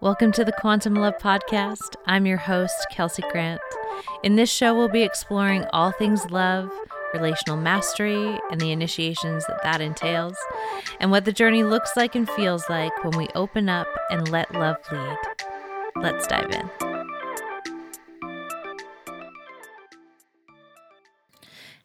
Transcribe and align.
Welcome 0.00 0.32
to 0.32 0.44
the 0.44 0.52
Quantum 0.52 0.94
Love 0.94 1.16
Podcast. 1.18 1.94
I'm 2.06 2.26
your 2.26 2.36
host, 2.36 2.86
Kelsey 2.90 3.22
Grant. 3.30 3.60
In 4.22 4.36
this 4.36 4.50
show, 4.50 4.74
we'll 4.74 4.88
be 4.88 5.02
exploring 5.02 5.64
all 5.72 5.92
things 5.92 6.30
love, 6.30 6.70
relational 7.14 7.56
mastery, 7.56 8.38
and 8.50 8.60
the 8.60 8.72
initiations 8.72 9.46
that 9.46 9.62
that 9.62 9.80
entails, 9.80 10.36
and 11.00 11.10
what 11.10 11.24
the 11.24 11.32
journey 11.32 11.64
looks 11.64 11.96
like 11.96 12.14
and 12.14 12.28
feels 12.30 12.68
like 12.68 12.92
when 13.04 13.16
we 13.16 13.28
open 13.34 13.68
up 13.68 13.88
and 14.10 14.28
let 14.30 14.52
love 14.54 14.76
lead. 14.92 15.18
Let's 15.96 16.26
dive 16.26 16.50
in. 16.50 16.70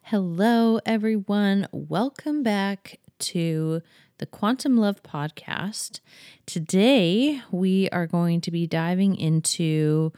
Hello, 0.02 0.78
everyone. 0.84 1.66
Welcome 1.72 2.42
back 2.42 2.98
to 3.22 3.80
the 4.18 4.26
Quantum 4.26 4.76
Love 4.76 5.02
Podcast. 5.02 6.00
Today, 6.46 7.40
we 7.50 7.88
are 7.90 8.06
going 8.06 8.40
to 8.42 8.50
be 8.50 8.66
diving 8.66 9.16
into 9.16 10.12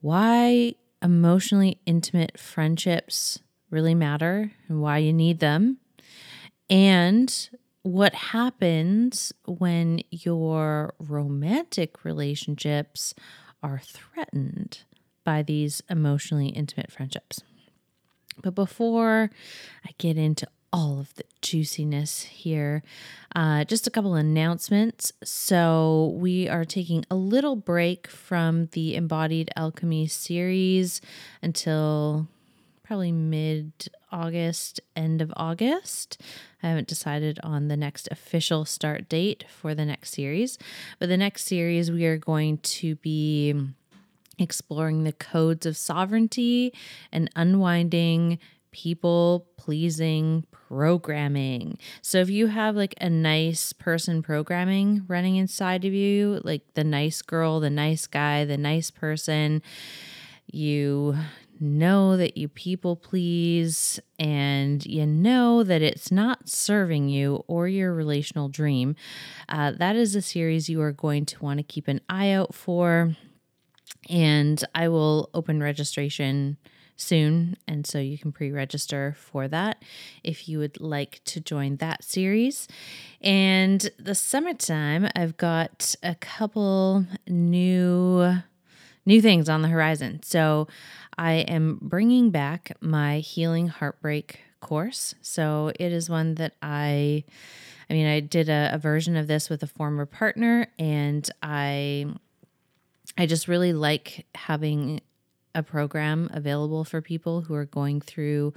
why 0.00 0.74
emotionally 1.02 1.78
intimate 1.86 2.38
friendships 2.38 3.38
really 3.70 3.94
matter 3.94 4.52
and 4.68 4.80
why 4.80 4.98
you 4.98 5.12
need 5.12 5.40
them, 5.40 5.78
and 6.70 7.50
what 7.82 8.14
happens 8.14 9.32
when 9.46 10.00
your 10.10 10.94
romantic 10.98 12.04
relationships 12.04 13.14
are 13.62 13.80
threatened 13.84 14.80
by 15.24 15.42
these 15.42 15.82
emotionally 15.90 16.48
intimate 16.48 16.90
friendships. 16.90 17.42
But 18.42 18.54
before 18.54 19.30
I 19.84 19.90
get 19.98 20.16
into 20.16 20.46
all 20.72 20.98
of 21.00 21.14
the 21.14 21.24
juiciness 21.44 22.22
here, 22.22 22.82
uh, 23.36 23.64
just 23.64 23.86
a 23.86 23.90
couple 23.90 24.14
announcements. 24.14 25.12
So, 25.22 26.14
we 26.16 26.48
are 26.48 26.64
taking 26.64 27.04
a 27.10 27.14
little 27.14 27.54
break 27.54 28.08
from 28.08 28.66
the 28.72 28.96
Embodied 28.96 29.50
Alchemy 29.54 30.06
series 30.06 31.00
until 31.42 32.26
probably 32.82 33.12
mid 33.12 33.72
August, 34.10 34.80
end 34.96 35.20
of 35.20 35.32
August. 35.36 36.20
I 36.62 36.68
haven't 36.68 36.88
decided 36.88 37.38
on 37.42 37.68
the 37.68 37.76
next 37.76 38.08
official 38.10 38.64
start 38.64 39.08
date 39.08 39.44
for 39.48 39.74
the 39.74 39.84
next 39.84 40.14
series, 40.14 40.58
but 40.98 41.08
the 41.08 41.16
next 41.16 41.44
series 41.44 41.90
we 41.90 42.06
are 42.06 42.18
going 42.18 42.58
to 42.58 42.96
be 42.96 43.54
exploring 44.38 45.04
the 45.04 45.12
codes 45.12 45.66
of 45.66 45.76
sovereignty 45.76 46.72
and 47.12 47.30
unwinding 47.36 48.38
people 48.74 49.46
pleasing 49.56 50.44
programming. 50.50 51.78
So 52.02 52.18
if 52.18 52.28
you 52.28 52.48
have 52.48 52.74
like 52.74 52.94
a 53.00 53.08
nice 53.08 53.72
person 53.72 54.20
programming 54.20 55.04
running 55.06 55.36
inside 55.36 55.84
of 55.84 55.94
you, 55.94 56.40
like 56.42 56.74
the 56.74 56.82
nice 56.82 57.22
girl, 57.22 57.60
the 57.60 57.70
nice 57.70 58.08
guy, 58.08 58.44
the 58.44 58.58
nice 58.58 58.90
person, 58.90 59.62
you 60.50 61.16
know 61.60 62.16
that 62.16 62.36
you 62.36 62.48
people 62.48 62.96
please 62.96 64.00
and 64.18 64.84
you 64.84 65.06
know 65.06 65.62
that 65.62 65.80
it's 65.80 66.10
not 66.10 66.48
serving 66.48 67.08
you 67.08 67.44
or 67.46 67.68
your 67.68 67.94
relational 67.94 68.48
dream, 68.48 68.96
uh, 69.48 69.70
that 69.70 69.94
is 69.94 70.16
a 70.16 70.22
series 70.22 70.68
you 70.68 70.82
are 70.82 70.92
going 70.92 71.24
to 71.24 71.42
want 71.44 71.58
to 71.58 71.62
keep 71.62 71.86
an 71.86 72.00
eye 72.08 72.32
out 72.32 72.52
for 72.52 73.14
and 74.10 74.62
I 74.74 74.88
will 74.88 75.30
open 75.32 75.62
registration 75.62 76.56
soon. 76.96 77.56
And 77.66 77.86
so 77.86 77.98
you 77.98 78.18
can 78.18 78.32
pre 78.32 78.50
register 78.50 79.16
for 79.18 79.48
that 79.48 79.82
if 80.22 80.48
you 80.48 80.58
would 80.58 80.80
like 80.80 81.20
to 81.26 81.40
join 81.40 81.76
that 81.76 82.04
series. 82.04 82.68
And 83.20 83.90
the 83.98 84.14
summertime, 84.14 85.08
I've 85.14 85.36
got 85.36 85.94
a 86.02 86.14
couple 86.14 87.06
new 87.26 88.36
new 89.06 89.20
things 89.20 89.48
on 89.48 89.62
the 89.62 89.68
horizon. 89.68 90.22
So 90.22 90.66
I 91.18 91.32
am 91.32 91.78
bringing 91.82 92.30
back 92.30 92.76
my 92.80 93.18
healing 93.18 93.68
heartbreak 93.68 94.40
course. 94.60 95.14
So 95.20 95.72
it 95.78 95.92
is 95.92 96.08
one 96.08 96.36
that 96.36 96.54
I 96.62 97.24
I 97.88 97.92
mean, 97.92 98.06
I 98.06 98.20
did 98.20 98.48
a, 98.48 98.70
a 98.72 98.78
version 98.78 99.14
of 99.16 99.26
this 99.26 99.50
with 99.50 99.62
a 99.62 99.66
former 99.66 100.06
partner 100.06 100.68
and 100.78 101.28
I 101.42 102.06
I 103.16 103.26
just 103.26 103.46
really 103.46 103.72
like 103.72 104.26
having 104.34 105.00
a 105.54 105.62
program 105.62 106.28
available 106.32 106.84
for 106.84 107.00
people 107.00 107.42
who 107.42 107.54
are 107.54 107.64
going 107.64 108.00
through 108.00 108.52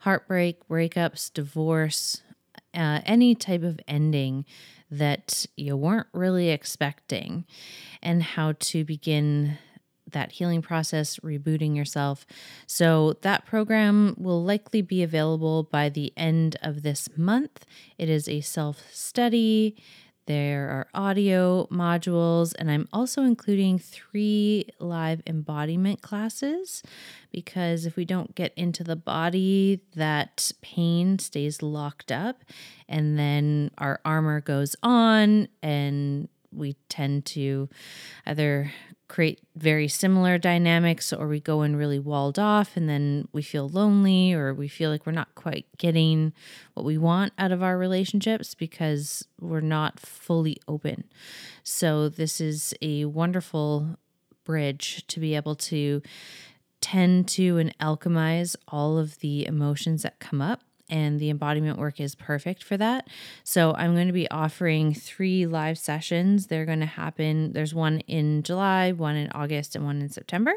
heartbreak, 0.00 0.66
breakups, 0.68 1.32
divorce, 1.32 2.22
uh, 2.74 3.00
any 3.04 3.34
type 3.34 3.62
of 3.62 3.80
ending 3.86 4.44
that 4.90 5.46
you 5.56 5.76
weren't 5.76 6.08
really 6.12 6.50
expecting, 6.50 7.44
and 8.02 8.22
how 8.22 8.54
to 8.58 8.84
begin 8.84 9.58
that 10.12 10.32
healing 10.32 10.62
process, 10.62 11.18
rebooting 11.20 11.76
yourself. 11.76 12.26
So, 12.66 13.14
that 13.22 13.46
program 13.46 14.16
will 14.18 14.42
likely 14.42 14.82
be 14.82 15.02
available 15.02 15.62
by 15.62 15.88
the 15.88 16.12
end 16.16 16.56
of 16.62 16.82
this 16.82 17.08
month. 17.16 17.64
It 17.98 18.08
is 18.08 18.28
a 18.28 18.40
self 18.40 18.92
study 18.92 19.76
there 20.26 20.68
are 20.68 20.86
audio 20.94 21.66
modules, 21.72 22.54
and 22.58 22.70
I'm 22.70 22.88
also 22.92 23.22
including 23.22 23.78
three 23.78 24.66
live 24.78 25.22
embodiment 25.26 26.02
classes 26.02 26.82
because 27.32 27.86
if 27.86 27.96
we 27.96 28.04
don't 28.04 28.34
get 28.34 28.52
into 28.56 28.84
the 28.84 28.96
body, 28.96 29.80
that 29.96 30.52
pain 30.60 31.18
stays 31.18 31.62
locked 31.62 32.12
up, 32.12 32.44
and 32.88 33.18
then 33.18 33.70
our 33.78 34.00
armor 34.04 34.40
goes 34.40 34.76
on, 34.82 35.48
and 35.62 36.28
we 36.52 36.74
tend 36.88 37.24
to 37.26 37.68
either 38.26 38.72
create 39.10 39.40
very 39.56 39.88
similar 39.88 40.38
dynamics 40.38 41.12
or 41.12 41.26
we 41.26 41.40
go 41.40 41.62
in 41.62 41.74
really 41.74 41.98
walled 41.98 42.38
off 42.38 42.76
and 42.76 42.88
then 42.88 43.26
we 43.32 43.42
feel 43.42 43.68
lonely 43.68 44.32
or 44.32 44.54
we 44.54 44.68
feel 44.68 44.88
like 44.88 45.04
we're 45.04 45.10
not 45.10 45.34
quite 45.34 45.66
getting 45.78 46.32
what 46.74 46.86
we 46.86 46.96
want 46.96 47.32
out 47.36 47.50
of 47.50 47.60
our 47.60 47.76
relationships 47.76 48.54
because 48.54 49.26
we're 49.40 49.60
not 49.60 49.98
fully 49.98 50.56
open. 50.68 51.02
So, 51.64 52.08
this 52.08 52.40
is 52.40 52.72
a 52.80 53.04
wonderful 53.06 53.98
bridge 54.44 55.04
to 55.08 55.18
be 55.18 55.34
able 55.34 55.56
to 55.56 56.02
tend 56.80 57.26
to 57.28 57.58
and 57.58 57.76
alchemize 57.78 58.54
all 58.68 58.96
of 58.96 59.18
the 59.18 59.44
emotions 59.44 60.02
that 60.02 60.20
come 60.20 60.40
up 60.40 60.62
and 60.90 61.20
the 61.20 61.30
embodiment 61.30 61.78
work 61.78 62.00
is 62.00 62.14
perfect 62.14 62.62
for 62.62 62.76
that. 62.76 63.08
So 63.44 63.72
I'm 63.74 63.94
going 63.94 64.08
to 64.08 64.12
be 64.12 64.30
offering 64.30 64.92
three 64.92 65.46
live 65.46 65.78
sessions. 65.78 66.48
They're 66.48 66.66
going 66.66 66.80
to 66.80 66.86
happen. 66.86 67.52
There's 67.52 67.74
one 67.74 68.00
in 68.00 68.42
July, 68.42 68.92
one 68.92 69.16
in 69.16 69.30
August, 69.32 69.76
and 69.76 69.84
one 69.84 70.02
in 70.02 70.08
September. 70.08 70.54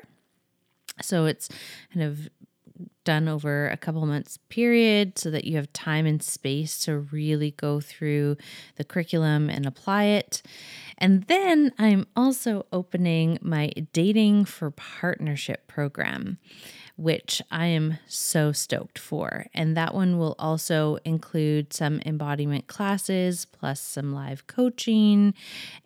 So 1.02 1.26
it's 1.26 1.50
kind 1.94 2.06
of 2.06 2.30
done 3.04 3.28
over 3.28 3.68
a 3.68 3.78
couple 3.78 4.06
months 4.06 4.38
period 4.50 5.20
so 5.20 5.30
that 5.30 5.46
you 5.46 5.58
have 5.58 5.72
time 5.74 6.06
and 6.06 6.24
space 6.24 6.84
to 6.86 6.98
really 6.98 7.52
go 7.52 7.80
through 7.80 8.38
the 8.76 8.84
curriculum 8.84 9.50
and 9.50 9.66
apply 9.66 10.06
it. 10.06 10.42
And 10.98 11.24
then 11.24 11.74
I'm 11.78 12.08
also 12.16 12.66
opening 12.72 13.38
my 13.42 13.72
dating 13.92 14.46
for 14.46 14.72
partnership 14.72 15.68
program 15.68 16.38
which 16.96 17.42
I 17.52 17.68
am 17.68 17.98
so 18.08 18.52
stoked 18.52 19.00
for. 19.00 19.48
And 19.54 19.76
that 19.76 19.94
one 19.94 20.18
will 20.18 20.36
also 20.38 20.98
include 21.06 21.74
some 21.74 22.02
embodiment 22.06 22.68
classes, 22.68 23.46
plus 23.46 23.80
some 23.80 24.14
live 24.14 24.46
coaching 24.48 25.34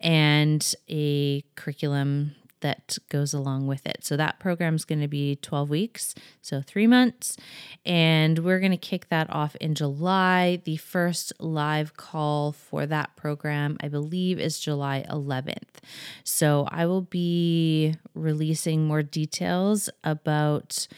and 0.00 0.74
a 0.88 1.42
curriculum 1.54 2.34
that 2.60 2.98
goes 3.08 3.32
along 3.32 3.66
with 3.66 3.86
it. 3.86 4.04
So 4.04 4.16
that 4.16 4.38
program 4.38 4.74
is 4.74 4.84
going 4.84 5.00
to 5.00 5.08
be 5.08 5.36
12 5.36 5.70
weeks, 5.70 6.14
so 6.42 6.60
three 6.60 6.86
months. 6.86 7.36
And 7.84 8.40
we're 8.40 8.60
going 8.60 8.72
to 8.72 8.76
kick 8.76 9.08
that 9.08 9.28
off 9.30 9.56
in 9.56 9.74
July. 9.74 10.60
The 10.64 10.76
first 10.76 11.32
live 11.38 11.96
call 11.96 12.52
for 12.52 12.86
that 12.86 13.16
program, 13.16 13.76
I 13.80 13.88
believe, 13.88 14.38
is 14.38 14.58
July 14.58 15.04
11th. 15.08 15.82
So 16.24 16.66
I 16.70 16.86
will 16.86 17.02
be 17.02 17.94
releasing 18.14 18.86
more 18.86 19.02
details 19.02 19.90
about 20.04 20.88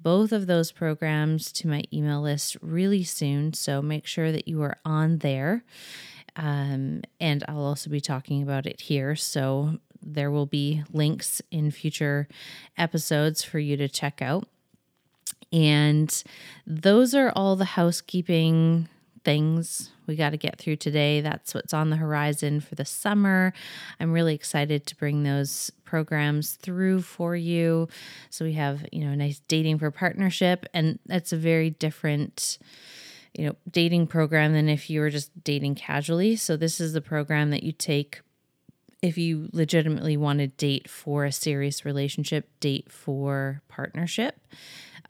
both 0.00 0.32
of 0.32 0.46
those 0.46 0.70
programs 0.72 1.50
to 1.52 1.68
my 1.68 1.82
email 1.92 2.22
list 2.22 2.56
really 2.60 3.02
soon. 3.02 3.52
So 3.52 3.82
make 3.82 4.06
sure 4.06 4.30
that 4.32 4.46
you 4.46 4.62
are 4.62 4.78
on 4.84 5.18
there. 5.18 5.64
Um, 6.36 7.02
and 7.20 7.44
I'll 7.48 7.64
also 7.64 7.90
be 7.90 8.00
talking 8.00 8.42
about 8.42 8.66
it 8.66 8.80
here. 8.80 9.16
So 9.16 9.78
there 10.02 10.30
will 10.30 10.46
be 10.46 10.84
links 10.92 11.42
in 11.50 11.70
future 11.70 12.28
episodes 12.76 13.42
for 13.42 13.58
you 13.58 13.76
to 13.76 13.88
check 13.88 14.22
out. 14.22 14.46
And 15.52 16.22
those 16.66 17.14
are 17.14 17.32
all 17.34 17.56
the 17.56 17.64
housekeeping 17.64 18.88
things 19.24 19.90
we 20.06 20.16
got 20.16 20.30
to 20.30 20.36
get 20.36 20.58
through 20.58 20.76
today. 20.76 21.20
That's 21.20 21.54
what's 21.54 21.74
on 21.74 21.90
the 21.90 21.96
horizon 21.96 22.60
for 22.60 22.74
the 22.74 22.84
summer. 22.84 23.52
I'm 24.00 24.12
really 24.12 24.34
excited 24.34 24.86
to 24.86 24.96
bring 24.96 25.22
those 25.22 25.70
programs 25.84 26.52
through 26.52 27.02
for 27.02 27.36
you. 27.36 27.88
So 28.30 28.44
we 28.44 28.54
have, 28.54 28.86
you 28.92 29.04
know, 29.04 29.12
a 29.12 29.16
nice 29.16 29.40
dating 29.48 29.78
for 29.78 29.90
partnership 29.90 30.66
and 30.72 30.98
that's 31.06 31.32
a 31.32 31.36
very 31.36 31.70
different 31.70 32.58
you 33.34 33.46
know, 33.46 33.54
dating 33.70 34.06
program 34.06 34.52
than 34.52 34.68
if 34.68 34.90
you 34.90 35.00
were 35.00 35.10
just 35.10 35.44
dating 35.44 35.74
casually. 35.74 36.34
So 36.34 36.56
this 36.56 36.80
is 36.80 36.92
the 36.92 37.00
program 37.00 37.50
that 37.50 37.62
you 37.62 37.72
take 37.72 38.20
if 39.02 39.16
you 39.16 39.48
legitimately 39.52 40.16
want 40.16 40.40
to 40.40 40.48
date 40.48 40.88
for 40.88 41.24
a 41.24 41.32
serious 41.32 41.84
relationship, 41.84 42.48
date 42.60 42.90
for 42.90 43.62
partnership, 43.68 44.40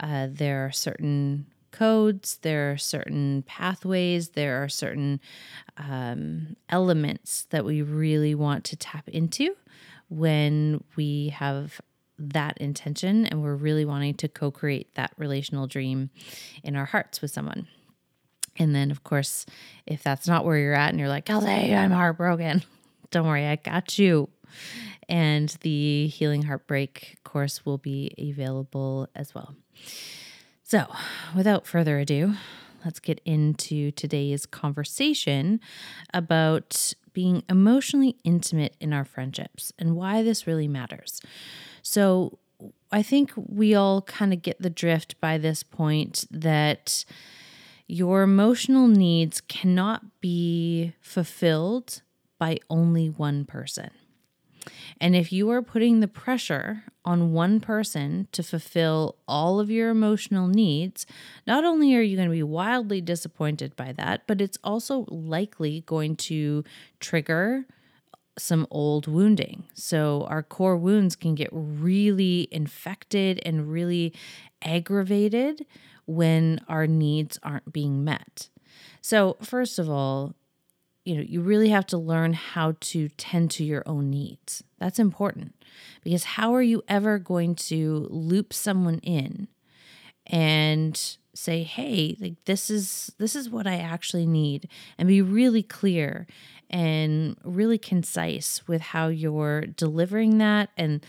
uh, 0.00 0.29
there 0.31 0.64
are 0.67 0.73
certain 0.73 1.46
codes, 1.70 2.38
there 2.43 2.73
are 2.73 2.76
certain 2.76 3.43
pathways, 3.46 4.31
there 4.31 4.62
are 4.62 4.69
certain 4.69 5.20
um, 5.76 6.56
elements 6.69 7.46
that 7.50 7.64
we 7.64 7.82
really 7.82 8.35
want 8.35 8.64
to 8.64 8.76
tap 8.76 9.08
into 9.08 9.55
when 10.08 10.82
we 10.96 11.29
have 11.29 11.81
that 12.19 12.58
intention 12.58 13.26
and 13.26 13.43
we're 13.43 13.55
really 13.55 13.85
wanting 13.85 14.14
to 14.14 14.29
co 14.29 14.50
create 14.50 14.94
that 14.96 15.12
relational 15.17 15.67
dream 15.67 16.11
in 16.62 16.75
our 16.76 16.87
hearts 16.87 17.23
with 17.23 17.31
someone. 17.31 17.69
And 18.56 18.75
then, 18.75 18.90
of 18.90 19.05
course, 19.05 19.46
if 19.87 20.02
that's 20.02 20.26
not 20.26 20.44
where 20.44 20.58
you're 20.58 20.75
at 20.75 20.90
and 20.90 20.99
you're 20.99 21.08
like, 21.08 21.26
Kelsey, 21.26 21.46
I'm 21.75 21.93
heartbroken, 21.93 22.64
don't 23.10 23.26
worry, 23.26 23.46
I 23.46 23.56
got 23.56 23.99
you. 23.99 24.28
And 25.08 25.49
the 25.62 26.08
Healing 26.08 26.43
Heartbreak 26.43 27.19
course 27.25 27.64
will 27.64 27.78
be 27.78 28.12
available 28.19 29.08
as 29.14 29.34
well. 29.34 29.55
So, 30.62 30.87
without 31.34 31.66
further 31.66 31.99
ado, 31.99 32.34
let's 32.84 33.00
get 33.00 33.20
into 33.25 33.90
today's 33.93 34.44
conversation 34.44 35.60
about 36.12 36.93
being 37.14 37.43
emotionally 37.49 38.16
intimate 38.22 38.76
in 38.81 38.93
our 38.93 39.05
friendships 39.05 39.72
and 39.78 39.96
why 39.96 40.22
this 40.22 40.46
really 40.46 40.69
matters. 40.69 41.22
So, 41.82 42.38
I 42.90 43.02
think 43.02 43.32
we 43.37 43.75
all 43.75 44.02
kind 44.02 44.32
of 44.32 44.43
get 44.43 44.61
the 44.61 44.70
drift 44.70 45.20
by 45.20 45.38
this 45.38 45.62
point 45.62 46.26
that 46.31 47.04
your 47.87 48.22
emotional 48.22 48.88
needs 48.88 49.40
cannot 49.40 50.20
be 50.20 50.93
fulfilled 51.00 52.02
by 52.38 52.58
only 52.70 53.08
one 53.08 53.44
person. 53.44 53.90
And 55.00 55.14
if 55.14 55.32
you 55.32 55.50
are 55.50 55.62
putting 55.62 56.00
the 56.00 56.08
pressure 56.08 56.85
on 57.05 57.32
one 57.32 57.61
person 57.61 58.29
to 58.32 58.43
fulfill 58.43 59.17
all 59.26 59.61
of 59.61 59.70
your 59.70 59.90
emotional 59.90 60.49
needs, 60.49 61.06
not 61.46 61.64
only 61.64 61.94
are 61.94 62.02
you 62.02 62.17
going 62.17 62.29
to 62.29 62.35
be 62.35 62.43
wildly 62.43 63.00
disappointed 63.00 63.76
by 63.76 63.93
that, 63.93 64.26
but 64.26 64.40
it's 64.40 64.58
also 64.64 65.06
likely 65.08 65.82
going 65.87 66.17
to 66.17 66.64
trigger 67.00 67.67
some 68.37 68.67
old 68.70 69.06
wounding. 69.06 69.64
So 69.75 70.26
our 70.29 70.43
core 70.43 70.76
wounds 70.76 71.17
can 71.17 71.35
get 71.35 71.49
really 71.52 72.49
infected 72.50 73.40
and 73.44 73.73
really 73.73 74.14
aggravated 74.62 75.67
when 76.06 76.61
our 76.69 76.87
needs 76.87 77.38
aren't 77.43 77.73
being 77.73 78.05
met. 78.05 78.49
So, 79.00 79.37
first 79.43 79.79
of 79.79 79.88
all, 79.90 80.35
you 81.08 81.16
know, 81.16 81.22
you 81.22 81.40
really 81.40 81.70
have 81.70 81.87
to 81.87 81.96
learn 81.96 82.34
how 82.34 82.75
to 82.81 83.08
tend 83.08 83.50
to 83.52 83.64
your 83.64 83.82
own 83.87 84.10
needs. 84.10 84.62
That's 84.78 84.99
important 84.99 85.55
because 86.05 86.22
how 86.22 86.55
are 86.55 86.62
you 86.62 86.82
ever 86.87 87.19
going 87.19 87.55
to 87.55 88.06
loop 88.10 88.52
someone 88.52 88.99
in 88.99 89.49
and 90.26 91.16
say, 91.34 91.62
"Hey, 91.62 92.14
like 92.20 92.44
this 92.44 92.69
is 92.69 93.10
this 93.16 93.34
is 93.34 93.49
what 93.49 93.66
I 93.66 93.76
actually 93.76 94.26
need." 94.26 94.69
And 94.99 95.08
be 95.08 95.22
really 95.22 95.62
clear 95.62 96.26
and 96.69 97.38
really 97.43 97.78
concise 97.78 98.69
with 98.69 98.82
how 98.82 99.08
you're 99.08 99.62
delivering 99.62 100.37
that 100.38 100.69
and 100.76 101.02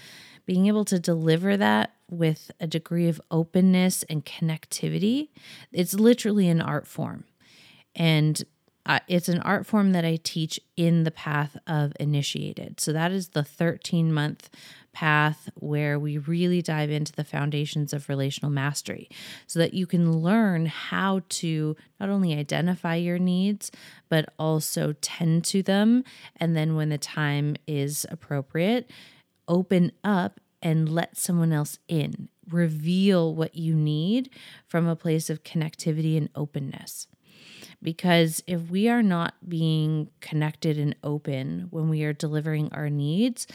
being 0.45 0.67
able 0.67 0.85
to 0.85 0.97
deliver 0.97 1.57
that 1.57 1.93
with 2.09 2.51
a 2.61 2.67
degree 2.67 3.09
of 3.09 3.19
openness 3.29 4.03
and 4.03 4.25
connectivity. 4.25 5.27
It's 5.73 5.93
literally 5.93 6.47
an 6.47 6.61
art 6.61 6.87
form. 6.87 7.25
And 7.93 8.41
uh, 8.89 8.99
it's 9.07 9.29
an 9.29 9.39
art 9.41 9.67
form 9.67 9.91
that 9.91 10.03
I 10.03 10.17
teach 10.23 10.59
in 10.75 11.03
the 11.03 11.11
path 11.11 11.55
of 11.67 11.93
initiated. 11.99 12.79
So 12.79 12.91
that 12.91 13.11
is 13.11 13.29
the 13.29 13.43
13 13.43 14.11
month 14.11 14.49
path 14.93 15.47
where 15.53 15.99
we 15.99 16.17
really 16.17 16.63
dive 16.63 16.89
into 16.89 17.13
the 17.13 17.23
foundations 17.23 17.93
of 17.93 18.09
relational 18.09 18.51
mastery 18.51 19.07
so 19.45 19.59
that 19.59 19.75
you 19.75 19.85
can 19.85 20.11
learn 20.11 20.65
how 20.65 21.21
to 21.29 21.77
not 21.99 22.09
only 22.09 22.33
identify 22.33 22.95
your 22.95 23.19
needs, 23.19 23.69
but 24.09 24.33
also 24.39 24.95
tend 25.01 25.45
to 25.45 25.61
them. 25.61 26.03
And 26.37 26.55
then 26.55 26.75
when 26.75 26.89
the 26.89 26.97
time 26.97 27.57
is 27.67 28.07
appropriate, 28.09 28.89
open 29.47 29.91
up 30.03 30.39
and 30.63 30.89
let 30.89 31.15
someone 31.15 31.53
else 31.53 31.77
in. 31.87 32.27
Reveal 32.49 33.35
what 33.35 33.53
you 33.53 33.75
need 33.75 34.31
from 34.65 34.87
a 34.87 34.95
place 34.95 35.29
of 35.29 35.43
connectivity 35.43 36.17
and 36.17 36.29
openness. 36.33 37.07
Because 37.81 38.43
if 38.45 38.69
we 38.69 38.89
are 38.89 39.03
not 39.03 39.35
being 39.47 40.09
connected 40.19 40.77
and 40.77 40.95
open 41.03 41.67
when 41.69 41.89
we 41.89 42.03
are 42.03 42.13
delivering 42.13 42.69
our 42.73 42.89
needs, 42.89 43.47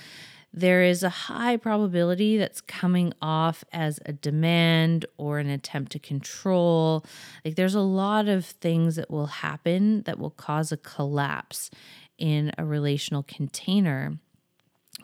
there 0.56 0.82
is 0.84 1.02
a 1.02 1.08
high 1.08 1.56
probability 1.56 2.38
that's 2.38 2.60
coming 2.60 3.12
off 3.20 3.64
as 3.72 3.98
a 4.06 4.12
demand 4.12 5.04
or 5.16 5.40
an 5.40 5.48
attempt 5.48 5.90
to 5.92 5.98
control. 5.98 7.04
Like 7.44 7.56
there's 7.56 7.74
a 7.74 7.80
lot 7.80 8.28
of 8.28 8.46
things 8.46 8.94
that 8.94 9.10
will 9.10 9.26
happen 9.26 10.02
that 10.02 10.18
will 10.18 10.30
cause 10.30 10.70
a 10.70 10.76
collapse 10.76 11.70
in 12.18 12.52
a 12.56 12.64
relational 12.64 13.24
container 13.24 14.18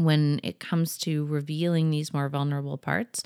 when 0.05 0.41
it 0.43 0.58
comes 0.58 0.97
to 0.99 1.26
revealing 1.26 1.91
these 1.91 2.12
more 2.12 2.29
vulnerable 2.29 2.79
parts. 2.79 3.23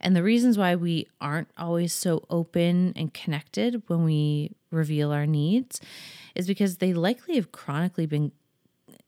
And 0.00 0.16
the 0.16 0.22
reasons 0.22 0.56
why 0.58 0.74
we 0.74 1.08
aren't 1.20 1.48
always 1.56 1.92
so 1.92 2.24
open 2.30 2.92
and 2.96 3.12
connected 3.12 3.82
when 3.86 4.04
we 4.04 4.52
reveal 4.70 5.12
our 5.12 5.26
needs 5.26 5.80
is 6.34 6.46
because 6.46 6.78
they 6.78 6.92
likely 6.92 7.36
have 7.36 7.52
chronically 7.52 8.06
been, 8.06 8.32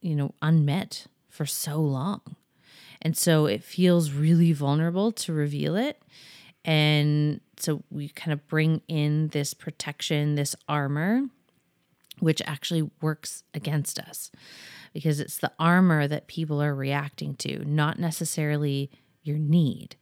you 0.00 0.14
know, 0.14 0.34
unmet 0.42 1.06
for 1.28 1.46
so 1.46 1.80
long. 1.80 2.20
And 3.02 3.16
so 3.16 3.46
it 3.46 3.62
feels 3.62 4.10
really 4.12 4.52
vulnerable 4.52 5.12
to 5.12 5.32
reveal 5.32 5.76
it. 5.76 6.02
And 6.64 7.40
so 7.58 7.82
we 7.90 8.08
kind 8.08 8.32
of 8.32 8.46
bring 8.48 8.82
in 8.88 9.28
this 9.28 9.54
protection, 9.54 10.34
this 10.34 10.56
armor, 10.68 11.22
which 12.18 12.42
actually 12.46 12.90
works 13.00 13.44
against 13.54 13.98
us 13.98 14.30
because 14.96 15.20
it's 15.20 15.36
the 15.36 15.52
armor 15.58 16.08
that 16.08 16.26
people 16.26 16.62
are 16.62 16.74
reacting 16.74 17.34
to, 17.34 17.62
not 17.66 17.98
necessarily 17.98 18.90
your 19.22 19.36
need, 19.36 19.94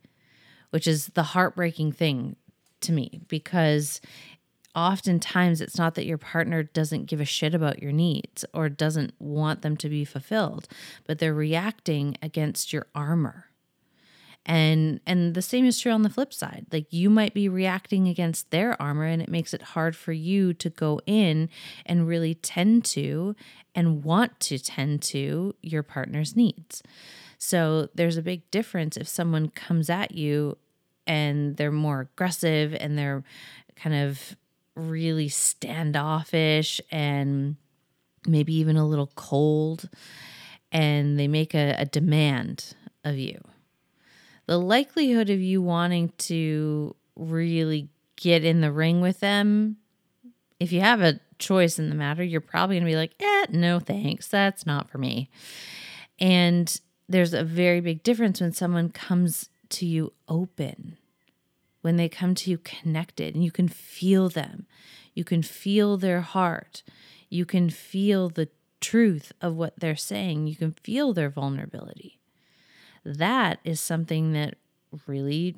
which 0.71 0.87
is 0.87 1.07
the 1.15 1.25
heartbreaking 1.25 1.91
thing 1.91 2.37
to 2.81 2.93
me 2.93 3.21
because 3.27 4.01
oftentimes 4.77 5.61
it's 5.61 5.77
not 5.77 5.97
that 5.97 6.07
your 6.07 6.17
partner 6.17 6.63
doesn't 6.63 7.07
give 7.07 7.21
a 7.21 7.25
shit 7.25 7.57
about 7.57 7.83
your 7.83 7.91
needs 7.91 8.45
or 8.55 8.69
doesn't 8.69 9.13
want 9.19 9.63
them 9.63 9.77
to 9.77 9.89
be 9.89 10.05
fulfilled, 10.05 10.69
but 11.05 11.19
they're 11.19 11.35
reacting 11.35 12.17
against 12.23 12.73
your 12.73 12.87
armor 12.95 13.47
and 14.47 15.01
and 15.07 15.35
the 15.35 15.43
same 15.43 15.65
is 15.65 15.79
true 15.81 15.93
on 15.93 16.03
the 16.03 16.11
flip 16.11 16.33
side. 16.33 16.67
Like 16.71 16.93
you 16.93 17.09
might 17.09 17.33
be 17.33 17.49
reacting 17.49 18.09
against 18.09 18.51
their 18.51 18.81
armor 18.81 19.05
and 19.05 19.23
it 19.23 19.29
makes 19.29 19.55
it 19.55 19.63
hard 19.63 19.97
for 19.97 20.13
you 20.13 20.53
to 20.55 20.69
go 20.69 21.01
in 21.07 21.49
and 21.87 22.07
really 22.07 22.35
tend 22.35 22.85
to 22.87 23.35
and 23.75 24.05
want 24.05 24.39
to 24.41 24.59
tend 24.59 25.03
to 25.03 25.55
your 25.63 25.83
partner's 25.83 26.37
needs. 26.37 26.83
So 27.39 27.89
there's 27.95 28.17
a 28.17 28.23
big 28.23 28.51
difference 28.51 28.97
if 28.97 29.09
someone 29.09 29.49
comes 29.49 29.89
at 29.89 30.13
you 30.13 30.59
and 31.07 31.57
they're 31.57 31.73
more 31.73 32.01
aggressive 32.01 32.75
and 32.79 32.99
they're 32.99 33.25
kind 33.77 33.97
of 33.97 34.37
really 34.75 35.29
standoffish 35.29 36.81
and 36.91 37.57
maybe 38.27 38.55
even 38.55 38.77
a 38.77 38.87
little 38.87 39.11
cold 39.15 39.89
and 40.73 41.19
they 41.19 41.29
make 41.29 41.55
a, 41.55 41.75
a 41.79 41.85
demand 41.85 42.75
of 43.05 43.17
you 43.17 43.39
the 44.47 44.59
likelihood 44.59 45.31
of 45.31 45.41
you 45.41 45.63
wanting 45.63 46.13
to 46.19 46.95
really 47.17 47.89
get 48.17 48.45
in 48.45 48.61
the 48.61 48.73
ring 48.73 49.01
with 49.01 49.21
them, 49.21 49.77
if 50.61 50.73
you 50.73 50.81
have 50.81 51.01
a 51.01 51.21
choice 51.39 51.79
in 51.79 51.89
the 51.89 51.95
matter, 51.95 52.23
you're 52.23 52.41
probably 52.41 52.77
going 52.77 52.85
to 52.85 52.91
be 52.91 52.97
like, 52.97 53.15
eh, 53.21 53.47
no 53.51 53.81
thanks. 53.81 54.29
That's 54.29 54.67
not 54.67 54.89
for 54.89 54.99
me. 54.99 55.31
And 56.19 56.81
there's 57.09 57.35
a 57.35 57.45
very 57.45 57.81
big 57.81 58.03
difference 58.03 58.41
when 58.41 58.53
someone 58.53 58.91
comes 58.91 59.49
to 59.71 59.87
you 59.87 60.13
open, 60.29 60.97
when 61.83 61.97
they 61.97 62.09
come 62.09 62.35
to 62.37 62.51
you 62.51 62.59
connected, 62.59 63.35
and 63.35 63.45
you 63.45 63.51
can 63.51 63.69
feel 63.69 64.29
them. 64.29 64.67
You 65.15 65.25
can 65.25 65.43
feel 65.43 65.97
their 65.97 66.21
heart. 66.21 66.83
You 67.29 67.45
can 67.45 67.71
feel 67.71 68.29
the 68.29 68.49
truth 68.81 69.33
of 69.41 69.55
what 69.55 69.75
they're 69.79 69.97
saying. 69.97 70.47
You 70.47 70.57
can 70.57 70.73
feel 70.73 71.13
their 71.13 71.31
vulnerability 71.31 72.21
that 73.05 73.61
is 73.65 73.81
something 73.81 74.33
that 74.33 74.57
really 75.07 75.57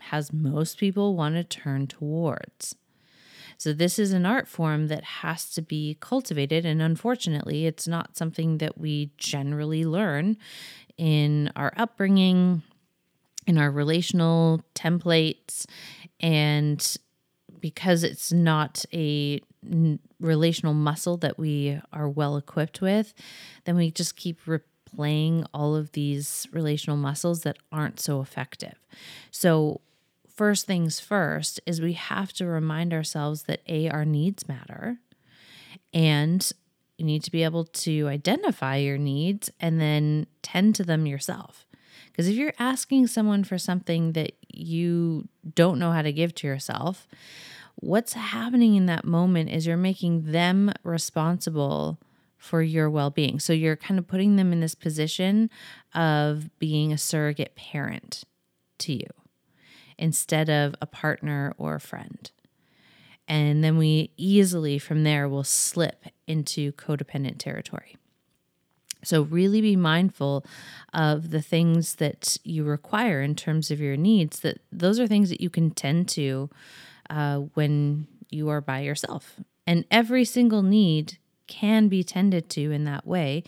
has 0.00 0.32
most 0.32 0.78
people 0.78 1.16
want 1.16 1.34
to 1.34 1.44
turn 1.44 1.86
towards. 1.86 2.74
So, 3.56 3.72
this 3.72 3.98
is 3.98 4.12
an 4.12 4.24
art 4.24 4.46
form 4.46 4.86
that 4.86 5.02
has 5.02 5.50
to 5.50 5.62
be 5.62 5.96
cultivated. 6.00 6.64
And 6.64 6.80
unfortunately, 6.80 7.66
it's 7.66 7.88
not 7.88 8.16
something 8.16 8.58
that 8.58 8.78
we 8.78 9.10
generally 9.18 9.84
learn 9.84 10.36
in 10.96 11.50
our 11.56 11.72
upbringing, 11.76 12.62
in 13.48 13.58
our 13.58 13.70
relational 13.70 14.62
templates. 14.76 15.66
And 16.20 16.96
because 17.60 18.04
it's 18.04 18.32
not 18.32 18.84
a 18.92 19.40
relational 20.20 20.74
muscle 20.74 21.16
that 21.18 21.38
we 21.38 21.80
are 21.92 22.08
well 22.08 22.36
equipped 22.36 22.80
with, 22.80 23.12
then 23.64 23.76
we 23.76 23.90
just 23.90 24.14
keep 24.14 24.38
playing 24.94 25.44
all 25.52 25.76
of 25.76 25.92
these 25.92 26.46
relational 26.52 26.96
muscles 26.96 27.42
that 27.42 27.58
aren't 27.70 28.00
so 28.00 28.20
effective. 28.20 28.74
So, 29.30 29.80
first 30.34 30.66
things 30.66 31.00
first 31.00 31.60
is 31.66 31.80
we 31.80 31.94
have 31.94 32.32
to 32.34 32.46
remind 32.46 32.92
ourselves 32.92 33.44
that 33.44 33.60
A, 33.66 33.88
our 33.88 34.04
needs 34.04 34.48
matter, 34.48 34.98
and 35.92 36.50
you 36.96 37.04
need 37.04 37.22
to 37.24 37.30
be 37.30 37.44
able 37.44 37.64
to 37.64 38.08
identify 38.08 38.76
your 38.76 38.98
needs 38.98 39.50
and 39.60 39.80
then 39.80 40.26
tend 40.42 40.74
to 40.76 40.84
them 40.84 41.06
yourself. 41.06 41.64
Because 42.06 42.28
if 42.28 42.34
you're 42.34 42.54
asking 42.58 43.06
someone 43.06 43.44
for 43.44 43.58
something 43.58 44.12
that 44.12 44.32
you 44.52 45.28
don't 45.54 45.78
know 45.78 45.92
how 45.92 46.02
to 46.02 46.12
give 46.12 46.34
to 46.36 46.46
yourself, 46.48 47.06
what's 47.76 48.14
happening 48.14 48.74
in 48.74 48.86
that 48.86 49.04
moment 49.04 49.50
is 49.50 49.66
you're 49.66 49.76
making 49.76 50.32
them 50.32 50.72
responsible 50.82 51.98
for 52.38 52.62
your 52.62 52.88
well 52.88 53.10
being. 53.10 53.40
So 53.40 53.52
you're 53.52 53.76
kind 53.76 53.98
of 53.98 54.06
putting 54.06 54.36
them 54.36 54.52
in 54.52 54.60
this 54.60 54.74
position 54.74 55.50
of 55.94 56.56
being 56.58 56.92
a 56.92 56.98
surrogate 56.98 57.56
parent 57.56 58.24
to 58.78 58.92
you 58.92 59.08
instead 59.98 60.48
of 60.48 60.74
a 60.80 60.86
partner 60.86 61.52
or 61.58 61.74
a 61.74 61.80
friend. 61.80 62.30
And 63.26 63.62
then 63.62 63.76
we 63.76 64.10
easily 64.16 64.78
from 64.78 65.04
there 65.04 65.28
will 65.28 65.44
slip 65.44 66.06
into 66.26 66.72
codependent 66.72 67.38
territory. 67.38 67.96
So, 69.04 69.22
really 69.22 69.60
be 69.60 69.76
mindful 69.76 70.44
of 70.92 71.30
the 71.30 71.42
things 71.42 71.96
that 71.96 72.36
you 72.42 72.64
require 72.64 73.22
in 73.22 73.36
terms 73.36 73.70
of 73.70 73.80
your 73.80 73.96
needs, 73.96 74.40
that 74.40 74.60
those 74.72 74.98
are 74.98 75.06
things 75.06 75.30
that 75.30 75.40
you 75.40 75.50
can 75.50 75.70
tend 75.70 76.08
to 76.10 76.50
uh, 77.08 77.38
when 77.54 78.08
you 78.28 78.48
are 78.48 78.60
by 78.60 78.80
yourself. 78.80 79.38
And 79.66 79.84
every 79.90 80.24
single 80.24 80.62
need 80.62 81.18
can 81.48 81.88
be 81.88 82.04
tended 82.04 82.48
to 82.50 82.70
in 82.70 82.84
that 82.84 83.06
way. 83.06 83.42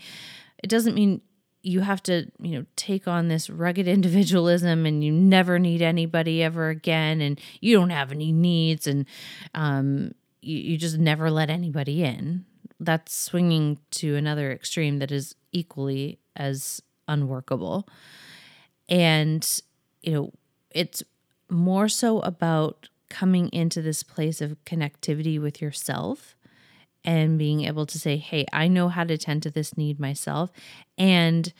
It 0.63 0.69
doesn't 0.69 0.95
mean 0.95 1.21
you 1.63 1.81
have 1.81 2.01
to, 2.03 2.25
you 2.39 2.57
know, 2.57 2.65
take 2.75 3.07
on 3.07 3.27
this 3.27 3.49
rugged 3.49 3.87
individualism 3.97 4.85
and 4.85 5.03
you 5.03 5.11
never 5.11 5.59
need 5.59 5.81
anybody 5.81 6.43
ever 6.43 6.69
again 6.69 7.21
and 7.21 7.39
you 7.59 7.77
don't 7.77 7.91
have 7.91 8.11
any 8.11 8.31
needs 8.31 8.87
and 8.87 9.05
um, 9.53 10.13
you, 10.41 10.57
you 10.57 10.77
just 10.77 10.97
never 10.97 11.29
let 11.29 11.49
anybody 11.49 12.03
in. 12.03 12.45
That's 12.79 13.15
swinging 13.15 13.77
to 13.91 14.15
another 14.15 14.51
extreme 14.51 14.97
that 14.99 15.11
is 15.11 15.35
equally 15.51 16.19
as 16.35 16.81
unworkable. 17.07 17.87
And, 18.89 19.47
you 20.01 20.13
know, 20.13 20.31
it's 20.71 21.03
more 21.49 21.87
so 21.87 22.21
about 22.21 22.89
coming 23.09 23.49
into 23.49 23.81
this 23.81 24.03
place 24.03 24.41
of 24.41 24.57
connectivity 24.65 25.39
with 25.39 25.61
yourself 25.61 26.35
and 27.03 27.37
being 27.37 27.65
able 27.65 27.85
to 27.85 27.99
say, 27.99 28.17
hey, 28.17 28.45
I 28.53 28.67
know 28.67 28.89
how 28.89 29.03
to 29.03 29.17
tend 29.17 29.43
to 29.43 29.51
this 29.51 29.77
need 29.77 29.99
myself. 29.99 30.51
And 30.97 31.51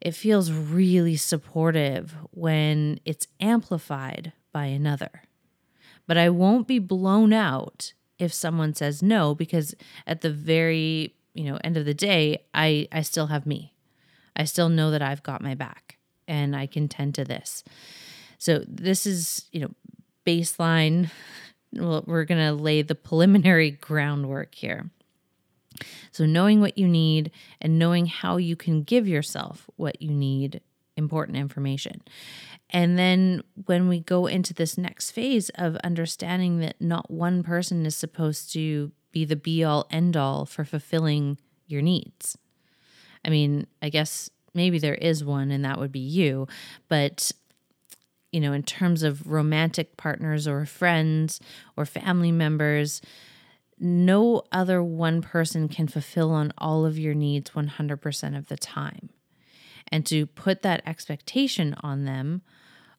it 0.00 0.12
feels 0.12 0.50
really 0.52 1.16
supportive 1.16 2.14
when 2.30 3.00
it's 3.04 3.26
amplified 3.40 4.32
by 4.52 4.66
another. 4.66 5.22
But 6.06 6.16
I 6.16 6.30
won't 6.30 6.66
be 6.66 6.78
blown 6.78 7.32
out 7.32 7.92
if 8.18 8.32
someone 8.32 8.74
says 8.74 9.02
no 9.02 9.34
because 9.34 9.74
at 10.06 10.22
the 10.22 10.30
very, 10.30 11.14
you 11.34 11.44
know, 11.44 11.58
end 11.62 11.76
of 11.76 11.84
the 11.84 11.94
day, 11.94 12.44
I 12.54 12.88
I 12.90 13.02
still 13.02 13.26
have 13.26 13.46
me. 13.46 13.74
I 14.34 14.44
still 14.44 14.68
know 14.68 14.90
that 14.90 15.02
I've 15.02 15.22
got 15.22 15.42
my 15.42 15.54
back 15.54 15.98
and 16.26 16.54
I 16.56 16.66
can 16.66 16.88
tend 16.88 17.14
to 17.16 17.24
this. 17.24 17.64
So 18.38 18.64
this 18.66 19.04
is, 19.06 19.46
you 19.52 19.60
know, 19.60 19.70
baseline 20.24 21.10
well, 21.72 22.04
we're 22.06 22.24
going 22.24 22.44
to 22.44 22.52
lay 22.52 22.82
the 22.82 22.94
preliminary 22.94 23.70
groundwork 23.70 24.54
here. 24.54 24.90
So, 26.10 26.26
knowing 26.26 26.60
what 26.60 26.78
you 26.78 26.88
need 26.88 27.30
and 27.60 27.78
knowing 27.78 28.06
how 28.06 28.36
you 28.36 28.56
can 28.56 28.82
give 28.82 29.06
yourself 29.06 29.68
what 29.76 30.02
you 30.02 30.10
need, 30.10 30.60
important 30.96 31.38
information. 31.38 32.02
And 32.70 32.98
then 32.98 33.42
when 33.66 33.88
we 33.88 34.00
go 34.00 34.26
into 34.26 34.52
this 34.52 34.76
next 34.76 35.12
phase 35.12 35.50
of 35.54 35.76
understanding 35.76 36.58
that 36.58 36.80
not 36.80 37.10
one 37.10 37.42
person 37.42 37.86
is 37.86 37.96
supposed 37.96 38.52
to 38.54 38.92
be 39.12 39.24
the 39.24 39.36
be 39.36 39.64
all 39.64 39.86
end 39.90 40.16
all 40.16 40.44
for 40.44 40.64
fulfilling 40.64 41.38
your 41.66 41.80
needs. 41.80 42.36
I 43.24 43.30
mean, 43.30 43.66
I 43.80 43.88
guess 43.88 44.30
maybe 44.54 44.78
there 44.78 44.94
is 44.94 45.24
one, 45.24 45.50
and 45.50 45.64
that 45.64 45.78
would 45.78 45.92
be 45.92 46.00
you. 46.00 46.46
But 46.88 47.32
you 48.32 48.40
know, 48.40 48.52
in 48.52 48.62
terms 48.62 49.02
of 49.02 49.26
romantic 49.26 49.96
partners 49.96 50.46
or 50.46 50.64
friends 50.66 51.40
or 51.76 51.84
family 51.84 52.32
members, 52.32 53.00
no 53.78 54.42
other 54.52 54.82
one 54.82 55.22
person 55.22 55.68
can 55.68 55.88
fulfill 55.88 56.30
on 56.32 56.52
all 56.58 56.84
of 56.84 56.98
your 56.98 57.14
needs 57.14 57.50
100% 57.50 58.36
of 58.36 58.48
the 58.48 58.56
time. 58.56 59.10
And 59.90 60.04
to 60.06 60.26
put 60.26 60.62
that 60.62 60.82
expectation 60.84 61.74
on 61.80 62.04
them 62.04 62.42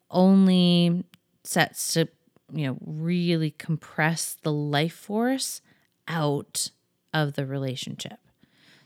only 0.10 1.04
sets 1.44 1.94
to, 1.94 2.08
you 2.52 2.68
know, 2.68 2.78
really 2.82 3.52
compress 3.52 4.36
the 4.42 4.52
life 4.52 4.96
force 4.96 5.62
out 6.08 6.72
of 7.14 7.34
the 7.34 7.46
relationship. 7.46 8.20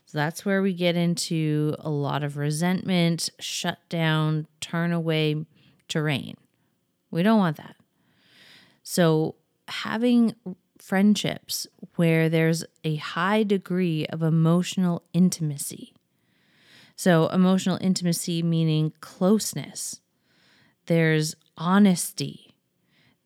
So 0.05 0.17
that's 0.17 0.45
where 0.45 0.61
we 0.61 0.73
get 0.73 0.95
into 0.95 1.75
a 1.79 1.89
lot 1.89 2.23
of 2.23 2.37
resentment, 2.37 3.29
shut 3.39 3.79
down, 3.89 4.47
turn 4.59 4.91
away, 4.91 5.45
terrain. 5.93 6.35
We 7.11 7.21
don't 7.21 7.37
want 7.37 7.57
that. 7.57 7.75
So, 8.81 9.35
having 9.67 10.35
friendships 10.79 11.67
where 11.95 12.29
there's 12.29 12.65
a 12.83 12.95
high 12.95 13.43
degree 13.43 14.07
of 14.07 14.23
emotional 14.23 15.03
intimacy. 15.13 15.93
So, 16.95 17.27
emotional 17.27 17.77
intimacy 17.79 18.41
meaning 18.41 18.91
closeness, 19.01 20.01
there's 20.87 21.35
honesty, 21.57 22.55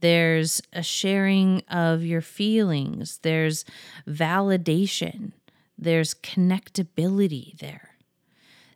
there's 0.02 0.62
a 0.74 0.84
sharing 0.84 1.62
of 1.70 2.04
your 2.04 2.22
feelings, 2.22 3.20
there's 3.24 3.64
validation, 4.06 5.32
there's 5.78 6.14
connectability 6.14 7.58
there. 7.60 7.92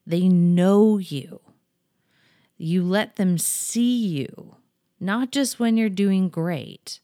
They 0.07 0.29
know 0.29 0.97
you. 0.97 1.41
You 2.63 2.83
let 2.83 3.15
them 3.15 3.39
see 3.39 4.05
you, 4.05 4.55
not 4.99 5.31
just 5.31 5.59
when 5.59 5.77
you're 5.77 5.89
doing 5.89 6.29
great, 6.29 6.99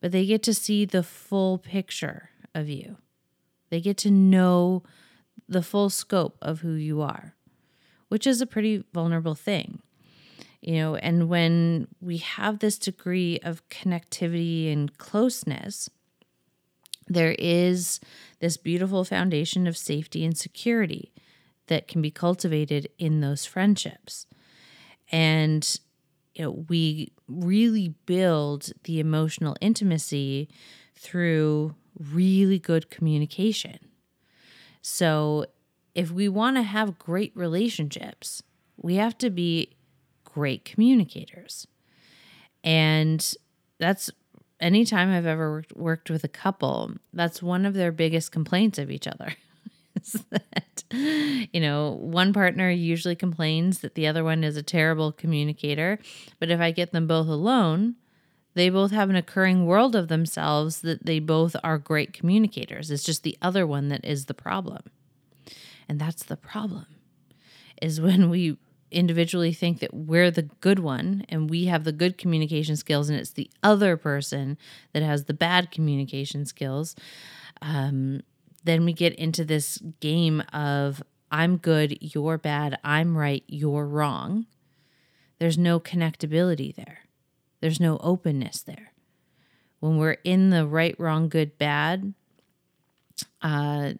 but 0.00 0.10
they 0.10 0.26
get 0.26 0.42
to 0.42 0.52
see 0.52 0.84
the 0.84 1.04
full 1.04 1.58
picture 1.58 2.30
of 2.56 2.68
you. 2.68 2.96
They 3.68 3.80
get 3.80 3.96
to 3.98 4.10
know 4.10 4.82
the 5.48 5.62
full 5.62 5.90
scope 5.90 6.36
of 6.42 6.62
who 6.62 6.72
you 6.72 7.02
are, 7.02 7.36
which 8.08 8.26
is 8.26 8.40
a 8.40 8.48
pretty 8.48 8.82
vulnerable 8.92 9.36
thing. 9.36 9.78
You 10.60 10.74
know, 10.74 10.96
and 10.96 11.28
when 11.28 11.86
we 12.00 12.16
have 12.16 12.58
this 12.58 12.76
degree 12.76 13.38
of 13.44 13.68
connectivity 13.68 14.72
and 14.72 14.98
closeness, 14.98 15.88
there 17.06 17.36
is 17.38 18.00
this 18.40 18.56
beautiful 18.56 19.04
foundation 19.04 19.68
of 19.68 19.76
safety 19.76 20.24
and 20.24 20.36
security 20.36 21.12
that 21.68 21.86
can 21.86 22.02
be 22.02 22.10
cultivated 22.10 22.88
in 22.98 23.20
those 23.20 23.46
friendships. 23.46 24.26
And 25.10 25.78
you 26.34 26.44
know, 26.44 26.64
we 26.68 27.12
really 27.28 27.94
build 28.06 28.70
the 28.84 29.00
emotional 29.00 29.56
intimacy 29.60 30.48
through 30.94 31.74
really 31.98 32.58
good 32.58 32.90
communication. 32.90 33.78
So, 34.82 35.46
if 35.94 36.10
we 36.10 36.28
want 36.28 36.56
to 36.56 36.62
have 36.62 36.98
great 36.98 37.32
relationships, 37.34 38.42
we 38.76 38.94
have 38.94 39.18
to 39.18 39.28
be 39.28 39.72
great 40.24 40.64
communicators. 40.64 41.66
And 42.62 43.34
that's 43.78 44.10
anytime 44.60 45.10
I've 45.10 45.26
ever 45.26 45.50
worked, 45.50 45.76
worked 45.76 46.10
with 46.10 46.24
a 46.24 46.28
couple, 46.28 46.92
that's 47.12 47.42
one 47.42 47.66
of 47.66 47.74
their 47.74 47.92
biggest 47.92 48.30
complaints 48.32 48.78
of 48.78 48.90
each 48.90 49.06
other. 49.06 49.34
is 50.02 50.24
that, 50.30 50.84
you 50.90 51.60
know, 51.60 51.98
one 52.00 52.32
partner 52.32 52.70
usually 52.70 53.16
complains 53.16 53.80
that 53.80 53.94
the 53.94 54.06
other 54.06 54.24
one 54.24 54.44
is 54.44 54.56
a 54.56 54.62
terrible 54.62 55.12
communicator. 55.12 55.98
But 56.38 56.50
if 56.50 56.60
I 56.60 56.70
get 56.70 56.92
them 56.92 57.06
both 57.06 57.28
alone, 57.28 57.96
they 58.54 58.68
both 58.68 58.90
have 58.90 59.10
an 59.10 59.16
occurring 59.16 59.66
world 59.66 59.94
of 59.94 60.08
themselves 60.08 60.80
that 60.80 61.06
they 61.06 61.20
both 61.20 61.54
are 61.62 61.78
great 61.78 62.12
communicators. 62.12 62.90
It's 62.90 63.04
just 63.04 63.22
the 63.22 63.38
other 63.40 63.66
one 63.66 63.88
that 63.88 64.04
is 64.04 64.26
the 64.26 64.34
problem. 64.34 64.82
And 65.88 66.00
that's 66.00 66.24
the 66.24 66.36
problem 66.36 66.86
is 67.80 68.00
when 68.00 68.30
we 68.30 68.56
individually 68.90 69.52
think 69.52 69.78
that 69.80 69.94
we're 69.94 70.30
the 70.30 70.42
good 70.42 70.80
one 70.80 71.24
and 71.28 71.48
we 71.48 71.66
have 71.66 71.84
the 71.84 71.92
good 71.92 72.18
communication 72.18 72.76
skills 72.76 73.08
and 73.08 73.18
it's 73.18 73.32
the 73.32 73.50
other 73.62 73.96
person 73.96 74.58
that 74.92 75.02
has 75.02 75.24
the 75.24 75.34
bad 75.34 75.70
communication 75.70 76.44
skills 76.44 76.96
um, 77.62 78.22
then 78.64 78.84
we 78.84 78.92
get 78.92 79.14
into 79.14 79.44
this 79.44 79.78
game 80.00 80.40
of 80.52 81.02
I'm 81.30 81.56
good, 81.56 81.98
you're 82.00 82.38
bad, 82.38 82.78
I'm 82.82 83.16
right, 83.16 83.44
you're 83.46 83.86
wrong. 83.86 84.46
There's 85.38 85.56
no 85.56 85.80
connectability 85.80 86.74
there, 86.74 87.00
there's 87.60 87.80
no 87.80 87.98
openness 87.98 88.62
there. 88.62 88.92
When 89.78 89.96
we're 89.96 90.18
in 90.24 90.50
the 90.50 90.66
right, 90.66 90.94
wrong, 90.98 91.28
good, 91.28 91.56
bad 91.56 92.12
uh, 93.40 93.94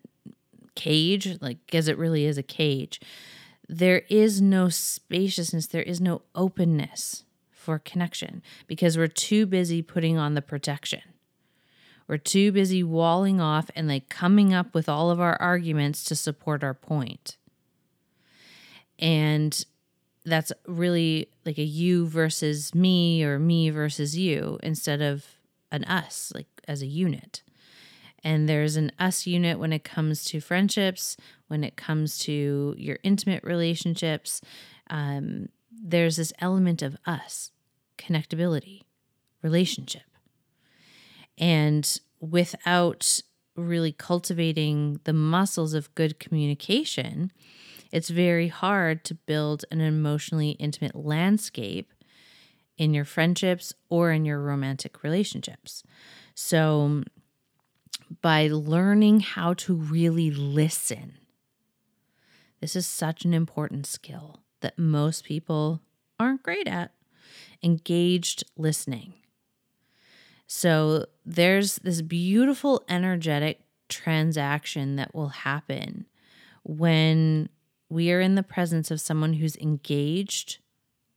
cage, 0.75 1.39
like, 1.41 1.59
because 1.65 1.89
it 1.89 1.97
really 1.97 2.27
is 2.27 2.37
a 2.37 2.43
cage, 2.43 3.01
there 3.69 4.03
is 4.11 4.43
no 4.43 4.69
spaciousness, 4.69 5.69
there 5.69 5.83
is 5.83 6.01
no 6.01 6.23
openness 6.35 7.25
for 7.51 7.79
connection 7.79 8.43
because 8.67 8.99
we're 8.99 9.07
too 9.07 9.47
busy 9.47 9.81
putting 9.81 10.19
on 10.19 10.35
the 10.35 10.43
protection. 10.43 11.03
We're 12.11 12.19
too 12.19 12.51
busy 12.51 12.83
walling 12.83 13.41
off 13.41 13.71
and 13.77 13.87
like 13.87 14.09
coming 14.09 14.53
up 14.53 14.75
with 14.75 14.89
all 14.89 15.13
of 15.13 15.21
our 15.21 15.41
arguments 15.41 16.03
to 16.07 16.17
support 16.17 16.65
our 16.65 16.75
point. 16.75 17.37
And 18.99 19.65
that's 20.25 20.51
really 20.67 21.29
like 21.47 21.57
a 21.57 21.63
you 21.63 22.09
versus 22.09 22.75
me 22.75 23.23
or 23.23 23.39
me 23.39 23.71
versus 23.71 24.19
you 24.19 24.59
instead 24.61 25.01
of 25.01 25.25
an 25.71 25.85
us, 25.85 26.33
like 26.35 26.49
as 26.67 26.83
a 26.83 26.87
unit. 26.87 27.45
And 28.25 28.49
there's 28.49 28.75
an 28.75 28.91
us 28.99 29.25
unit 29.25 29.61
when 29.61 29.73
it 29.73 29.85
comes 29.85 30.25
to 30.25 30.41
friendships, 30.41 31.17
when 31.47 31.63
it 31.63 31.77
comes 31.77 32.19
to 32.25 32.75
your 32.77 32.99
intimate 33.05 33.45
relationships. 33.45 34.41
Um, 34.91 35.49
there's 35.71 36.17
this 36.17 36.33
element 36.41 36.83
of 36.83 36.97
us, 37.07 37.53
connectability, 37.99 38.83
relationship. 39.43 40.10
And 41.41 42.01
without 42.21 43.23
really 43.57 43.93
cultivating 43.93 45.01
the 45.05 45.13
muscles 45.13 45.75
of 45.75 45.95
good 45.95 46.21
communication, 46.21 47.33
it's 47.91 48.11
very 48.11 48.49
hard 48.49 49.05
to 49.05 49.15
build 49.15 49.65
an 49.71 49.81
emotionally 49.81 50.51
intimate 50.51 50.95
landscape 50.95 51.93
in 52.79 52.95
your 52.95 53.05
friendships 53.05 53.75
or 53.89 54.13
in 54.13 54.25
your 54.25 54.41
romantic 54.41 55.03
relationships. 55.03 55.83
So, 56.35 57.03
by 58.23 58.49
learning 58.49 59.21
how 59.21 59.55
to 59.55 59.75
really 59.75 60.31
listen, 60.31 61.19
this 62.61 62.77
is 62.77 62.87
such 62.87 63.25
an 63.25 63.35
important 63.35 63.87
skill 63.87 64.41
that 64.61 64.79
most 64.79 65.25
people 65.25 65.81
aren't 66.19 66.43
great 66.43 66.69
at 66.69 66.93
engaged 67.63 68.45
listening. 68.57 69.15
So, 70.53 71.05
there's 71.25 71.77
this 71.77 72.03
beautiful 72.03 72.83
energetic 72.89 73.61
transaction 73.89 74.97
that 74.97 75.15
will 75.15 75.29
happen 75.29 76.07
when 76.65 77.49
we 77.89 78.11
are 78.11 78.21
in 78.21 78.35
the 78.35 78.43
presence 78.43 78.91
of 78.91 79.01
someone 79.01 79.35
who's 79.35 79.55
engaged 79.59 80.59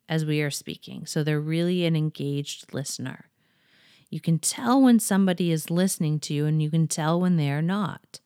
as 0.08 0.24
we 0.24 0.44
are 0.44 0.52
speaking. 0.52 1.08
So 1.08 1.24
they're 1.24 1.42
really 1.42 1.84
an 1.84 1.96
engaged 1.96 2.76
listener. 2.76 3.32
You 4.12 4.20
can 4.20 4.38
tell 4.38 4.80
when 4.80 5.00
somebody 5.00 5.52
is 5.52 5.72
listening 5.72 6.20
to 6.20 6.34
you, 6.36 6.46
and 6.46 6.62
you 6.62 6.70
can 6.70 6.88
tell 6.88 7.20
when 7.20 7.36
they 7.36 7.50
are 7.50 7.64
not. 7.64 8.20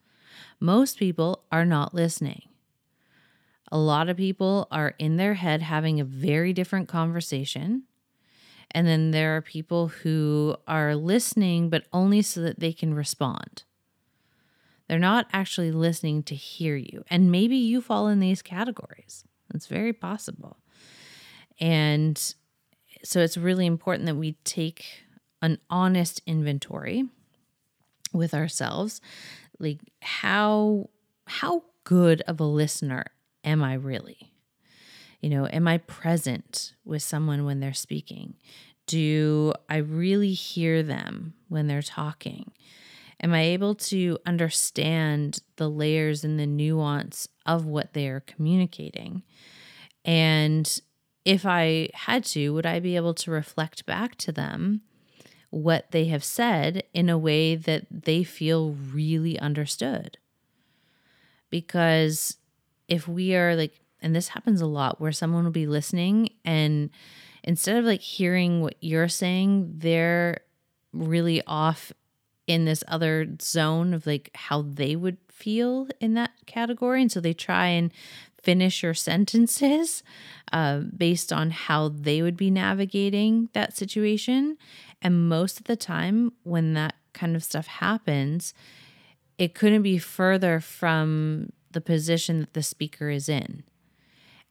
Most 0.60 1.00
people 1.00 1.46
are 1.54 1.66
not 1.66 1.94
listening. 1.94 2.50
A 3.72 3.78
lot 3.78 4.10
of 4.10 4.18
people 4.18 4.68
are 4.72 4.94
in 5.00 5.16
their 5.16 5.36
head 5.36 5.62
having 5.62 6.02
a 6.02 6.06
very 6.06 6.52
different 6.52 6.90
conversation. 6.90 7.84
And 8.72 8.88
then 8.88 9.12
there 9.12 9.36
are 9.38 9.42
people 9.42 9.88
who 9.88 10.56
are 10.68 10.96
listening, 10.96 11.70
but 11.70 11.86
only 11.94 12.22
so 12.22 12.42
that 12.42 12.60
they 12.60 12.74
can 12.74 12.94
respond. 12.94 13.64
They're 14.88 15.00
not 15.00 15.28
actually 15.34 15.72
listening 15.72 16.24
to 16.24 16.36
hear 16.36 16.76
you. 16.76 17.04
And 17.10 17.32
maybe 17.32 17.58
you 17.58 17.82
fall 17.82 18.08
in 18.08 18.20
these 18.20 18.42
categories. 18.42 19.26
It's 19.54 19.68
very 19.68 19.94
possible. 19.94 20.58
And 21.60 22.18
so 23.04 23.20
it's 23.22 23.38
really 23.38 23.66
important 23.66 24.06
that 24.06 24.16
we 24.16 24.34
take 24.44 24.86
an 25.42 25.60
honest 25.70 26.22
inventory 26.26 27.06
with 28.14 28.34
ourselves. 28.34 29.02
Like 29.60 29.80
how 30.02 30.90
how 31.26 31.64
good 31.84 32.22
of 32.22 32.40
a 32.40 32.46
listener 32.46 33.06
am 33.44 33.64
I 33.64 33.74
really? 33.74 34.32
You 35.22 35.30
know, 35.30 35.48
am 35.48 35.68
I 35.68 35.80
present 35.80 36.74
with 36.86 37.02
someone 37.02 37.46
when 37.46 37.60
they're 37.60 37.74
speaking? 37.74 38.36
Do 38.86 39.54
I 39.70 39.78
really 39.78 40.34
hear 40.34 40.84
them 40.84 41.34
when 41.50 41.68
they're 41.68 41.82
talking? 41.82 42.52
Am 43.22 43.34
I 43.34 43.42
able 43.42 43.74
to 43.76 44.20
understand 44.26 45.40
the 45.56 45.70
layers 45.70 46.24
and 46.24 46.40
the 46.40 46.46
nuance 46.46 47.28
of 47.46 47.66
what 47.66 47.94
they 47.94 48.08
are 48.08 48.20
communicating? 48.20 49.24
And 50.06 50.80
if 51.26 51.46
I 51.46 51.90
had 51.94 52.24
to, 52.26 52.54
would 52.54 52.66
I 52.66 52.80
be 52.80 52.96
able 52.96 53.16
to 53.16 53.32
reflect 53.32 53.86
back 53.86 54.16
to 54.18 54.32
them 54.32 54.82
what 55.50 55.92
they 55.92 56.06
have 56.06 56.24
said 56.24 56.84
in 56.94 57.10
a 57.10 57.18
way 57.18 57.56
that 57.56 57.88
they 57.92 58.24
feel 58.24 58.72
really 58.94 59.40
understood? 59.40 60.20
Because 61.50 62.38
if 62.88 63.08
we 63.08 63.36
are 63.36 63.56
like, 63.56 63.82
and 64.02 64.16
this 64.16 64.30
happens 64.30 64.62
a 64.62 64.68
lot 64.68 65.02
where 65.02 65.12
someone 65.12 65.44
will 65.44 65.52
be 65.52 65.68
listening 65.68 66.30
and 66.46 66.90
instead 67.48 67.78
of 67.78 67.86
like 67.86 68.02
hearing 68.02 68.62
what 68.62 68.76
you're 68.82 69.08
saying, 69.08 69.74
they're 69.78 70.42
really 70.94 71.42
off 71.48 71.94
in 72.46 72.66
this 72.66 72.84
other 72.88 73.28
zone 73.42 73.94
of 73.94 74.06
like 74.06 74.30
how 74.36 74.62
they 74.62 74.96
would 74.96 75.18
feel 75.30 75.88
in 76.00 76.14
that 76.14 76.32
category. 76.46 77.02
And 77.02 77.12
so 77.12 77.20
they 77.20 77.34
try 77.34 77.68
and 77.68 77.92
finish 78.42 78.84
your 78.84 78.94
sentences 78.94 80.04
uh, 80.52 80.80
based 80.96 81.34
on 81.34 81.52
how 81.52 81.90
they 81.90 82.22
would 82.22 82.38
be 82.38 82.52
navigating 82.52 83.50
that 83.54 83.76
situation. 83.76 84.58
And 85.02 85.30
most 85.30 85.60
of 85.60 85.66
the 85.66 85.76
time, 85.76 86.34
when 86.44 86.74
that 86.74 86.96
kind 87.14 87.36
of 87.36 87.44
stuff 87.44 87.68
happens, 87.68 88.54
it 89.38 89.56
couldn't 89.56 89.84
be 89.84 89.98
further 89.98 90.60
from 90.60 91.52
the 91.72 91.82
position 91.82 92.42
that 92.42 92.54
the 92.54 92.64
speaker 92.64 93.10
is 93.10 93.30
in. 93.30 93.64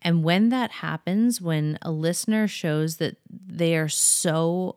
And 0.06 0.22
when 0.22 0.50
that 0.50 0.70
happens, 0.70 1.40
when 1.40 1.80
a 1.82 1.90
listener 1.90 2.46
shows 2.46 2.98
that 2.98 3.16
they 3.28 3.76
are 3.76 3.88
so 3.88 4.76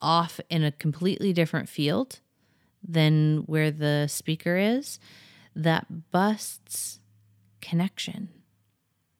off 0.00 0.38
in 0.48 0.62
a 0.62 0.70
completely 0.70 1.32
different 1.32 1.68
field 1.68 2.20
than 2.80 3.38
where 3.46 3.72
the 3.72 4.06
speaker 4.06 4.56
is, 4.56 5.00
that 5.56 6.12
busts 6.12 7.00
connection. 7.60 8.28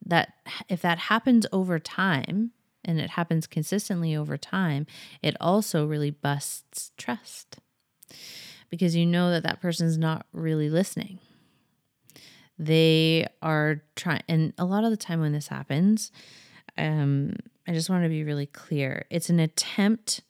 That 0.06 0.32
if 0.68 0.80
that 0.82 0.98
happens 1.00 1.44
over 1.52 1.80
time 1.80 2.52
and 2.84 3.00
it 3.00 3.10
happens 3.10 3.48
consistently 3.48 4.14
over 4.14 4.38
time, 4.38 4.86
it 5.22 5.36
also 5.40 5.86
really 5.86 6.12
busts 6.12 6.92
trust 6.96 7.58
because 8.70 8.94
you 8.94 9.06
know 9.06 9.32
that 9.32 9.42
that 9.42 9.60
person's 9.60 9.98
not 9.98 10.26
really 10.32 10.70
listening. 10.70 11.18
They 12.60 13.26
are 13.40 13.82
trying, 13.96 14.22
and 14.28 14.52
a 14.58 14.66
lot 14.66 14.84
of 14.84 14.90
the 14.90 14.98
time 14.98 15.20
when 15.20 15.32
this 15.32 15.48
happens, 15.48 16.12
um, 16.76 17.32
I 17.66 17.72
just 17.72 17.88
want 17.88 18.04
to 18.04 18.10
be 18.10 18.22
really 18.22 18.44
clear. 18.44 19.06
It's 19.08 19.30
an 19.30 19.40
attempt 19.40 20.20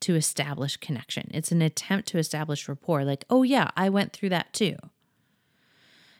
to 0.00 0.16
establish 0.16 0.76
connection. 0.76 1.30
It's 1.32 1.52
an 1.52 1.62
attempt 1.62 2.08
to 2.08 2.18
establish 2.18 2.68
rapport. 2.68 3.04
Like, 3.04 3.24
oh, 3.30 3.44
yeah, 3.44 3.70
I 3.76 3.90
went 3.90 4.12
through 4.12 4.30
that 4.30 4.52
too. 4.52 4.74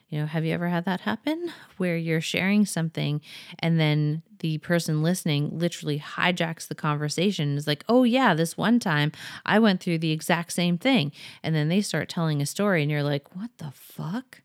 You 0.08 0.20
know, 0.20 0.26
have 0.26 0.44
you 0.44 0.54
ever 0.54 0.68
had 0.68 0.84
that 0.84 1.00
happen 1.00 1.52
where 1.76 1.96
you're 1.96 2.20
sharing 2.20 2.64
something 2.64 3.20
and 3.58 3.80
then 3.80 4.22
the 4.38 4.58
person 4.58 5.02
listening 5.02 5.50
literally 5.52 5.98
hijacks 5.98 6.68
the 6.68 6.76
conversation? 6.76 7.56
Is 7.56 7.66
like, 7.66 7.84
oh, 7.88 8.04
yeah, 8.04 8.32
this 8.32 8.56
one 8.56 8.78
time 8.78 9.10
I 9.44 9.58
went 9.58 9.80
through 9.80 9.98
the 9.98 10.12
exact 10.12 10.52
same 10.52 10.78
thing. 10.78 11.10
And 11.42 11.52
then 11.52 11.68
they 11.68 11.80
start 11.80 12.08
telling 12.08 12.40
a 12.40 12.46
story 12.46 12.82
and 12.82 12.90
you're 12.92 13.02
like, 13.02 13.34
what 13.34 13.50
the 13.58 13.72
fuck? 13.74 14.42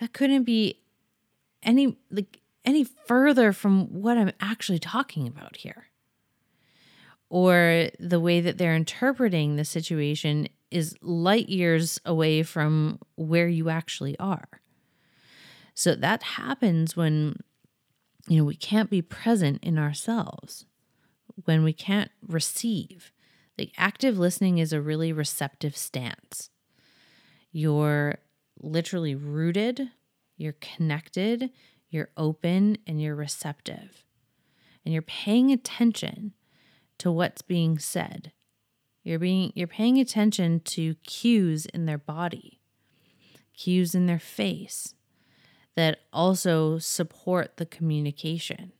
That 0.00 0.12
couldn't 0.12 0.44
be 0.44 0.80
any, 1.62 1.98
like, 2.10 2.40
any 2.64 2.84
further 2.84 3.52
from 3.52 3.86
what 4.02 4.18
I'm 4.18 4.32
actually 4.40 4.78
talking 4.78 5.26
about 5.26 5.56
here 5.56 5.86
or 7.30 7.90
the 7.98 8.20
way 8.20 8.40
that 8.40 8.58
they're 8.58 8.74
interpreting 8.74 9.56
the 9.56 9.64
situation 9.64 10.48
is 10.70 10.96
light 11.02 11.48
years 11.48 12.00
away 12.04 12.42
from 12.42 12.98
where 13.16 13.48
you 13.48 13.68
actually 13.68 14.18
are. 14.18 14.48
So 15.74 15.94
that 15.94 16.22
happens 16.22 16.96
when 16.96 17.40
you 18.26 18.38
know 18.38 18.44
we 18.44 18.56
can't 18.56 18.90
be 18.90 19.02
present 19.02 19.62
in 19.62 19.78
ourselves, 19.78 20.66
when 21.44 21.64
we 21.64 21.72
can't 21.72 22.10
receive. 22.26 23.12
The 23.56 23.72
active 23.76 24.18
listening 24.18 24.58
is 24.58 24.72
a 24.72 24.80
really 24.80 25.12
receptive 25.12 25.76
stance. 25.76 26.50
You're 27.50 28.18
literally 28.60 29.14
rooted, 29.14 29.90
you're 30.36 30.56
connected, 30.60 31.50
you're 31.90 32.10
open, 32.16 32.78
and 32.86 33.00
you're 33.00 33.14
receptive. 33.14 34.04
And 34.84 34.92
you're 34.92 35.02
paying 35.02 35.50
attention 35.52 36.34
to 36.98 37.10
what's 37.10 37.42
being 37.42 37.78
said. 37.78 38.32
You're 39.02 39.18
being 39.18 39.52
you're 39.54 39.66
paying 39.66 39.98
attention 39.98 40.60
to 40.60 40.94
cues 40.96 41.66
in 41.66 41.86
their 41.86 41.98
body, 41.98 42.60
cues 43.56 43.94
in 43.94 44.06
their 44.06 44.18
face 44.18 44.94
that 45.76 46.00
also 46.12 46.78
support 46.78 47.56
the 47.56 47.66
communication. 47.66 48.72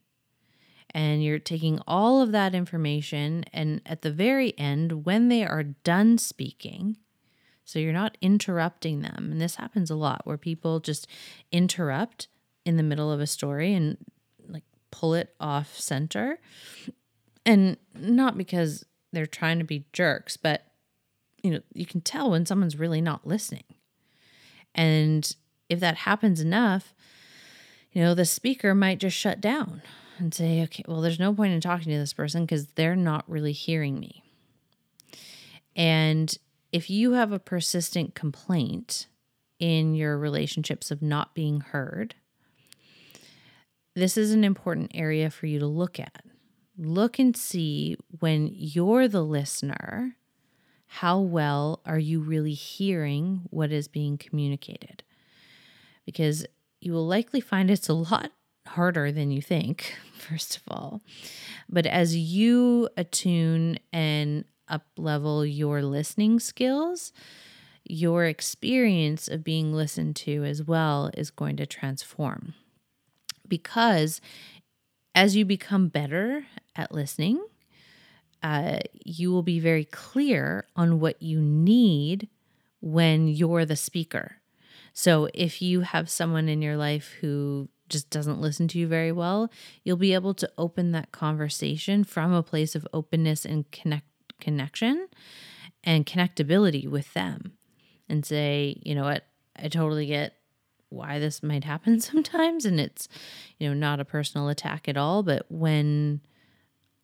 And 0.90 1.22
you're 1.22 1.38
taking 1.38 1.80
all 1.86 2.20
of 2.20 2.32
that 2.32 2.54
information 2.54 3.44
and 3.52 3.80
at 3.86 4.02
the 4.02 4.10
very 4.10 4.58
end 4.58 5.04
when 5.04 5.28
they 5.28 5.44
are 5.44 5.62
done 5.62 6.18
speaking, 6.18 6.96
so 7.68 7.78
you're 7.78 7.92
not 7.92 8.16
interrupting 8.22 9.02
them. 9.02 9.28
And 9.30 9.42
this 9.42 9.56
happens 9.56 9.90
a 9.90 9.94
lot 9.94 10.22
where 10.24 10.38
people 10.38 10.80
just 10.80 11.06
interrupt 11.52 12.26
in 12.64 12.78
the 12.78 12.82
middle 12.82 13.12
of 13.12 13.20
a 13.20 13.26
story 13.26 13.74
and 13.74 13.98
like 14.48 14.62
pull 14.90 15.12
it 15.12 15.34
off 15.38 15.78
center. 15.78 16.38
And 17.44 17.76
not 17.94 18.38
because 18.38 18.86
they're 19.12 19.26
trying 19.26 19.58
to 19.58 19.66
be 19.66 19.84
jerks, 19.92 20.38
but 20.38 20.62
you 21.42 21.50
know, 21.50 21.60
you 21.74 21.84
can 21.84 22.00
tell 22.00 22.30
when 22.30 22.46
someone's 22.46 22.78
really 22.78 23.02
not 23.02 23.26
listening. 23.26 23.64
And 24.74 25.30
if 25.68 25.78
that 25.80 25.96
happens 25.96 26.40
enough, 26.40 26.94
you 27.92 28.00
know, 28.00 28.14
the 28.14 28.24
speaker 28.24 28.74
might 28.74 28.98
just 28.98 29.16
shut 29.18 29.42
down 29.42 29.82
and 30.16 30.32
say, 30.32 30.62
okay, 30.62 30.84
well, 30.88 31.02
there's 31.02 31.20
no 31.20 31.34
point 31.34 31.52
in 31.52 31.60
talking 31.60 31.92
to 31.92 31.98
this 31.98 32.14
person 32.14 32.44
because 32.44 32.68
they're 32.68 32.96
not 32.96 33.28
really 33.28 33.52
hearing 33.52 34.00
me. 34.00 34.22
And 35.76 36.34
if 36.72 36.90
you 36.90 37.12
have 37.12 37.32
a 37.32 37.38
persistent 37.38 38.14
complaint 38.14 39.06
in 39.58 39.94
your 39.94 40.18
relationships 40.18 40.90
of 40.90 41.02
not 41.02 41.34
being 41.34 41.60
heard, 41.60 42.14
this 43.94 44.16
is 44.16 44.32
an 44.32 44.44
important 44.44 44.92
area 44.94 45.30
for 45.30 45.46
you 45.46 45.58
to 45.58 45.66
look 45.66 45.98
at. 45.98 46.24
Look 46.76 47.18
and 47.18 47.36
see 47.36 47.96
when 48.20 48.48
you're 48.52 49.08
the 49.08 49.24
listener, 49.24 50.16
how 50.86 51.18
well 51.18 51.80
are 51.84 51.98
you 51.98 52.20
really 52.20 52.54
hearing 52.54 53.42
what 53.50 53.72
is 53.72 53.88
being 53.88 54.16
communicated? 54.16 55.02
Because 56.06 56.46
you 56.80 56.92
will 56.92 57.06
likely 57.06 57.40
find 57.40 57.70
it's 57.70 57.88
a 57.88 57.94
lot 57.94 58.30
harder 58.66 59.10
than 59.10 59.30
you 59.30 59.42
think, 59.42 59.94
first 60.18 60.56
of 60.56 60.62
all. 60.68 61.00
But 61.68 61.86
as 61.86 62.16
you 62.16 62.88
attune 62.96 63.78
and 63.92 64.44
up 64.68 64.86
level 64.96 65.44
your 65.44 65.82
listening 65.82 66.40
skills, 66.40 67.12
your 67.84 68.24
experience 68.24 69.28
of 69.28 69.44
being 69.44 69.72
listened 69.72 70.16
to 70.16 70.44
as 70.44 70.62
well 70.62 71.10
is 71.14 71.30
going 71.30 71.56
to 71.56 71.66
transform. 71.66 72.54
Because 73.46 74.20
as 75.14 75.36
you 75.36 75.44
become 75.44 75.88
better 75.88 76.46
at 76.76 76.92
listening, 76.92 77.42
uh, 78.42 78.78
you 79.04 79.32
will 79.32 79.42
be 79.42 79.58
very 79.58 79.84
clear 79.84 80.66
on 80.76 81.00
what 81.00 81.20
you 81.22 81.40
need 81.40 82.28
when 82.80 83.26
you're 83.26 83.64
the 83.64 83.76
speaker. 83.76 84.36
So 84.92 85.28
if 85.34 85.62
you 85.62 85.80
have 85.80 86.10
someone 86.10 86.48
in 86.48 86.62
your 86.62 86.76
life 86.76 87.14
who 87.20 87.68
just 87.88 88.10
doesn't 88.10 88.40
listen 88.40 88.68
to 88.68 88.78
you 88.78 88.86
very 88.86 89.12
well, 89.12 89.50
you'll 89.82 89.96
be 89.96 90.14
able 90.14 90.34
to 90.34 90.50
open 90.58 90.92
that 90.92 91.12
conversation 91.12 92.04
from 92.04 92.32
a 92.32 92.42
place 92.42 92.74
of 92.74 92.86
openness 92.92 93.44
and 93.44 93.70
connect 93.70 94.07
connection 94.40 95.08
and 95.84 96.06
connectability 96.06 96.88
with 96.88 97.12
them 97.14 97.52
and 98.08 98.24
say, 98.24 98.80
you 98.84 98.94
know 98.94 99.04
what, 99.04 99.24
I 99.56 99.68
totally 99.68 100.06
get 100.06 100.34
why 100.90 101.18
this 101.18 101.42
might 101.42 101.64
happen 101.64 102.00
sometimes 102.00 102.64
and 102.64 102.80
it's 102.80 103.08
you 103.58 103.68
know 103.68 103.74
not 103.74 104.00
a 104.00 104.04
personal 104.04 104.48
attack 104.48 104.88
at 104.88 104.96
all, 104.96 105.22
but 105.22 105.46
when 105.48 106.20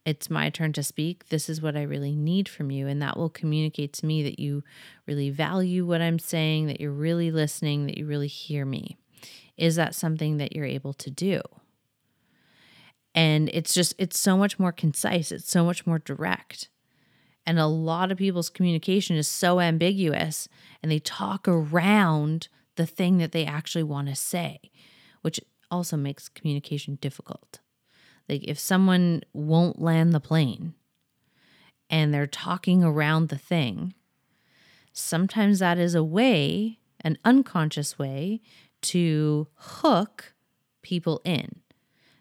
it's 0.05 0.29
my 0.29 0.51
turn 0.51 0.73
to 0.75 0.83
speak, 0.83 1.29
this 1.29 1.49
is 1.49 1.63
what 1.63 1.77
I 1.77 1.83
really 1.83 2.15
need 2.15 2.49
from 2.49 2.71
you 2.71 2.87
and 2.87 3.01
that 3.01 3.17
will 3.17 3.31
communicate 3.31 3.95
to 3.95 4.07
me 4.07 4.23
that 4.23 4.39
you 4.39 4.63
really 5.07 5.31
value 5.31 5.87
what 5.87 6.03
I'm 6.03 6.19
saying, 6.19 6.67
that 6.67 6.81
you're 6.81 6.91
really 6.91 7.31
listening, 7.31 7.87
that 7.87 7.97
you 7.97 8.07
really 8.07 8.29
hear 8.29 8.67
me. 8.67 8.99
Is 9.57 9.77
that 9.77 9.95
something 9.95 10.37
that 10.39 10.55
you're 10.55 10.67
able 10.67 10.93
to 10.95 11.11
do? 11.11 11.41
And 13.15 13.49
it's 13.51 13.73
just, 13.73 13.95
it's 13.97 14.19
so 14.19 14.37
much 14.37 14.59
more 14.59 14.73
concise, 14.73 15.33
it's 15.33 15.51
so 15.51 15.65
much 15.65 15.87
more 15.87 16.01
direct. 16.01 16.69
And 17.47 17.59
a 17.59 17.67
lot 17.67 18.11
of 18.11 18.19
people's 18.19 18.49
communication 18.49 19.17
is 19.17 19.29
so 19.29 19.61
ambiguous 19.61 20.49
and 20.83 20.91
they 20.91 20.99
talk 20.99 21.47
around 21.47 22.49
the 22.77 22.87
thing 22.87 23.19
that 23.19 23.33
they 23.33 23.45
actually 23.45 23.83
want 23.83 24.09
to 24.09 24.15
say, 24.15 24.59
which 25.23 25.41
also 25.71 25.97
makes 25.97 26.29
communication 26.29 26.97
difficult. 27.01 27.61
Like 28.29 28.45
if 28.45 28.59
someone 28.59 29.23
won't 29.33 29.81
land 29.81 30.13
the 30.13 30.21
plane 30.21 30.75
and 31.91 32.13
they're 32.13 32.27
talking 32.27 32.83
around 32.83 33.29
the 33.29 33.39
thing, 33.39 33.95
sometimes 34.93 35.59
that 35.59 35.79
is 35.79 35.95
a 35.95 36.05
way, 36.05 36.79
an 37.01 37.19
unconscious 37.25 37.99
way 37.99 38.41
to 38.83 39.49
hook 39.55 40.35
people 40.83 41.21
in. 41.25 41.61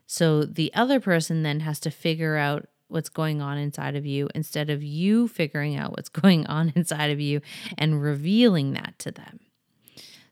So 0.05 0.43
the 0.43 0.73
other 0.73 0.99
person 0.99 1.43
then 1.43 1.61
has 1.61 1.79
to 1.81 1.91
figure 1.91 2.35
out 2.35 2.67
what's 2.93 3.09
going 3.09 3.41
on 3.41 3.57
inside 3.57 3.95
of 3.95 4.05
you 4.05 4.29
instead 4.35 4.69
of 4.69 4.83
you 4.83 5.27
figuring 5.27 5.75
out 5.75 5.91
what's 5.91 6.09
going 6.21 6.45
on 6.47 6.71
inside 6.75 7.11
of 7.11 7.19
you 7.19 7.41
and 7.77 8.01
revealing 8.01 8.73
that 8.73 8.95
to 8.99 9.11
them. 9.11 9.39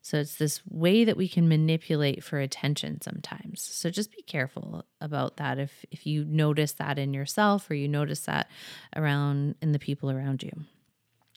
So 0.03 0.17
it's 0.17 0.35
this 0.35 0.61
way 0.67 1.03
that 1.03 1.15
we 1.15 1.27
can 1.27 1.47
manipulate 1.47 2.23
for 2.23 2.39
attention 2.39 3.01
sometimes. 3.01 3.61
So 3.61 3.89
just 3.89 4.11
be 4.11 4.23
careful 4.23 4.83
about 4.99 5.37
that 5.37 5.59
if 5.59 5.85
if 5.91 6.07
you 6.07 6.25
notice 6.25 6.73
that 6.73 6.97
in 6.97 7.13
yourself 7.13 7.69
or 7.69 7.75
you 7.75 7.87
notice 7.87 8.21
that 8.21 8.49
around 8.95 9.55
in 9.61 9.73
the 9.73 9.79
people 9.79 10.09
around 10.09 10.41
you. 10.41 10.51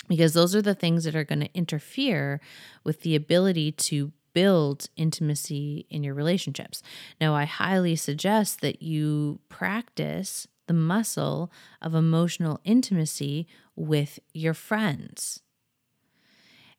Because 0.08 0.34
those 0.34 0.54
are 0.54 0.62
the 0.62 0.74
things 0.74 1.04
that 1.04 1.14
are 1.14 1.24
going 1.24 1.40
to 1.40 1.54
interfere 1.54 2.40
with 2.84 3.02
the 3.02 3.16
ability 3.16 3.72
to 3.72 4.12
build 4.34 4.88
intimacy 4.96 5.86
in 5.88 6.04
your 6.04 6.14
relationships. 6.14 6.82
Now, 7.20 7.34
I 7.34 7.44
highly 7.44 7.96
suggest 7.96 8.60
that 8.60 8.82
you 8.82 9.40
practice 9.48 10.46
the 10.66 10.74
muscle 10.74 11.50
of 11.82 11.94
emotional 11.94 12.60
intimacy 12.64 13.46
with 13.76 14.18
your 14.32 14.54
friends. 14.54 15.40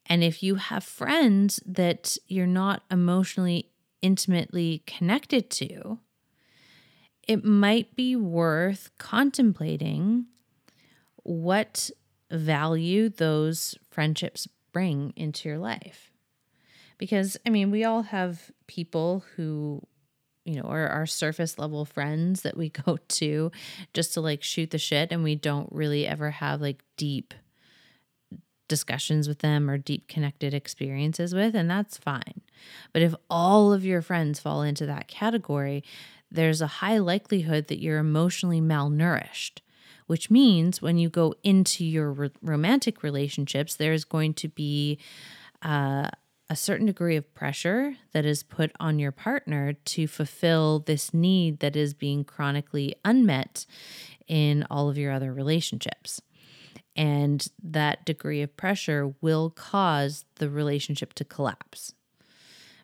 And 0.05 0.23
if 0.23 0.43
you 0.43 0.55
have 0.55 0.83
friends 0.83 1.59
that 1.65 2.17
you're 2.27 2.45
not 2.45 2.83
emotionally 2.91 3.71
intimately 4.01 4.83
connected 4.85 5.49
to, 5.49 5.99
it 7.27 7.43
might 7.43 7.95
be 7.95 8.15
worth 8.15 8.91
contemplating 8.99 10.27
what 11.23 11.89
value 12.29 13.09
those 13.09 13.75
friendships 13.89 14.47
bring 14.71 15.11
into 15.15 15.49
your 15.49 15.57
life. 15.57 16.11
Because, 16.97 17.35
I 17.45 17.49
mean, 17.49 17.71
we 17.71 17.83
all 17.83 18.03
have 18.03 18.51
people 18.67 19.23
who, 19.35 19.81
you 20.45 20.55
know, 20.55 20.69
are 20.69 20.87
our 20.87 21.05
surface 21.05 21.59
level 21.59 21.83
friends 21.83 22.43
that 22.43 22.55
we 22.55 22.69
go 22.85 22.97
to 23.07 23.51
just 23.93 24.13
to 24.13 24.21
like 24.21 24.43
shoot 24.43 24.69
the 24.69 24.77
shit, 24.77 25.11
and 25.11 25.23
we 25.23 25.35
don't 25.35 25.69
really 25.71 26.07
ever 26.07 26.31
have 26.31 26.61
like 26.61 26.83
deep 26.95 27.33
discussions 28.67 29.27
with 29.27 29.39
them 29.39 29.69
or 29.69 29.77
deep 29.77 30.07
connected 30.07 30.53
experiences 30.53 31.35
with, 31.35 31.55
and 31.55 31.69
that's 31.69 31.97
fine. 31.97 32.41
But 32.93 33.01
if 33.01 33.13
all 33.29 33.73
of 33.73 33.85
your 33.85 34.01
friends 34.01 34.39
fall 34.39 34.61
into 34.61 34.85
that 34.85 35.07
category, 35.07 35.83
there's 36.31 36.61
a 36.61 36.67
high 36.67 36.97
likelihood 36.97 37.67
that 37.67 37.81
you're 37.81 37.99
emotionally 37.99 38.61
malnourished, 38.61 39.59
which 40.07 40.31
means 40.31 40.81
when 40.81 40.97
you 40.97 41.09
go 41.09 41.33
into 41.43 41.85
your 41.85 42.31
romantic 42.41 43.03
relationships, 43.03 43.75
there's 43.75 44.03
going 44.03 44.33
to 44.35 44.47
be 44.47 44.99
uh, 45.61 46.09
a 46.49 46.55
certain 46.55 46.85
degree 46.85 47.15
of 47.15 47.33
pressure 47.33 47.95
that 48.13 48.25
is 48.25 48.43
put 48.43 48.71
on 48.79 48.99
your 48.99 49.11
partner 49.11 49.73
to 49.73 50.07
fulfill 50.07 50.79
this 50.79 51.13
need 51.13 51.59
that 51.59 51.75
is 51.75 51.93
being 51.93 52.23
chronically 52.23 52.95
unmet 53.03 53.65
in 54.27 54.65
all 54.69 54.89
of 54.89 54.97
your 54.97 55.11
other 55.11 55.33
relationships. 55.33 56.21
And 56.95 57.45
that 57.63 58.05
degree 58.05 58.41
of 58.41 58.55
pressure 58.55 59.13
will 59.21 59.49
cause 59.49 60.25
the 60.35 60.49
relationship 60.49 61.13
to 61.15 61.25
collapse. 61.25 61.93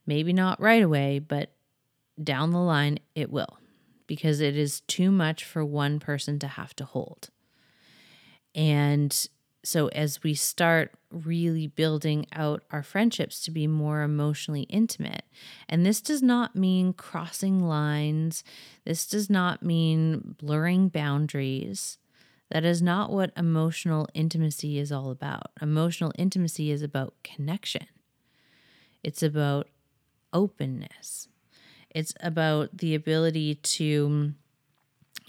Maybe 0.06 0.34
not 0.34 0.60
right 0.60 0.82
away, 0.82 1.20
but 1.20 1.54
down 2.22 2.52
the 2.52 2.60
line, 2.60 3.00
it 3.16 3.32
will, 3.32 3.58
because 4.08 4.42
it 4.42 4.58
is 4.58 4.82
too 4.82 5.12
much 5.12 5.46
for 5.46 5.64
one 5.64 6.00
person 6.00 6.40
to 6.40 6.48
have 6.48 6.76
to 6.78 6.86
hold. 6.86 7.30
And 8.54 9.28
so, 9.64 9.90
as 9.90 10.24
we 10.24 10.34
start 10.34 10.92
really 11.12 11.68
building 11.68 12.26
out 12.34 12.64
our 12.72 12.82
friendships 12.82 13.42
to 13.42 13.52
be 13.52 13.68
more 13.68 14.02
emotionally 14.02 14.64
intimate, 14.64 15.24
and 15.70 15.86
this 15.86 16.02
does 16.02 16.24
not 16.24 16.56
mean 16.56 16.94
crossing 16.94 17.60
lines, 17.64 18.44
this 18.86 19.06
does 19.06 19.30
not 19.30 19.62
mean 19.62 20.36
blurring 20.40 20.90
boundaries. 20.90 22.00
That 22.50 22.66
is 22.66 22.82
not 22.82 23.12
what 23.12 23.32
emotional 23.38 24.08
intimacy 24.14 24.78
is 24.78 24.92
all 24.92 25.12
about. 25.12 25.52
Emotional 25.62 26.12
intimacy 26.18 26.72
is 26.72 26.82
about 26.82 27.14
connection, 27.24 27.86
it's 29.04 29.22
about 29.22 29.68
openness, 30.34 31.28
it's 31.92 32.16
about 32.22 32.78
the 32.78 32.96
ability 32.96 33.56
to 33.56 34.34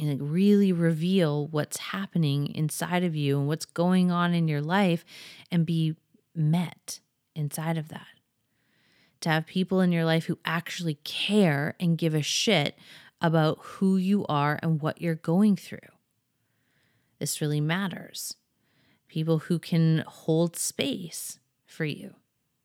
you 0.02 0.14
know, 0.14 0.24
really 0.24 0.72
reveal 0.72 1.46
what's 1.48 1.78
happening 1.78 2.54
inside 2.54 3.04
of 3.04 3.16
you 3.16 3.38
and 3.38 3.48
what's 3.48 3.66
going 3.66 4.10
on 4.10 4.34
in 4.34 4.48
your 4.48 4.62
life 4.62 5.04
and 5.50 5.64
be 5.66 5.94
met 6.34 7.00
inside 7.34 7.78
of 7.78 7.88
that. 7.88 8.06
To 9.20 9.30
have 9.30 9.46
people 9.46 9.80
in 9.80 9.92
your 9.92 10.04
life 10.04 10.24
who 10.26 10.38
actually 10.44 10.96
care 11.04 11.76
and 11.80 11.98
give 11.98 12.14
a 12.14 12.22
shit 12.22 12.76
about 13.20 13.58
who 13.62 13.96
you 13.96 14.26
are 14.26 14.58
and 14.62 14.82
what 14.82 15.00
you're 15.00 15.14
going 15.14 15.56
through. 15.56 15.78
This 17.20 17.40
really 17.40 17.60
matters. 17.60 18.34
People 19.08 19.38
who 19.38 19.60
can 19.60 20.04
hold 20.08 20.56
space 20.56 21.38
for 21.66 21.84
you 21.84 22.16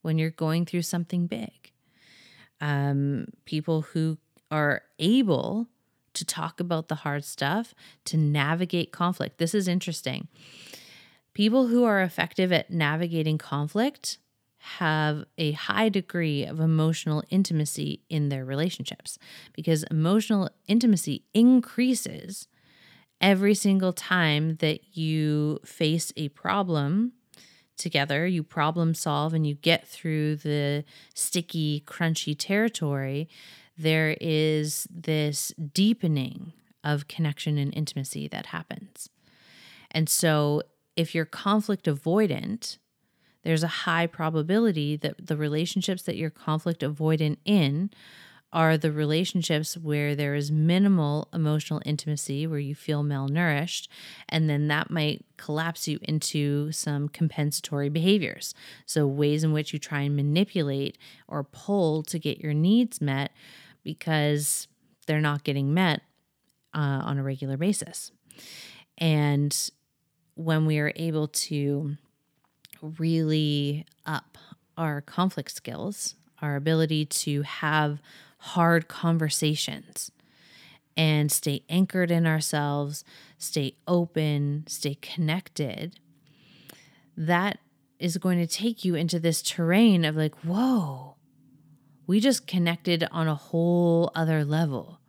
when 0.02 0.18
you're 0.18 0.32
going 0.32 0.66
through 0.66 0.82
something 0.84 1.28
big. 1.28 1.72
um, 2.62 3.28
people 3.46 3.82
who 3.82 4.18
are 4.52 4.82
able 5.00 5.68
to 6.18 6.26
talk 6.26 6.60
about 6.60 6.88
the 6.88 6.96
hard 6.96 7.24
stuff, 7.24 7.74
to 8.06 8.18
navigate 8.18 8.92
conflict. 8.92 9.38
This 9.38 9.54
is 9.54 9.68
interesting. 9.68 10.28
People 11.34 11.68
who 11.68 11.84
are 11.84 12.02
effective 12.02 12.52
at 12.52 12.72
navigating 12.72 13.38
conflict 13.38 14.18
have 14.58 15.24
a 15.38 15.52
high 15.54 15.88
degree 15.90 16.44
of 16.44 16.60
emotional 16.60 17.24
intimacy 17.30 18.02
in 18.10 18.30
their 18.30 18.44
relationships 18.44 19.18
because 19.54 19.84
emotional 19.84 20.50
intimacy 20.68 21.24
increases 21.34 22.48
every 23.22 23.54
single 23.54 23.94
time 23.94 24.56
that 24.58 24.98
you 24.98 25.60
face 25.64 26.12
a 26.18 26.30
problem 26.30 27.14
together, 27.78 28.26
you 28.26 28.44
problem 28.44 28.94
solve, 28.94 29.34
and 29.34 29.46
you 29.46 29.54
get 29.54 29.88
through 29.88 30.36
the 30.38 30.84
sticky, 31.14 31.84
crunchy 31.86 32.36
territory, 32.38 33.30
there 33.78 34.18
is 34.20 34.88
this 34.90 35.54
deepening 35.74 36.54
of 36.84 37.08
connection 37.08 37.58
and 37.58 37.74
intimacy 37.76 38.28
that 38.28 38.48
happens. 38.48 39.10
And 39.92 40.10
so, 40.10 40.64
if 40.96 41.14
you're 41.14 41.26
conflict 41.26 41.86
avoidant, 41.86 42.78
there's 43.44 43.64
a 43.64 43.68
high 43.68 44.08
probability 44.08 44.96
that 44.98 45.28
the 45.28 45.38
relationships 45.38 46.04
that 46.04 46.18
you're 46.18 46.30
conflict 46.30 46.82
avoidant 46.82 47.38
in 47.46 47.92
are 48.54 48.78
the 48.78 48.92
relationships 48.92 49.78
where 49.78 50.16
there 50.16 50.34
is 50.34 50.52
minimal 50.52 51.28
emotional 51.34 51.82
intimacy, 51.86 52.48
where 52.48 52.60
you 52.60 52.74
feel 52.74 53.04
malnourished, 53.04 53.88
and 54.30 54.50
then 54.50 54.68
that 54.68 54.90
might 54.90 55.26
collapse 55.36 55.88
you 55.88 56.00
into 56.02 56.72
some 56.72 57.10
compensatory 57.10 57.90
behaviors. 57.90 58.54
So, 58.86 59.06
ways 59.06 59.44
in 59.44 59.52
which 59.52 59.74
you 59.74 59.80
try 59.80 60.02
and 60.02 60.16
manipulate 60.16 60.98
or 61.28 61.44
pull 61.44 62.04
to 62.04 62.18
get 62.18 62.40
your 62.40 62.54
needs 62.54 63.02
met 63.02 63.32
because 63.88 64.68
they're 65.06 65.22
not 65.22 65.46
getting 65.46 65.74
met 65.74 66.02
uh, 66.74 67.00
on 67.06 67.18
a 67.18 67.24
regular 67.24 67.56
basis. 67.56 68.12
And 68.98 69.58
when 70.36 70.66
we 70.66 70.78
are 70.80 70.92
able 70.98 71.30
to 71.30 71.96
really 72.82 73.86
up 74.06 74.38
our 74.78 75.00
conflict 75.00 75.52
skills, 75.52 76.16
our 76.42 76.58
ability 76.58 77.06
to 77.06 77.44
have 77.44 78.02
hard 78.40 78.90
conversations 78.90 80.12
and 80.98 81.32
stay 81.32 81.64
anchored 81.70 82.12
in 82.12 82.28
ourselves, 82.28 83.06
stay 83.38 83.78
open, 83.88 84.66
stay 84.68 84.96
connected, 84.96 85.98
that 87.16 87.60
is 88.00 88.18
going 88.18 88.38
to 88.40 88.48
take 88.48 88.84
you 88.84 88.96
into 88.96 89.18
this 89.18 89.42
terrain 89.42 90.04
of 90.04 90.18
like, 90.18 90.36
whoa, 90.44 91.16
we 92.08 92.20
just 92.20 92.48
connected 92.48 93.08
on 93.12 93.28
a 93.28 93.36
whole 93.36 94.12
other 94.16 94.44
level. 94.44 95.00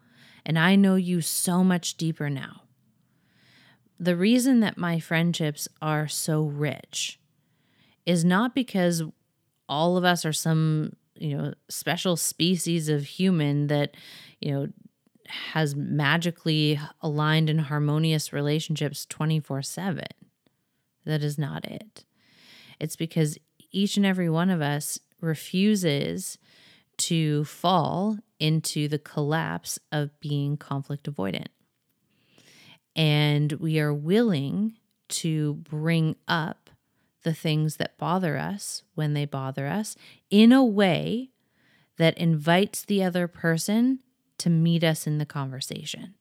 And 0.44 0.58
I 0.58 0.76
know 0.76 0.96
you 0.96 1.20
so 1.20 1.62
much 1.62 1.96
deeper 1.96 2.28
now. 2.28 2.62
The 4.00 4.16
reason 4.16 4.60
that 4.60 4.76
my 4.76 5.00
friendships 5.00 5.68
are 5.80 6.08
so 6.08 6.42
rich 6.42 7.18
is 8.04 8.24
not 8.24 8.54
because 8.54 9.02
all 9.68 9.96
of 9.96 10.04
us 10.04 10.24
are 10.24 10.32
some 10.32 10.92
you 11.14 11.36
know 11.36 11.52
special 11.68 12.16
species 12.16 12.88
of 12.88 13.04
human 13.04 13.66
that 13.66 13.94
you 14.40 14.52
know 14.52 14.68
has 15.26 15.74
magically 15.76 16.80
aligned 17.02 17.50
and 17.50 17.62
harmonious 17.62 18.32
relationships 18.32 19.04
24/7 19.06 20.04
that 21.04 21.22
is 21.22 21.38
not 21.38 21.64
it 21.66 22.04
it's 22.80 22.96
because 22.96 23.36
each 23.72 23.96
and 23.96 24.06
every 24.06 24.30
one 24.30 24.48
of 24.48 24.62
us 24.62 24.98
refuses 25.20 26.38
to 26.98 27.44
fall 27.44 28.18
into 28.38 28.88
the 28.88 28.98
collapse 28.98 29.78
of 29.90 30.10
being 30.20 30.56
conflict 30.56 31.10
avoidant 31.10 31.48
and 32.98 33.52
we 33.52 33.78
are 33.78 33.94
willing 33.94 34.74
to 35.08 35.54
bring 35.54 36.16
up 36.26 36.68
the 37.22 37.32
things 37.32 37.76
that 37.76 37.96
bother 37.96 38.36
us 38.36 38.82
when 38.96 39.14
they 39.14 39.24
bother 39.24 39.68
us 39.68 39.94
in 40.30 40.52
a 40.52 40.64
way 40.64 41.30
that 41.96 42.18
invites 42.18 42.84
the 42.84 43.02
other 43.02 43.28
person 43.28 44.00
to 44.36 44.50
meet 44.50 44.82
us 44.82 45.06
in 45.06 45.18
the 45.18 45.26
conversation. 45.26 46.14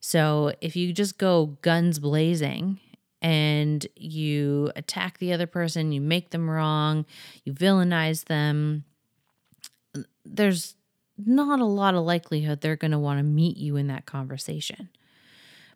So 0.00 0.52
if 0.62 0.76
you 0.76 0.94
just 0.94 1.18
go 1.18 1.58
guns 1.60 1.98
blazing 1.98 2.80
and 3.20 3.86
you 3.96 4.72
attack 4.76 5.18
the 5.18 5.34
other 5.34 5.46
person, 5.46 5.92
you 5.92 6.00
make 6.00 6.30
them 6.30 6.48
wrong, 6.48 7.04
you 7.44 7.52
villainize 7.52 8.24
them, 8.24 8.84
there's 10.32 10.74
not 11.18 11.60
a 11.60 11.64
lot 11.64 11.94
of 11.94 12.04
likelihood 12.04 12.60
they're 12.60 12.76
going 12.76 12.90
to 12.90 12.98
want 12.98 13.18
to 13.18 13.24
meet 13.24 13.56
you 13.56 13.76
in 13.76 13.88
that 13.88 14.06
conversation. 14.06 14.88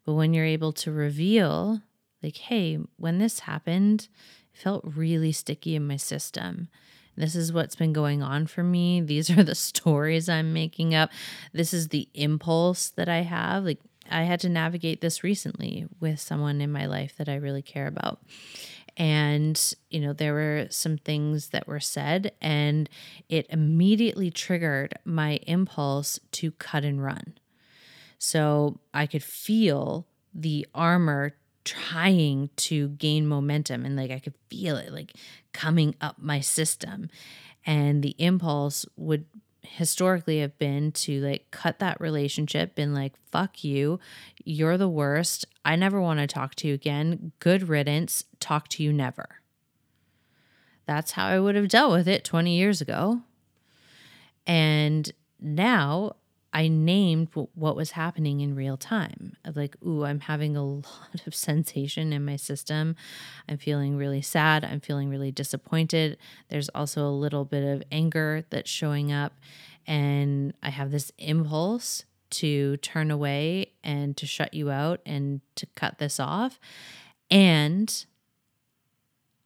But 0.04 0.14
when 0.14 0.34
you're 0.34 0.44
able 0.44 0.72
to 0.72 0.92
reveal 0.92 1.82
like, 2.22 2.36
hey, 2.38 2.78
when 2.96 3.18
this 3.18 3.40
happened, 3.40 4.08
it 4.52 4.58
felt 4.58 4.82
really 4.84 5.30
sticky 5.30 5.76
in 5.76 5.86
my 5.86 5.96
system. 5.96 6.68
This 7.16 7.36
is 7.36 7.52
what's 7.52 7.76
been 7.76 7.92
going 7.92 8.22
on 8.22 8.46
for 8.46 8.64
me. 8.64 9.00
These 9.00 9.30
are 9.30 9.44
the 9.44 9.54
stories 9.54 10.28
I'm 10.28 10.52
making 10.52 10.94
up. 10.94 11.10
This 11.52 11.74
is 11.74 11.88
the 11.88 12.08
impulse 12.14 12.88
that 12.90 13.08
I 13.08 13.20
have. 13.20 13.64
Like, 13.64 13.78
I 14.10 14.22
had 14.22 14.40
to 14.40 14.48
navigate 14.48 15.00
this 15.00 15.22
recently 15.22 15.86
with 16.00 16.18
someone 16.18 16.60
in 16.60 16.72
my 16.72 16.86
life 16.86 17.14
that 17.16 17.28
I 17.28 17.36
really 17.36 17.62
care 17.62 17.86
about. 17.86 18.20
And, 18.96 19.60
you 19.90 20.00
know, 20.00 20.12
there 20.12 20.34
were 20.34 20.66
some 20.70 20.98
things 20.98 21.48
that 21.48 21.66
were 21.66 21.80
said, 21.80 22.32
and 22.40 22.88
it 23.28 23.46
immediately 23.50 24.30
triggered 24.30 24.94
my 25.04 25.40
impulse 25.46 26.20
to 26.32 26.52
cut 26.52 26.84
and 26.84 27.02
run. 27.02 27.34
So 28.18 28.80
I 28.92 29.06
could 29.06 29.22
feel 29.22 30.06
the 30.32 30.66
armor 30.74 31.34
trying 31.64 32.50
to 32.56 32.88
gain 32.90 33.26
momentum 33.26 33.84
and 33.84 33.96
like 33.96 34.10
I 34.10 34.18
could 34.18 34.34
feel 34.48 34.76
it 34.76 34.92
like 34.92 35.12
coming 35.52 35.94
up 36.00 36.16
my 36.18 36.40
system. 36.40 37.08
And 37.66 38.02
the 38.02 38.14
impulse 38.18 38.84
would 38.96 39.24
historically 39.66 40.40
have 40.40 40.58
been 40.58 40.92
to 40.92 41.20
like 41.20 41.50
cut 41.50 41.78
that 41.78 42.00
relationship, 42.00 42.74
been 42.74 42.94
like, 42.94 43.14
fuck 43.30 43.64
you, 43.64 43.98
you're 44.44 44.78
the 44.78 44.88
worst. 44.88 45.44
I 45.64 45.76
never 45.76 46.00
want 46.00 46.20
to 46.20 46.26
talk 46.26 46.54
to 46.56 46.68
you 46.68 46.74
again. 46.74 47.32
Good 47.38 47.68
riddance. 47.68 48.24
Talk 48.40 48.68
to 48.68 48.82
you 48.82 48.92
never. 48.92 49.40
That's 50.86 51.12
how 51.12 51.26
I 51.26 51.40
would 51.40 51.54
have 51.54 51.68
dealt 51.68 51.92
with 51.92 52.06
it 52.08 52.24
20 52.24 52.56
years 52.56 52.80
ago. 52.80 53.22
And 54.46 55.10
now 55.40 56.16
I 56.54 56.68
named 56.68 57.28
what 57.54 57.74
was 57.74 57.90
happening 57.90 58.40
in 58.40 58.54
real 58.54 58.76
time 58.76 59.36
of 59.44 59.56
like, 59.56 59.74
ooh, 59.84 60.04
I'm 60.04 60.20
having 60.20 60.56
a 60.56 60.64
lot 60.64 61.26
of 61.26 61.34
sensation 61.34 62.12
in 62.12 62.24
my 62.24 62.36
system. 62.36 62.94
I'm 63.48 63.58
feeling 63.58 63.96
really 63.96 64.22
sad. 64.22 64.64
I'm 64.64 64.80
feeling 64.80 65.10
really 65.10 65.32
disappointed. 65.32 66.16
There's 66.48 66.68
also 66.68 67.06
a 67.06 67.10
little 67.10 67.44
bit 67.44 67.64
of 67.64 67.82
anger 67.90 68.44
that's 68.50 68.70
showing 68.70 69.10
up. 69.10 69.34
And 69.84 70.54
I 70.62 70.70
have 70.70 70.92
this 70.92 71.10
impulse 71.18 72.04
to 72.30 72.76
turn 72.78 73.10
away 73.10 73.72
and 73.82 74.16
to 74.16 74.26
shut 74.26 74.54
you 74.54 74.70
out 74.70 75.00
and 75.04 75.40
to 75.56 75.66
cut 75.74 75.98
this 75.98 76.20
off. 76.20 76.60
And 77.30 78.06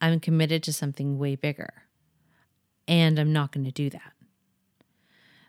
I'm 0.00 0.20
committed 0.20 0.62
to 0.64 0.74
something 0.74 1.18
way 1.18 1.36
bigger. 1.36 1.72
And 2.86 3.18
I'm 3.18 3.32
not 3.32 3.52
going 3.52 3.64
to 3.64 3.72
do 3.72 3.88
that 3.90 4.12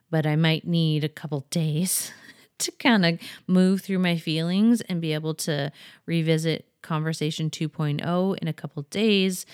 but 0.10 0.26
I 0.26 0.36
might 0.36 0.66
need 0.66 1.04
a 1.04 1.10
couple 1.10 1.46
days 1.50 2.12
to 2.60 2.72
kind 2.74 3.06
of 3.06 3.20
move 3.48 3.82
through 3.82 4.00
my 4.00 4.18
feelings 4.18 4.82
and 4.82 5.02
be 5.02 5.14
able 5.14 5.34
to 5.36 5.72
revisit 6.06 6.66
conversation 6.82 7.50
2.0 7.50 8.38
in 8.38 8.48
a 8.48 8.54
couple 8.54 8.84
days 8.84 9.46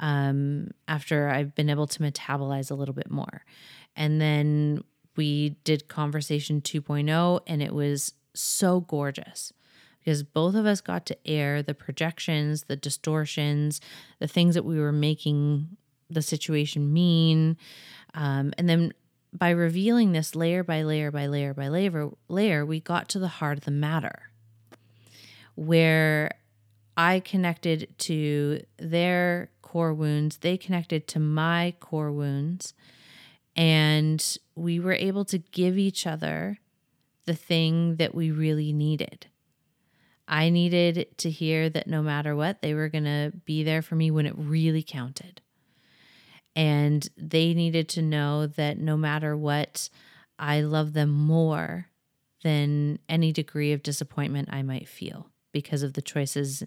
um, 0.00 0.70
after 0.88 1.28
I've 1.28 1.54
been 1.54 1.70
able 1.70 1.86
to 1.86 2.00
metabolize 2.00 2.70
a 2.70 2.74
little 2.74 2.94
bit 2.94 3.10
more. 3.10 3.44
And 3.94 4.20
then 4.20 4.84
we 5.16 5.50
did 5.64 5.88
conversation 5.88 6.60
2.0, 6.60 7.40
and 7.46 7.62
it 7.62 7.74
was 7.74 8.14
so 8.34 8.80
gorgeous 8.80 9.52
because 9.98 10.22
both 10.22 10.54
of 10.54 10.66
us 10.66 10.80
got 10.80 11.06
to 11.06 11.28
air 11.28 11.62
the 11.62 11.74
projections, 11.74 12.64
the 12.64 12.76
distortions, 12.76 13.80
the 14.18 14.26
things 14.26 14.54
that 14.54 14.64
we 14.64 14.78
were 14.78 14.92
making 14.92 15.76
the 16.10 16.22
situation 16.22 16.92
mean. 16.92 17.56
Um, 18.14 18.52
and 18.58 18.68
then 18.68 18.92
by 19.32 19.50
revealing 19.50 20.12
this 20.12 20.34
layer 20.34 20.62
by 20.62 20.82
layer 20.82 21.10
by 21.10 21.26
layer 21.26 21.54
by 21.54 21.68
layer 21.68 22.10
layer, 22.28 22.66
we 22.66 22.80
got 22.80 23.08
to 23.10 23.18
the 23.18 23.28
heart 23.28 23.58
of 23.58 23.64
the 23.64 23.70
matter 23.70 24.32
where 25.54 26.32
I 26.96 27.20
connected 27.20 27.94
to 27.98 28.62
their 28.78 29.50
core 29.62 29.94
wounds, 29.94 30.38
they 30.38 30.56
connected 30.56 31.06
to 31.08 31.18
my 31.18 31.74
core 31.80 32.12
wounds, 32.12 32.74
and 33.56 34.36
we 34.54 34.80
were 34.80 34.92
able 34.92 35.24
to 35.26 35.38
give 35.38 35.78
each 35.78 36.06
other 36.06 36.58
the 37.24 37.34
thing 37.34 37.96
that 37.96 38.14
we 38.14 38.30
really 38.30 38.72
needed. 38.72 39.26
I 40.26 40.48
needed 40.48 41.18
to 41.18 41.30
hear 41.30 41.68
that 41.70 41.86
no 41.86 42.02
matter 42.02 42.34
what, 42.34 42.62
they 42.62 42.74
were 42.74 42.88
going 42.88 43.04
to 43.04 43.32
be 43.44 43.62
there 43.62 43.82
for 43.82 43.94
me 43.94 44.10
when 44.10 44.26
it 44.26 44.34
really 44.36 44.82
counted. 44.82 45.41
And 46.54 47.08
they 47.16 47.54
needed 47.54 47.88
to 47.90 48.02
know 48.02 48.46
that 48.46 48.78
no 48.78 48.96
matter 48.96 49.36
what, 49.36 49.88
I 50.38 50.60
love 50.60 50.92
them 50.92 51.10
more 51.10 51.88
than 52.42 52.98
any 53.08 53.32
degree 53.32 53.72
of 53.72 53.82
disappointment 53.82 54.48
I 54.52 54.62
might 54.62 54.88
feel 54.88 55.28
because 55.52 55.82
of 55.82 55.94
the 55.94 56.02
choices 56.02 56.62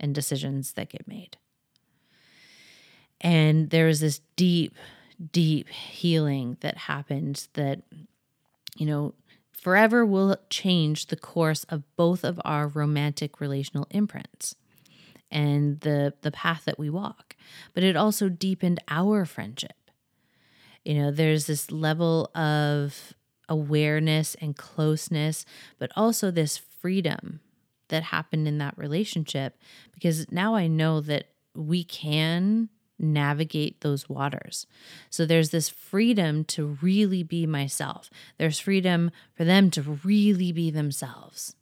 and 0.00 0.14
decisions 0.14 0.72
that 0.72 0.88
get 0.88 1.06
made. 1.06 1.36
And 3.20 3.70
there 3.70 3.86
was 3.86 4.00
this 4.00 4.20
deep, 4.36 4.74
deep 5.32 5.68
healing 5.68 6.56
that 6.60 6.76
happened 6.76 7.48
that, 7.54 7.82
you 8.76 8.86
know, 8.86 9.14
forever 9.52 10.06
will 10.06 10.36
change 10.50 11.06
the 11.06 11.16
course 11.16 11.64
of 11.64 11.82
both 11.96 12.24
of 12.24 12.40
our 12.44 12.68
romantic 12.68 13.40
relational 13.40 13.86
imprints 13.90 14.54
and 15.30 15.80
the 15.80 16.14
the 16.22 16.30
path 16.30 16.64
that 16.64 16.78
we 16.78 16.88
walk 16.88 17.27
but 17.74 17.82
it 17.82 17.96
also 17.96 18.28
deepened 18.28 18.80
our 18.88 19.24
friendship 19.24 19.90
you 20.84 20.94
know 20.94 21.10
there's 21.10 21.46
this 21.46 21.70
level 21.70 22.30
of 22.34 23.14
awareness 23.48 24.36
and 24.40 24.56
closeness 24.56 25.44
but 25.78 25.90
also 25.96 26.30
this 26.30 26.56
freedom 26.56 27.40
that 27.88 28.04
happened 28.04 28.46
in 28.46 28.58
that 28.58 28.76
relationship 28.76 29.58
because 29.92 30.30
now 30.30 30.54
I 30.54 30.66
know 30.66 31.00
that 31.00 31.28
we 31.54 31.84
can 31.84 32.68
navigate 32.98 33.80
those 33.80 34.08
waters. 34.08 34.66
So 35.08 35.24
there's 35.24 35.50
this 35.50 35.68
freedom 35.68 36.44
to 36.46 36.78
really 36.82 37.22
be 37.22 37.46
myself. 37.46 38.10
There's 38.38 38.58
freedom 38.58 39.10
for 39.34 39.44
them 39.44 39.70
to 39.72 39.82
really 39.82 40.52
be 40.52 40.70
themselves 40.70 41.54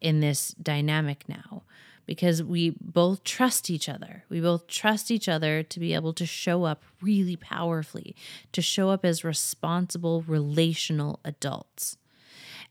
in 0.00 0.20
this 0.20 0.48
dynamic 0.60 1.28
now 1.28 1.62
because 2.06 2.42
we 2.42 2.74
both 2.80 3.24
trust 3.24 3.70
each 3.70 3.88
other. 3.88 4.24
We 4.28 4.40
both 4.40 4.66
trust 4.66 5.10
each 5.10 5.28
other 5.28 5.62
to 5.62 5.80
be 5.80 5.94
able 5.94 6.12
to 6.14 6.26
show 6.26 6.64
up 6.64 6.82
really 7.00 7.36
powerfully, 7.36 8.16
to 8.52 8.62
show 8.62 8.90
up 8.90 9.04
as 9.04 9.24
responsible 9.24 10.22
relational 10.22 11.20
adults. 11.24 11.96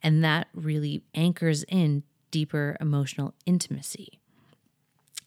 And 0.04 0.24
that 0.24 0.48
really 0.54 1.04
anchors 1.13 1.63
in 1.63 2.04
deeper 2.32 2.78
emotional 2.80 3.34
intimacy. 3.46 4.20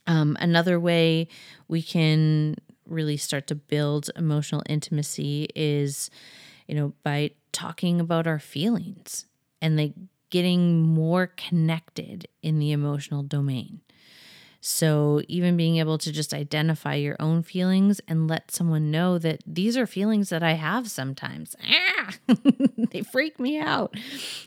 Um, 0.07 0.37
another 0.41 0.79
way 0.79 1.29
we 1.69 1.83
can 1.83 2.57
really 2.87 3.17
start 3.17 3.47
to 3.47 3.55
build 3.55 4.11
emotional 4.17 4.63
intimacy 4.69 5.49
is, 5.55 6.11
you 6.67 6.75
know, 6.75 6.93
by 7.03 7.31
talking 7.53 8.01
about 8.01 8.27
our 8.27 8.39
feelings 8.39 9.27
and 9.63 9.77
like 9.77 9.95
getting 10.29 10.83
more 10.83 11.29
connected 11.37 12.27
in 12.43 12.59
the 12.59 12.73
emotional 12.73 13.23
domain. 13.23 13.81
So, 14.67 15.21
even 15.29 15.59
being 15.59 15.77
able 15.77 15.99
to 15.99 16.11
just 16.11 16.33
identify 16.33 16.95
your 16.95 17.17
own 17.21 17.43
feelings 17.43 18.01
and 18.09 18.27
let 18.27 18.51
someone 18.51 18.91
know 18.91 19.19
that 19.19 19.43
these 19.47 19.77
are 19.77 19.87
feelings 19.87 20.31
that 20.31 20.43
I 20.43 20.53
have 20.53 20.91
sometimes. 20.91 21.55
Ah, 21.71 22.15
they 22.91 23.03
freak 23.03 23.39
me 23.39 23.59
out, 23.59 23.95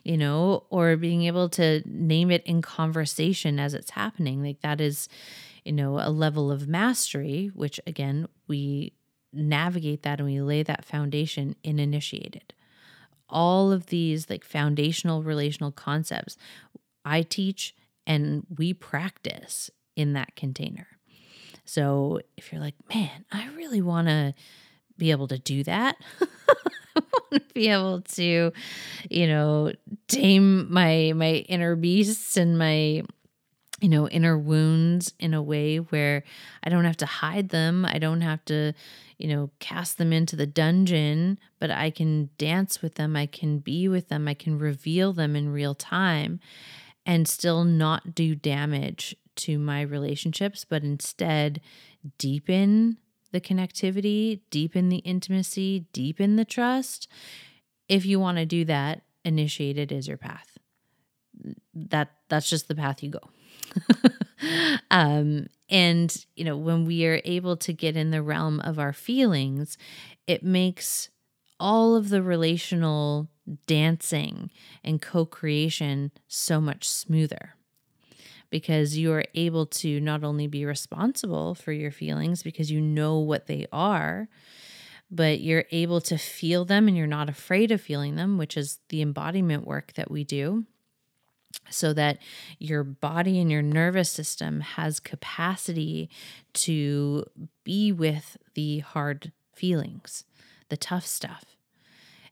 you 0.04 0.18
know, 0.18 0.64
or 0.72 0.98
being 0.98 1.26
able 1.26 1.50
to 1.50 1.84
name 1.86 2.32
it 2.32 2.44
in 2.48 2.64
conversation 2.64 3.60
as 3.60 3.76
it's 3.76 3.92
happening. 3.92 4.42
Like, 4.42 4.62
that 4.62 4.82
is, 4.82 5.08
you 5.64 5.72
know, 5.72 6.00
a 6.00 6.10
level 6.10 6.52
of 6.52 6.68
mastery, 6.68 7.52
which 7.54 7.80
again, 7.86 8.28
we 8.48 8.94
navigate 9.32 10.02
that 10.02 10.20
and 10.20 10.28
we 10.28 10.42
lay 10.42 10.64
that 10.64 10.84
foundation 10.84 11.56
in 11.62 11.78
initiated. 11.78 12.56
All 13.30 13.72
of 13.72 13.86
these 13.86 14.32
like 14.32 14.44
foundational 14.44 15.22
relational 15.22 15.72
concepts 15.72 16.38
I 17.06 17.22
teach 17.22 17.76
and 18.08 18.48
we 18.58 18.74
practice 18.74 19.70
in 19.98 20.14
that 20.14 20.36
container. 20.36 20.88
So 21.66 22.22
if 22.38 22.54
you're 22.54 22.62
like, 22.62 22.76
man, 22.94 23.26
I 23.32 23.50
really 23.58 23.82
want 23.82 24.08
to 24.08 24.34
be 24.98 25.12
able 25.12 25.28
to 25.28 25.38
do 25.38 25.64
that. 25.66 25.98
I 26.96 27.02
want 27.32 27.50
to 27.50 27.54
be 27.54 27.68
able 27.68 28.02
to, 28.02 28.54
you 29.10 29.28
know, 29.28 29.74
tame 30.08 30.72
my 30.72 31.12
my 31.14 31.46
inner 31.50 31.76
beasts 31.76 32.38
and 32.38 32.58
my 32.58 33.04
you 33.82 33.90
know 33.90 34.08
inner 34.08 34.38
wounds 34.38 35.14
in 35.20 35.34
a 35.34 35.42
way 35.42 35.78
where 35.78 36.24
I 36.64 36.70
don't 36.70 36.86
have 36.86 36.98
to 36.98 37.06
hide 37.06 37.50
them. 37.50 37.84
I 37.84 38.00
don't 38.00 38.22
have 38.22 38.46
to, 38.46 38.74
you 39.18 39.28
know, 39.28 39.50
cast 39.60 39.98
them 39.98 40.14
into 40.14 40.36
the 40.36 40.48
dungeon, 40.48 41.38
but 41.60 41.70
I 41.70 41.90
can 41.90 42.30
dance 42.38 42.82
with 42.82 42.96
them. 42.96 43.16
I 43.16 43.26
can 43.26 43.60
be 43.60 43.88
with 43.88 44.10
them. 44.10 44.28
I 44.28 44.36
can 44.36 44.58
reveal 44.58 45.12
them 45.12 45.36
in 45.36 45.50
real 45.50 45.76
time 45.76 46.40
and 47.06 47.28
still 47.28 47.64
not 47.64 48.14
do 48.16 48.36
damage 48.36 49.16
to 49.38 49.58
my 49.58 49.82
relationships, 49.82 50.66
but 50.66 50.84
instead 50.84 51.62
deepen 52.18 52.98
the 53.32 53.42
connectivity, 53.42 54.42
deepen 54.50 54.90
the 54.90 54.98
intimacy, 54.98 55.86
deepen 55.94 56.36
the 56.36 56.46
trust. 56.46 57.08
If 57.90 58.06
you 58.06 58.20
want 58.20 58.38
to 58.38 58.46
do 58.46 58.66
that, 58.66 59.04
initiated 59.24 59.92
is 59.92 60.08
your 60.08 60.18
path. 60.18 60.58
That 61.74 62.14
that's 62.30 62.50
just 62.50 62.68
the 62.68 62.76
path 62.76 63.04
you 63.04 63.12
go. 63.12 64.00
um, 64.92 65.48
and 65.70 66.26
you 66.36 66.46
know, 66.46 66.58
when 66.58 66.86
we 66.86 67.06
are 67.06 67.22
able 67.26 67.58
to 67.58 67.74
get 67.74 67.96
in 67.96 68.12
the 68.12 68.24
realm 68.24 68.60
of 68.62 68.80
our 68.80 68.94
feelings, 68.94 69.78
it 70.26 70.44
makes 70.44 71.10
all 71.60 71.96
of 71.96 72.10
the 72.10 72.22
relational 72.22 73.30
dancing 73.66 74.52
and 74.84 75.02
co-creation 75.02 76.12
so 76.28 76.60
much 76.60 76.88
smoother 76.88 77.56
because 78.50 78.98
you 78.98 79.12
are 79.14 79.24
able 79.36 79.66
to 79.66 80.00
not 80.00 80.24
only 80.24 80.48
be 80.48 80.66
responsible 80.66 81.56
for 81.56 81.72
your 81.72 81.92
feelings 81.92 82.44
because 82.44 82.72
you 82.72 82.82
know 82.82 83.20
what 83.20 83.48
they 83.48 83.68
are, 83.72 84.28
but 85.10 85.40
you're 85.40 85.66
able 85.72 86.02
to 86.02 86.18
feel 86.18 86.66
them 86.66 86.88
and 86.88 86.98
you're 86.98 87.08
not 87.08 87.30
afraid 87.30 87.72
of 87.72 87.82
feeling 87.82 88.16
them, 88.16 88.38
which 88.38 88.58
is 88.58 88.80
the 88.90 89.02
embodiment 89.02 89.66
work 89.66 89.94
that 89.94 90.12
we 90.12 90.24
do. 90.24 90.66
So 91.70 91.94
that 91.94 92.20
your 92.60 92.84
body 92.84 93.40
and 93.40 93.52
your 93.52 93.62
nervous 93.62 94.12
system 94.12 94.62
has 94.62 95.00
capacity 95.00 96.10
to 96.54 97.26
be 97.64 97.92
with 97.92 98.38
the 98.54 98.80
hard 98.80 99.32
feelings, 99.56 100.24
the 100.70 100.78
tough 100.78 101.06
stuff 101.06 101.57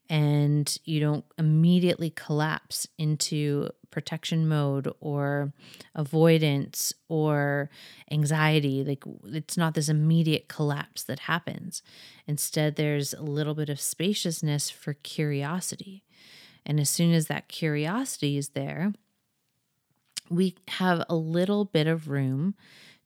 and 0.10 0.78
you 0.86 1.00
don't 1.00 1.26
immediately 1.38 2.10
collapse 2.10 2.88
into 2.98 3.70
protection 3.90 4.48
mode 4.48 4.92
or 5.00 5.54
avoidance 5.96 6.94
or 7.08 7.70
anxiety. 8.12 8.84
Like 8.84 9.04
it's 9.26 9.58
not 9.58 9.74
this 9.74 9.90
immediate 9.90 10.48
collapse 10.48 11.04
that 11.04 11.20
happens. 11.20 11.82
Instead, 12.28 12.76
there's 12.76 13.14
a 13.14 13.24
little 13.24 13.56
bit 13.56 13.70
of 13.70 13.80
spaciousness 13.80 14.70
for 14.70 14.94
curiosity. 14.94 16.04
And 16.66 16.80
as 16.80 16.90
soon 16.90 17.14
as 17.14 17.28
that 17.28 17.48
curiosity 17.48 18.38
is 18.38 18.50
there, 18.50 18.94
we 20.30 20.56
have 20.68 21.04
a 21.08 21.16
little 21.16 21.66
bit 21.66 21.88
of 21.88 22.10
room 22.10 22.56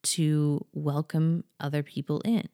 to 0.01 0.65
welcome 0.73 1.43
other 1.59 1.83
people 1.83 2.21
in 2.21 2.47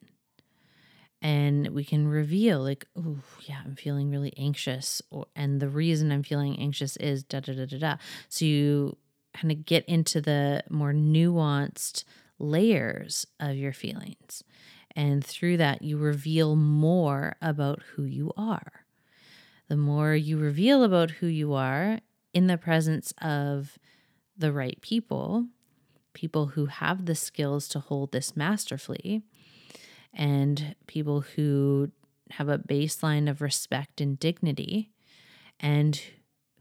and 1.26 1.70
we 1.70 1.84
can 1.84 2.08
reveal 2.08 2.62
like 2.62 2.86
oh 2.96 3.18
yeah 3.48 3.58
i'm 3.66 3.76
feeling 3.76 4.12
really 4.12 4.32
anxious 4.38 5.02
and 5.36 5.60
the 5.60 5.68
reason 5.68 6.12
i'm 6.12 6.22
feeling 6.22 6.56
anxious 6.60 6.96
is 6.98 7.24
da 7.24 7.40
da 7.40 7.54
da 7.54 7.66
da 7.66 7.80
da. 7.80 7.96
So 8.30 8.46
you 8.46 8.96
kind 9.34 9.52
of 9.52 9.66
get 9.66 9.86
into 9.86 10.22
the 10.22 10.64
more 10.70 10.94
nuanced 10.94 12.04
layers 12.38 13.26
of 13.40 13.56
your 13.56 13.74
feelings 13.74 14.44
and 14.96 15.26
through 15.26 15.58
that 15.58 15.82
you 15.82 15.98
reveal 15.98 16.56
more 16.56 17.36
about 17.42 17.82
who 17.82 18.04
you 18.04 18.32
are. 18.38 18.86
The 19.68 19.76
more 19.76 20.14
you 20.16 20.38
reveal 20.38 20.84
about 20.84 21.10
who 21.10 21.28
you 21.28 21.54
are 21.54 22.00
in 22.34 22.48
the 22.48 22.58
presence 22.58 23.14
of 23.20 23.80
the 24.38 24.52
right 24.52 24.80
people 24.82 25.48
people 26.14 26.48
who 26.48 26.68
have 26.68 27.06
the 27.06 27.16
skills 27.16 27.68
to 27.70 27.80
hold 27.80 28.12
this 28.12 28.38
masterfully 28.38 29.24
and 30.16 30.76
people 30.88 31.22
who 31.22 31.92
have 32.32 32.50
a 32.50 32.58
baseline 32.58 33.30
of 33.30 33.42
respect 33.42 34.02
and 34.02 34.18
dignity 34.18 34.92
and 35.60 36.02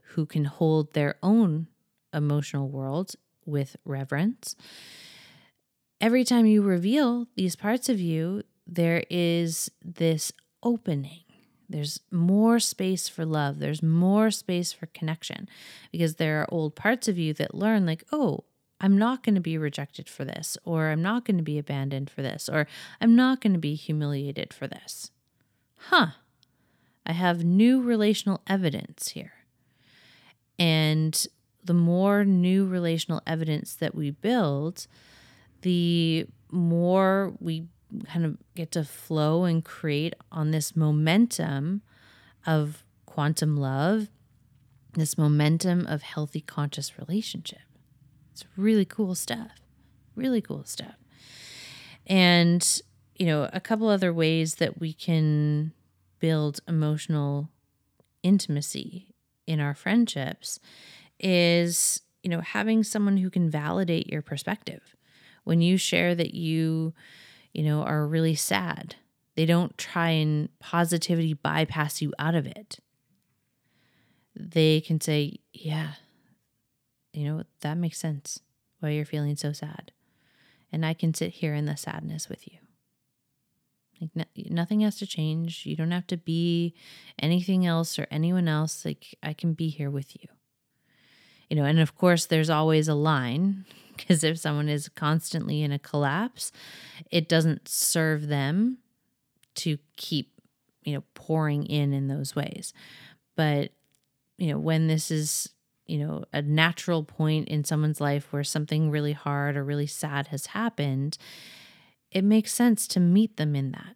who 0.09 0.25
can 0.25 0.45
hold 0.45 0.93
their 0.93 1.15
own 1.23 1.67
emotional 2.13 2.69
world 2.69 3.15
with 3.45 3.75
reverence. 3.85 4.55
Every 5.99 6.23
time 6.23 6.45
you 6.45 6.61
reveal 6.61 7.27
these 7.35 7.55
parts 7.55 7.89
of 7.89 7.99
you, 7.99 8.43
there 8.67 9.03
is 9.09 9.71
this 9.83 10.31
opening. 10.61 11.21
There's 11.67 11.99
more 12.11 12.59
space 12.59 13.07
for 13.07 13.25
love. 13.25 13.59
There's 13.59 13.81
more 13.81 14.29
space 14.29 14.71
for 14.71 14.85
connection 14.87 15.49
because 15.91 16.15
there 16.15 16.41
are 16.41 16.47
old 16.49 16.75
parts 16.75 17.07
of 17.07 17.17
you 17.17 17.33
that 17.33 17.55
learn, 17.55 17.85
like, 17.85 18.03
oh, 18.11 18.43
I'm 18.81 18.97
not 18.97 19.23
going 19.23 19.35
to 19.35 19.41
be 19.41 19.57
rejected 19.57 20.09
for 20.09 20.25
this, 20.25 20.57
or 20.65 20.89
I'm 20.89 21.01
not 21.01 21.25
going 21.25 21.37
to 21.37 21.43
be 21.43 21.57
abandoned 21.57 22.09
for 22.09 22.21
this, 22.21 22.49
or 22.49 22.67
I'm 22.99 23.15
not 23.15 23.41
going 23.41 23.53
to 23.53 23.59
be 23.59 23.75
humiliated 23.75 24.53
for 24.53 24.67
this. 24.67 25.11
Huh. 25.77 26.07
I 27.05 27.13
have 27.13 27.43
new 27.43 27.81
relational 27.81 28.41
evidence 28.47 29.09
here. 29.09 29.33
And 30.57 31.25
the 31.63 31.73
more 31.73 32.25
new 32.25 32.65
relational 32.65 33.21
evidence 33.25 33.75
that 33.75 33.95
we 33.95 34.11
build, 34.11 34.87
the 35.61 36.27
more 36.51 37.33
we 37.39 37.67
kind 38.07 38.25
of 38.25 38.37
get 38.55 38.71
to 38.71 38.83
flow 38.83 39.45
and 39.45 39.63
create 39.63 40.13
on 40.31 40.51
this 40.51 40.75
momentum 40.75 41.81
of 42.45 42.83
quantum 43.05 43.57
love, 43.57 44.09
this 44.93 45.17
momentum 45.17 45.85
of 45.87 46.01
healthy 46.01 46.41
conscious 46.41 46.97
relationship. 46.97 47.59
It's 48.35 48.43
really 48.57 48.83
cool 48.83 49.15
stuff. 49.15 49.51
Really 50.13 50.41
cool 50.41 50.65
stuff. 50.65 50.95
And, 52.05 52.81
you 53.15 53.27
know, 53.27 53.49
a 53.53 53.61
couple 53.61 53.87
other 53.87 54.11
ways 54.11 54.55
that 54.55 54.77
we 54.77 54.91
can 54.91 55.71
build 56.19 56.59
emotional 56.67 57.47
intimacy 58.23 59.15
in 59.47 59.61
our 59.61 59.73
friendships 59.73 60.59
is, 61.17 62.01
you 62.23 62.29
know, 62.29 62.41
having 62.41 62.83
someone 62.83 63.15
who 63.15 63.29
can 63.29 63.49
validate 63.49 64.07
your 64.07 64.21
perspective. 64.21 64.97
When 65.45 65.61
you 65.61 65.77
share 65.77 66.13
that 66.13 66.33
you, 66.33 66.93
you 67.53 67.63
know, 67.63 67.83
are 67.83 68.05
really 68.05 68.35
sad, 68.35 68.95
they 69.35 69.45
don't 69.45 69.77
try 69.77 70.09
and 70.09 70.49
positivity 70.59 71.35
bypass 71.35 72.01
you 72.01 72.11
out 72.19 72.35
of 72.35 72.45
it. 72.45 72.79
They 74.35 74.81
can 74.81 74.99
say, 74.99 75.39
yeah, 75.53 75.93
you 77.15 77.25
know, 77.25 77.43
that 77.61 77.77
makes 77.77 77.97
sense 77.97 78.39
why 78.79 78.89
you're 78.89 79.05
feeling 79.05 79.35
so 79.35 79.53
sad. 79.53 79.91
And 80.71 80.85
I 80.85 80.93
can 80.93 81.13
sit 81.13 81.31
here 81.31 81.53
in 81.53 81.65
the 81.65 81.77
sadness 81.77 82.27
with 82.27 82.47
you. 82.51 82.59
Like 84.01 84.11
no, 84.15 84.25
nothing 84.49 84.81
has 84.81 84.97
to 84.97 85.07
change. 85.07 85.65
You 85.65 85.75
don't 85.75 85.91
have 85.91 86.07
to 86.07 86.17
be 86.17 86.73
anything 87.17 87.65
else 87.65 87.97
or 87.97 88.07
anyone 88.11 88.47
else. 88.47 88.83
Like 88.83 89.15
I 89.23 89.33
can 89.33 89.53
be 89.53 89.69
here 89.69 89.89
with 89.89 90.15
you. 90.15 90.27
You 91.49 91.55
know, 91.55 91.63
and 91.63 91.79
of 91.79 91.95
course 91.95 92.25
there's 92.25 92.49
always 92.49 92.87
a 92.87 92.95
line 92.95 93.65
because 93.95 94.23
if 94.23 94.37
someone 94.37 94.67
is 94.67 94.89
constantly 94.89 95.61
in 95.61 95.71
a 95.71 95.79
collapse, 95.79 96.51
it 97.09 97.29
doesn't 97.29 97.67
serve 97.67 98.27
them 98.27 98.79
to 99.55 99.77
keep, 99.95 100.33
you 100.83 100.93
know, 100.93 101.03
pouring 101.13 101.65
in 101.65 101.93
in 101.93 102.07
those 102.07 102.35
ways. 102.35 102.73
But 103.35 103.71
you 104.37 104.49
know, 104.49 104.59
when 104.59 104.87
this 104.87 105.11
is 105.11 105.49
you 105.85 105.99
know, 105.99 106.25
a 106.33 106.41
natural 106.41 107.03
point 107.03 107.47
in 107.47 107.63
someone's 107.63 108.01
life 108.01 108.31
where 108.31 108.43
something 108.43 108.89
really 108.89 109.13
hard 109.13 109.55
or 109.55 109.63
really 109.63 109.87
sad 109.87 110.27
has 110.27 110.47
happened, 110.47 111.17
it 112.11 112.23
makes 112.23 112.53
sense 112.53 112.87
to 112.87 112.99
meet 112.99 113.37
them 113.37 113.55
in 113.55 113.71
that. 113.71 113.95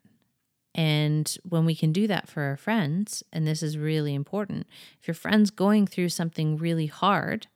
And 0.76 1.36
when 1.44 1.66
we 1.66 1.76
can 1.76 1.92
do 1.92 2.08
that 2.08 2.30
for 2.30 2.44
our 2.44 2.58
friends, 2.58 3.24
and 3.34 3.48
this 3.48 3.64
is 3.64 3.78
really 3.78 4.14
important, 4.14 4.68
if 5.02 5.08
your 5.08 5.16
friend's 5.16 5.50
going 5.50 5.88
through 5.88 6.10
something 6.10 6.58
really 6.58 6.86
hard 6.86 7.48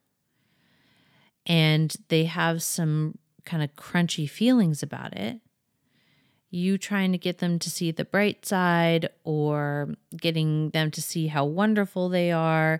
and 1.45 1.95
they 2.09 2.25
have 2.25 2.63
some 2.63 3.17
kind 3.45 3.61
of 3.61 3.75
crunchy 3.75 4.29
feelings 4.29 4.81
about 4.81 5.15
it, 5.15 5.39
you 6.49 6.77
trying 6.77 7.11
to 7.11 7.17
get 7.17 7.39
them 7.39 7.59
to 7.59 7.69
see 7.69 7.91
the 7.91 8.05
bright 8.05 8.45
side 8.45 9.09
or 9.23 9.95
getting 10.15 10.69
them 10.69 10.91
to 10.91 11.01
see 11.01 11.27
how 11.27 11.45
wonderful 11.45 12.09
they 12.09 12.31
are 12.31 12.79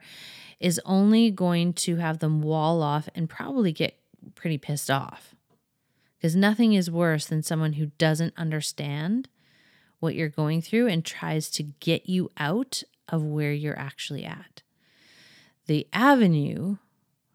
is 0.64 0.80
only 0.86 1.30
going 1.30 1.74
to 1.74 1.97
have 1.97 2.20
them 2.20 2.41
wall 2.41 2.82
off 2.82 3.09
and 3.14 3.30
probably 3.30 3.74
get 3.74 3.99
pretty 4.34 4.57
pissed 4.57 4.89
off. 4.89 5.36
Because 6.18 6.38
nothing 6.38 6.72
is 6.72 6.89
worse 6.89 7.26
than 7.26 7.43
someone 7.43 7.74
who 7.74 7.88
doesn't 7.97 8.34
understand 8.38 9.28
what 9.99 10.16
you're 10.16 10.30
going 10.30 10.61
through 10.61 10.88
and 10.88 11.03
tries 11.03 11.49
to 11.49 11.64
get 11.64 12.07
you 12.07 12.32
out 12.38 12.82
of 13.09 13.22
where 13.22 13.51
you're 13.51 13.78
actually 13.78 14.24
at. 14.24 14.61
The 15.66 15.86
avenue 15.91 16.78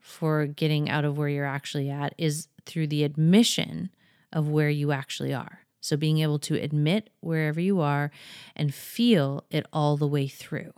for 0.00 0.46
getting 0.46 0.88
out 0.88 1.04
of 1.04 1.18
where 1.18 1.28
you're 1.28 1.44
actually 1.44 1.90
at 1.90 2.14
is 2.16 2.48
through 2.64 2.86
the 2.86 3.04
admission 3.04 3.90
of 4.32 4.48
where 4.48 4.70
you 4.70 4.90
actually 4.90 5.34
are. 5.34 5.66
So, 5.82 5.98
being 5.98 6.18
able 6.18 6.38
to 6.40 6.54
admit 6.54 7.10
wherever 7.20 7.60
you 7.60 7.80
are 7.80 8.10
and 8.56 8.74
feel 8.74 9.44
it 9.50 9.66
all 9.70 9.98
the 9.98 10.08
way 10.08 10.28
through. 10.28 10.72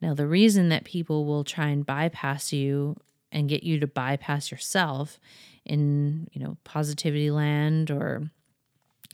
Now, 0.00 0.14
the 0.14 0.26
reason 0.26 0.68
that 0.70 0.84
people 0.84 1.26
will 1.26 1.44
try 1.44 1.68
and 1.68 1.84
bypass 1.84 2.52
you 2.52 2.96
and 3.32 3.48
get 3.48 3.62
you 3.62 3.78
to 3.80 3.86
bypass 3.86 4.50
yourself 4.50 5.20
in, 5.64 6.28
you 6.32 6.42
know, 6.42 6.56
positivity 6.64 7.30
land 7.30 7.90
or, 7.90 8.30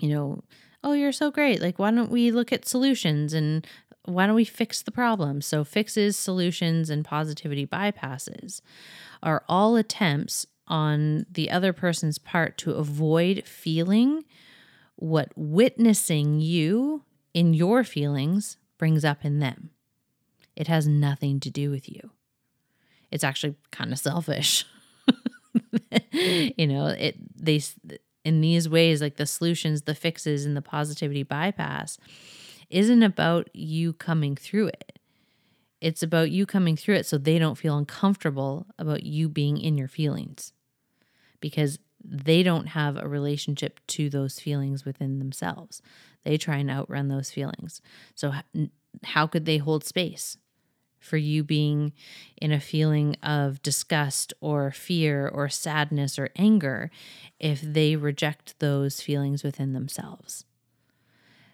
you 0.00 0.08
know, 0.08 0.42
oh, 0.84 0.92
you're 0.92 1.12
so 1.12 1.30
great. 1.30 1.60
Like, 1.60 1.78
why 1.78 1.90
don't 1.90 2.10
we 2.10 2.30
look 2.30 2.52
at 2.52 2.66
solutions 2.66 3.32
and 3.32 3.66
why 4.04 4.26
don't 4.26 4.36
we 4.36 4.44
fix 4.44 4.82
the 4.82 4.92
problem? 4.92 5.40
So, 5.40 5.64
fixes, 5.64 6.16
solutions, 6.16 6.88
and 6.90 7.04
positivity 7.04 7.66
bypasses 7.66 8.60
are 9.22 9.42
all 9.48 9.76
attempts 9.76 10.46
on 10.68 11.26
the 11.30 11.50
other 11.50 11.72
person's 11.72 12.18
part 12.18 12.56
to 12.58 12.72
avoid 12.72 13.44
feeling 13.44 14.24
what 14.96 15.32
witnessing 15.36 16.40
you 16.40 17.02
in 17.34 17.52
your 17.52 17.84
feelings 17.84 18.56
brings 18.78 19.04
up 19.04 19.24
in 19.24 19.40
them. 19.40 19.70
It 20.56 20.68
has 20.68 20.88
nothing 20.88 21.38
to 21.40 21.50
do 21.50 21.70
with 21.70 21.88
you. 21.88 22.10
It's 23.10 23.24
actually 23.24 23.56
kind 23.70 23.92
of 23.92 23.98
selfish. 23.98 24.64
you 26.12 26.66
know, 26.66 26.86
it 26.86 27.16
they 27.36 27.60
in 28.24 28.40
these 28.40 28.68
ways 28.68 29.00
like 29.00 29.16
the 29.16 29.26
solutions, 29.26 29.82
the 29.82 29.94
fixes 29.94 30.44
and 30.44 30.56
the 30.56 30.62
positivity 30.62 31.22
bypass 31.22 31.98
isn't 32.68 33.02
about 33.02 33.48
you 33.54 33.92
coming 33.92 34.34
through 34.34 34.66
it. 34.68 34.98
It's 35.80 36.02
about 36.02 36.30
you 36.30 36.46
coming 36.46 36.76
through 36.76 36.96
it 36.96 37.06
so 37.06 37.18
they 37.18 37.38
don't 37.38 37.58
feel 37.58 37.76
uncomfortable 37.76 38.66
about 38.78 39.04
you 39.04 39.28
being 39.28 39.58
in 39.58 39.78
your 39.78 39.88
feelings. 39.88 40.52
Because 41.40 41.78
they 42.02 42.42
don't 42.42 42.66
have 42.68 42.96
a 42.96 43.08
relationship 43.08 43.80
to 43.88 44.08
those 44.08 44.40
feelings 44.40 44.84
within 44.84 45.18
themselves. 45.18 45.82
They 46.24 46.38
try 46.38 46.56
and 46.56 46.70
outrun 46.70 47.08
those 47.08 47.30
feelings. 47.30 47.80
So, 48.14 48.32
how 49.04 49.26
could 49.26 49.44
they 49.44 49.58
hold 49.58 49.84
space? 49.84 50.38
For 51.06 51.16
you 51.16 51.44
being 51.44 51.92
in 52.36 52.52
a 52.52 52.60
feeling 52.60 53.16
of 53.22 53.62
disgust 53.62 54.34
or 54.40 54.70
fear 54.70 55.28
or 55.28 55.48
sadness 55.48 56.18
or 56.18 56.30
anger 56.36 56.90
if 57.38 57.60
they 57.60 57.96
reject 57.96 58.58
those 58.58 59.00
feelings 59.00 59.42
within 59.42 59.72
themselves. 59.72 60.44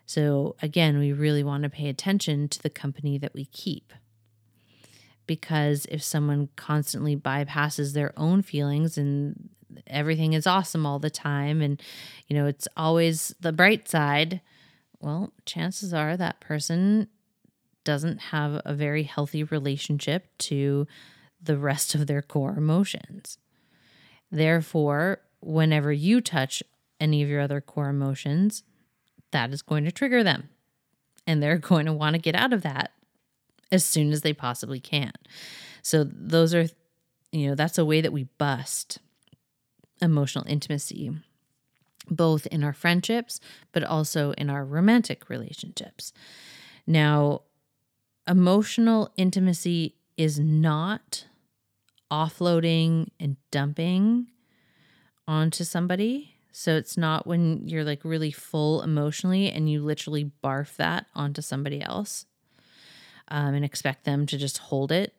So, 0.06 0.56
again, 0.60 0.98
we 0.98 1.12
really 1.12 1.44
want 1.44 1.62
to 1.62 1.70
pay 1.70 1.88
attention 1.88 2.48
to 2.48 2.62
the 2.62 2.70
company 2.70 3.18
that 3.18 3.34
we 3.34 3.44
keep. 3.46 3.92
Because 5.26 5.86
if 5.86 6.02
someone 6.02 6.48
constantly 6.56 7.16
bypasses 7.16 7.94
their 7.94 8.12
own 8.16 8.42
feelings 8.42 8.98
and 8.98 9.48
everything 9.86 10.32
is 10.32 10.46
awesome 10.46 10.84
all 10.84 10.98
the 10.98 11.10
time 11.10 11.62
and, 11.62 11.80
you 12.26 12.36
know, 12.36 12.46
it's 12.46 12.68
always 12.76 13.34
the 13.40 13.52
bright 13.52 13.88
side, 13.88 14.40
well, 15.00 15.32
chances 15.46 15.94
are 15.94 16.16
that 16.16 16.40
person 16.40 17.08
doesn't 17.84 18.18
have 18.18 18.60
a 18.64 18.74
very 18.74 19.02
healthy 19.04 19.44
relationship 19.44 20.26
to 20.38 20.86
the 21.42 21.56
rest 21.56 21.94
of 21.94 22.06
their 22.06 22.22
core 22.22 22.54
emotions. 22.56 23.38
Therefore, 24.30 25.20
whenever 25.40 25.92
you 25.92 26.20
touch 26.20 26.62
any 27.00 27.22
of 27.22 27.28
your 27.28 27.40
other 27.40 27.60
core 27.60 27.88
emotions, 27.88 28.62
that 29.32 29.52
is 29.52 29.62
going 29.62 29.84
to 29.84 29.92
trigger 29.92 30.22
them. 30.22 30.48
And 31.26 31.42
they're 31.42 31.58
going 31.72 31.86
to 31.86 31.92
want 31.92 32.14
to 32.14 32.22
get 32.22 32.34
out 32.34 32.52
of 32.52 32.62
that 32.62 32.92
as 33.70 33.84
soon 33.84 34.12
as 34.12 34.22
they 34.22 34.32
possibly 34.32 34.80
can. 34.80 35.12
So, 35.82 36.04
those 36.04 36.54
are, 36.54 36.68
you 37.32 37.48
know, 37.48 37.54
that's 37.54 37.78
a 37.78 37.84
way 37.84 38.00
that 38.00 38.12
we 38.12 38.24
bust 38.38 38.98
emotional 40.00 40.44
intimacy, 40.46 41.10
both 42.08 42.46
in 42.46 42.62
our 42.62 42.72
friendships, 42.72 43.40
but 43.72 43.82
also 43.82 44.32
in 44.32 44.50
our 44.50 44.64
romantic 44.64 45.28
relationships. 45.28 46.12
Now, 46.86 47.42
emotional 48.28 49.12
intimacy 49.16 49.96
is 50.16 50.38
not 50.38 51.26
offloading 52.10 53.08
and 53.18 53.36
dumping 53.50 54.28
onto 55.26 55.64
somebody. 55.64 56.34
So 56.52 56.76
it's 56.76 56.98
not 56.98 57.26
when 57.26 57.66
you're 57.66 57.84
like 57.84 58.04
really 58.04 58.30
full 58.30 58.82
emotionally 58.82 59.50
and 59.50 59.70
you 59.70 59.82
literally 59.82 60.30
barf 60.44 60.76
that 60.76 61.06
onto 61.14 61.40
somebody 61.40 61.82
else 61.82 62.26
um, 63.28 63.54
and 63.54 63.64
expect 63.64 64.04
them 64.04 64.26
to 64.26 64.36
just 64.36 64.58
hold 64.58 64.92
it. 64.92 65.14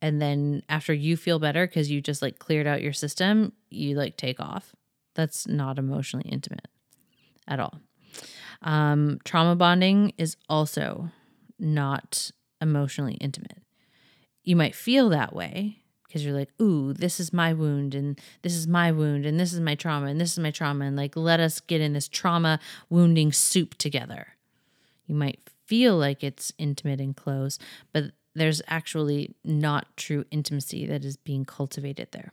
And 0.00 0.22
then 0.22 0.62
after 0.68 0.92
you 0.92 1.16
feel 1.16 1.38
better 1.38 1.66
because 1.66 1.90
you 1.90 2.00
just 2.00 2.22
like 2.22 2.38
cleared 2.38 2.66
out 2.66 2.82
your 2.82 2.92
system, 2.92 3.52
you 3.70 3.96
like 3.96 4.16
take 4.16 4.40
off. 4.40 4.74
That's 5.14 5.46
not 5.46 5.78
emotionally 5.78 6.28
intimate 6.28 6.68
at 7.48 7.60
all. 7.60 7.80
Um, 8.62 9.18
trauma 9.24 9.56
bonding 9.56 10.12
is 10.18 10.36
also 10.48 11.10
not 11.62 12.30
emotionally 12.60 13.14
intimate. 13.14 13.62
You 14.44 14.56
might 14.56 14.74
feel 14.74 15.08
that 15.10 15.34
way 15.34 15.78
because 16.04 16.24
you're 16.24 16.34
like, 16.34 16.50
ooh, 16.60 16.92
this 16.92 17.18
is 17.18 17.32
my 17.32 17.54
wound, 17.54 17.94
and 17.94 18.20
this 18.42 18.54
is 18.54 18.66
my 18.66 18.92
wound, 18.92 19.24
and 19.24 19.40
this 19.40 19.54
is 19.54 19.60
my 19.60 19.74
trauma, 19.74 20.06
and 20.06 20.20
this 20.20 20.32
is 20.32 20.38
my 20.38 20.50
trauma, 20.50 20.84
and 20.84 20.94
like, 20.96 21.16
let 21.16 21.40
us 21.40 21.60
get 21.60 21.80
in 21.80 21.94
this 21.94 22.08
trauma 22.08 22.60
wounding 22.90 23.32
soup 23.32 23.76
together. 23.76 24.28
You 25.06 25.14
might 25.14 25.40
feel 25.66 25.96
like 25.96 26.22
it's 26.22 26.52
intimate 26.58 27.00
and 27.00 27.16
close, 27.16 27.58
but 27.92 28.12
there's 28.34 28.60
actually 28.68 29.34
not 29.42 29.96
true 29.96 30.26
intimacy 30.30 30.86
that 30.86 31.04
is 31.04 31.16
being 31.16 31.46
cultivated 31.46 32.08
there. 32.12 32.32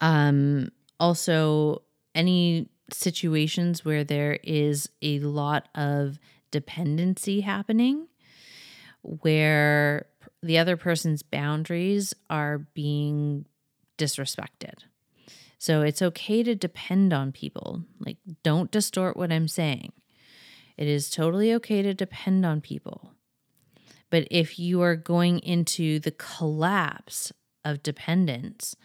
Um, 0.00 0.70
also, 0.98 1.82
any 2.16 2.68
situations 2.90 3.84
where 3.84 4.02
there 4.02 4.38
is 4.42 4.88
a 5.02 5.20
lot 5.20 5.68
of 5.74 6.18
dependency 6.54 7.40
happening, 7.40 8.06
where 9.02 10.06
the 10.40 10.56
other 10.56 10.76
person's 10.76 11.20
boundaries 11.20 12.14
are 12.30 12.58
being 12.74 13.44
disrespected. 13.98 14.84
So 15.58 15.82
it's 15.82 16.00
okay 16.00 16.44
to 16.44 16.54
depend 16.54 17.12
on 17.12 17.32
people. 17.32 17.82
Like, 17.98 18.18
don't 18.44 18.70
distort 18.70 19.16
what 19.16 19.32
I'm 19.32 19.48
saying. 19.48 19.94
It 20.76 20.86
is 20.86 21.10
totally 21.10 21.52
okay 21.54 21.82
to 21.82 21.92
depend 21.92 22.46
on 22.46 22.60
people. 22.60 23.10
But 24.10 24.28
if 24.30 24.60
you 24.60 24.80
are 24.82 24.94
going 24.94 25.40
into 25.40 25.98
the 25.98 26.12
collapse 26.12 27.32
of 27.64 27.82
dependence 27.82 28.76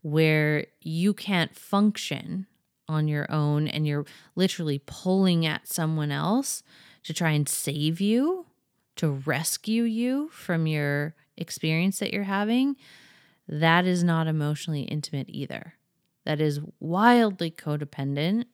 where 0.00 0.66
you 0.80 1.12
can't 1.12 1.54
function 1.54 2.46
on 2.88 3.06
your 3.06 3.30
own 3.30 3.68
and 3.68 3.86
you're 3.86 4.06
literally 4.34 4.80
pulling 4.86 5.44
at 5.44 5.68
someone 5.68 6.10
else 6.10 6.62
to 7.08 7.14
try 7.14 7.30
and 7.30 7.48
save 7.48 8.02
you, 8.02 8.44
to 8.96 9.08
rescue 9.08 9.84
you 9.84 10.28
from 10.28 10.66
your 10.66 11.14
experience 11.38 12.00
that 12.00 12.12
you're 12.12 12.24
having, 12.24 12.76
that 13.48 13.86
is 13.86 14.04
not 14.04 14.26
emotionally 14.26 14.82
intimate 14.82 15.24
either. 15.30 15.72
That 16.26 16.38
is 16.38 16.60
wildly 16.80 17.50
codependent. 17.50 18.44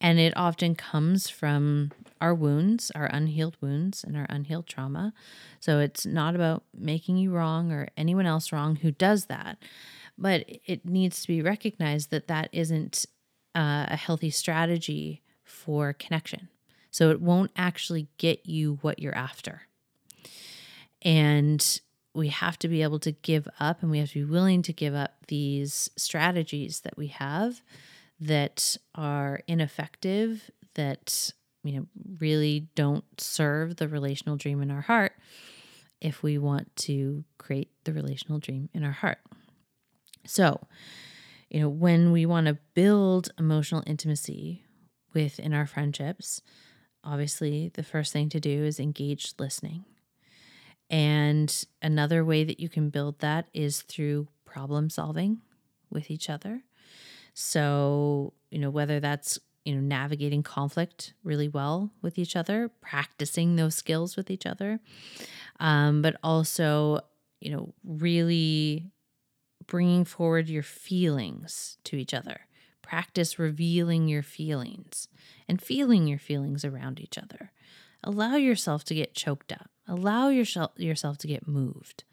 And 0.00 0.18
it 0.18 0.32
often 0.36 0.74
comes 0.74 1.28
from 1.28 1.92
our 2.20 2.34
wounds, 2.34 2.90
our 2.96 3.06
unhealed 3.06 3.56
wounds, 3.60 4.02
and 4.02 4.16
our 4.16 4.26
unhealed 4.28 4.66
trauma. 4.66 5.12
So 5.60 5.78
it's 5.78 6.04
not 6.04 6.34
about 6.34 6.64
making 6.76 7.18
you 7.18 7.30
wrong 7.30 7.70
or 7.70 7.86
anyone 7.96 8.26
else 8.26 8.50
wrong 8.50 8.74
who 8.74 8.90
does 8.90 9.26
that. 9.26 9.58
But 10.18 10.46
it 10.66 10.84
needs 10.84 11.22
to 11.22 11.28
be 11.28 11.42
recognized 11.42 12.10
that 12.10 12.26
that 12.26 12.48
isn't 12.50 13.06
uh, 13.54 13.86
a 13.88 13.96
healthy 13.96 14.30
strategy 14.30 15.22
for 15.44 15.92
connection. 15.92 16.48
So 16.94 17.10
it 17.10 17.20
won't 17.20 17.50
actually 17.56 18.06
get 18.18 18.46
you 18.46 18.78
what 18.82 19.00
you're 19.00 19.16
after. 19.16 19.62
And 21.02 21.80
we 22.14 22.28
have 22.28 22.56
to 22.60 22.68
be 22.68 22.82
able 22.82 23.00
to 23.00 23.10
give 23.10 23.48
up 23.58 23.82
and 23.82 23.90
we 23.90 23.98
have 23.98 24.10
to 24.10 24.24
be 24.24 24.30
willing 24.30 24.62
to 24.62 24.72
give 24.72 24.94
up 24.94 25.26
these 25.26 25.90
strategies 25.96 26.82
that 26.82 26.96
we 26.96 27.08
have 27.08 27.62
that 28.20 28.76
are 28.94 29.40
ineffective, 29.48 30.52
that 30.74 31.32
you 31.64 31.72
know 31.72 31.86
really 32.20 32.68
don't 32.76 33.20
serve 33.20 33.74
the 33.74 33.88
relational 33.88 34.36
dream 34.36 34.62
in 34.62 34.70
our 34.70 34.82
heart 34.82 35.14
if 36.00 36.22
we 36.22 36.38
want 36.38 36.76
to 36.76 37.24
create 37.38 37.70
the 37.82 37.92
relational 37.92 38.38
dream 38.38 38.68
in 38.72 38.84
our 38.84 38.92
heart. 38.92 39.18
So, 40.28 40.60
you 41.50 41.58
know, 41.58 41.68
when 41.68 42.12
we 42.12 42.24
want 42.24 42.46
to 42.46 42.58
build 42.74 43.30
emotional 43.36 43.82
intimacy 43.84 44.62
within 45.12 45.52
our 45.52 45.66
friendships, 45.66 46.40
obviously 47.04 47.70
the 47.74 47.82
first 47.82 48.12
thing 48.12 48.28
to 48.30 48.40
do 48.40 48.64
is 48.64 48.80
engage 48.80 49.34
listening. 49.38 49.84
And 50.90 51.64
another 51.82 52.24
way 52.24 52.44
that 52.44 52.60
you 52.60 52.68
can 52.68 52.90
build 52.90 53.20
that 53.20 53.48
is 53.54 53.82
through 53.82 54.28
problem 54.44 54.90
solving 54.90 55.40
with 55.90 56.10
each 56.10 56.28
other. 56.28 56.62
So, 57.32 58.32
you 58.50 58.58
know, 58.58 58.70
whether 58.70 59.00
that's, 59.00 59.38
you 59.64 59.74
know, 59.74 59.80
navigating 59.80 60.42
conflict 60.42 61.14
really 61.24 61.48
well 61.48 61.90
with 62.02 62.18
each 62.18 62.36
other, 62.36 62.70
practicing 62.80 63.56
those 63.56 63.74
skills 63.74 64.16
with 64.16 64.30
each 64.30 64.46
other, 64.46 64.78
um, 65.58 66.02
but 66.02 66.16
also, 66.22 67.00
you 67.40 67.50
know, 67.50 67.74
really 67.82 68.90
bringing 69.66 70.04
forward 70.04 70.48
your 70.48 70.62
feelings 70.62 71.78
to 71.84 71.96
each 71.96 72.14
other. 72.14 72.40
Practice 72.84 73.38
revealing 73.38 74.08
your 74.08 74.22
feelings 74.22 75.08
and 75.48 75.60
feeling 75.60 76.06
your 76.06 76.18
feelings 76.18 76.66
around 76.66 77.00
each 77.00 77.16
other. 77.16 77.50
Allow 78.02 78.36
yourself 78.36 78.84
to 78.84 78.94
get 78.94 79.14
choked 79.14 79.52
up. 79.52 79.70
Allow 79.88 80.28
yourself 80.28 80.72
yourself 80.76 81.16
to 81.18 81.26
get 81.26 81.48
moved. 81.48 82.04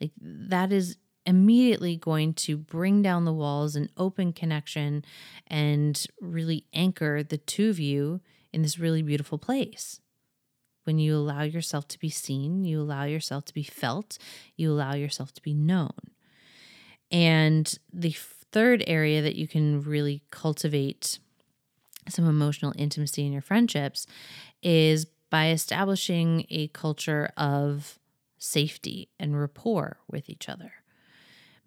Like 0.00 0.12
that 0.18 0.72
is 0.72 0.96
immediately 1.26 1.96
going 1.96 2.32
to 2.32 2.56
bring 2.56 3.02
down 3.02 3.26
the 3.26 3.32
walls 3.32 3.76
and 3.76 3.90
open 3.98 4.32
connection 4.32 5.04
and 5.46 6.06
really 6.18 6.64
anchor 6.72 7.22
the 7.22 7.36
two 7.36 7.68
of 7.68 7.78
you 7.78 8.22
in 8.54 8.62
this 8.62 8.78
really 8.78 9.02
beautiful 9.02 9.36
place. 9.36 10.00
When 10.84 10.98
you 10.98 11.14
allow 11.14 11.42
yourself 11.42 11.86
to 11.88 11.98
be 11.98 12.08
seen, 12.08 12.64
you 12.64 12.80
allow 12.80 13.04
yourself 13.04 13.44
to 13.44 13.54
be 13.54 13.62
felt, 13.62 14.16
you 14.56 14.72
allow 14.72 14.94
yourself 14.94 15.34
to 15.34 15.42
be 15.42 15.52
known. 15.52 15.90
And 17.10 17.78
the 17.92 18.16
third 18.52 18.82
area 18.86 19.22
that 19.22 19.36
you 19.36 19.46
can 19.46 19.82
really 19.82 20.22
cultivate 20.30 21.18
some 22.08 22.28
emotional 22.28 22.72
intimacy 22.76 23.26
in 23.26 23.32
your 23.32 23.42
friendships 23.42 24.06
is 24.62 25.06
by 25.30 25.50
establishing 25.50 26.46
a 26.50 26.68
culture 26.68 27.30
of 27.36 27.98
safety 28.38 29.08
and 29.18 29.38
rapport 29.38 29.98
with 30.08 30.28
each 30.28 30.48
other, 30.48 30.72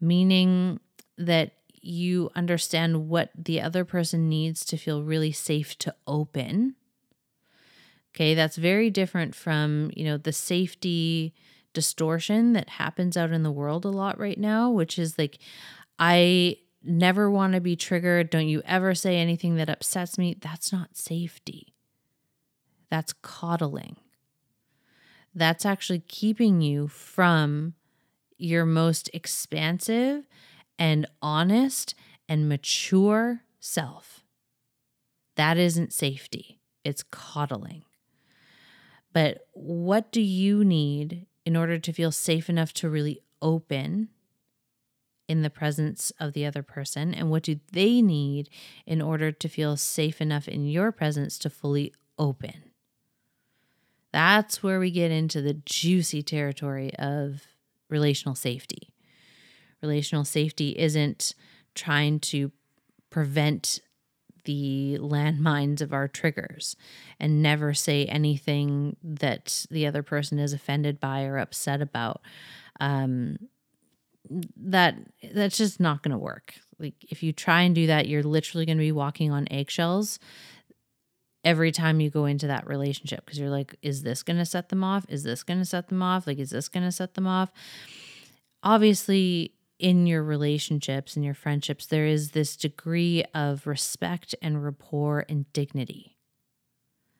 meaning 0.01 0.79
that 1.17 1.51
you 1.81 2.29
understand 2.35 3.07
what 3.09 3.29
the 3.37 3.61
other 3.61 3.85
person 3.85 4.29
needs 4.29 4.65
to 4.65 4.77
feel 4.77 5.03
really 5.03 5.31
safe 5.31 5.77
to 5.77 5.93
open. 6.07 6.75
Okay, 8.15 8.33
that's 8.33 8.57
very 8.57 8.89
different 8.89 9.35
from, 9.35 9.91
you 9.95 10.05
know, 10.05 10.17
the 10.17 10.33
safety 10.33 11.33
distortion 11.73 12.53
that 12.53 12.69
happens 12.69 13.17
out 13.17 13.31
in 13.31 13.43
the 13.43 13.51
world 13.51 13.85
a 13.85 13.89
lot 13.89 14.19
right 14.19 14.37
now, 14.37 14.69
which 14.69 14.99
is 14.99 15.17
like, 15.17 15.39
I 15.97 16.57
never 16.83 17.29
want 17.29 17.53
to 17.53 17.61
be 17.61 17.75
triggered. 17.75 18.29
Don't 18.29 18.47
you 18.47 18.61
ever 18.65 18.93
say 18.93 19.17
anything 19.17 19.55
that 19.55 19.69
upsets 19.69 20.17
me. 20.17 20.35
That's 20.39 20.71
not 20.71 20.97
safety. 20.97 21.73
That's 22.89 23.13
coddling. 23.21 23.97
That's 25.33 25.65
actually 25.65 26.03
keeping 26.07 26.61
you 26.61 26.87
from 26.87 27.73
your 28.37 28.65
most 28.65 29.09
expansive 29.13 30.27
and 30.77 31.07
honest 31.21 31.95
and 32.29 32.47
mature 32.47 33.41
self. 33.59 34.23
That 35.35 35.57
isn't 35.57 35.93
safety, 35.93 36.59
it's 36.83 37.03
coddling. 37.03 37.83
But 39.11 39.47
what 39.53 40.11
do 40.11 40.21
you 40.21 40.63
need 40.63 41.27
in 41.45 41.55
order 41.55 41.79
to 41.79 41.93
feel 41.93 42.11
safe 42.11 42.49
enough 42.49 42.73
to 42.73 42.89
really 42.89 43.21
open 43.41 44.09
in 45.27 45.41
the 45.41 45.49
presence 45.49 46.11
of 46.19 46.33
the 46.33 46.45
other 46.45 46.63
person? 46.63 47.13
And 47.13 47.29
what 47.29 47.43
do 47.43 47.59
they 47.71 48.01
need 48.01 48.49
in 48.85 49.01
order 49.01 49.31
to 49.31 49.49
feel 49.49 49.77
safe 49.77 50.21
enough 50.21 50.47
in 50.47 50.67
your 50.67 50.91
presence 50.91 51.37
to 51.39 51.49
fully 51.49 51.93
open? 52.17 52.71
That's 54.11 54.61
where 54.61 54.79
we 54.79 54.91
get 54.91 55.11
into 55.11 55.41
the 55.41 55.55
juicy 55.65 56.21
territory 56.21 56.93
of 56.97 57.41
relational 57.89 58.35
safety. 58.35 58.93
Relational 59.81 60.23
safety 60.23 60.75
isn't 60.77 61.33
trying 61.73 62.19
to 62.19 62.51
prevent 63.09 63.79
the 64.45 64.97
landmines 64.99 65.81
of 65.81 65.93
our 65.93 66.07
triggers 66.07 66.75
and 67.19 67.41
never 67.41 67.73
say 67.73 68.05
anything 68.05 68.97
that 69.03 69.65
the 69.71 69.87
other 69.87 70.03
person 70.03 70.37
is 70.37 70.53
offended 70.53 70.99
by 70.99 71.23
or 71.23 71.37
upset 71.37 71.81
about. 71.81 72.21
Um, 72.79 73.37
that 74.57 74.95
that's 75.33 75.57
just 75.57 75.79
not 75.79 76.03
going 76.03 76.11
to 76.11 76.17
work. 76.17 76.55
Like 76.79 76.95
if 77.09 77.23
you 77.23 77.33
try 77.33 77.61
and 77.61 77.73
do 77.73 77.87
that, 77.87 78.07
you're 78.07 78.23
literally 78.23 78.65
going 78.65 78.77
to 78.77 78.83
be 78.83 78.91
walking 78.91 79.31
on 79.31 79.47
eggshells 79.51 80.19
every 81.43 81.71
time 81.71 81.99
you 81.99 82.09
go 82.09 82.25
into 82.25 82.47
that 82.47 82.67
relationship 82.67 83.25
because 83.25 83.39
you're 83.39 83.49
like, 83.49 83.75
is 83.81 84.03
this 84.03 84.23
going 84.23 84.37
to 84.37 84.45
set 84.45 84.69
them 84.69 84.83
off? 84.83 85.05
Is 85.09 85.23
this 85.23 85.43
going 85.43 85.59
to 85.59 85.65
set 85.65 85.89
them 85.89 86.01
off? 86.01 86.25
Like, 86.25 86.39
is 86.39 86.51
this 86.51 86.69
going 86.69 86.83
to 86.83 86.91
set 86.91 87.15
them 87.15 87.27
off? 87.27 87.51
Obviously, 88.63 89.53
in 89.79 90.07
your 90.07 90.23
relationships 90.23 91.15
and 91.15 91.25
your 91.25 91.33
friendships, 91.33 91.85
there 91.85 92.05
is 92.05 92.31
this 92.31 92.55
degree 92.55 93.25
of 93.33 93.67
respect 93.67 94.33
and 94.41 94.63
rapport 94.63 95.25
and 95.27 95.51
dignity. 95.51 96.12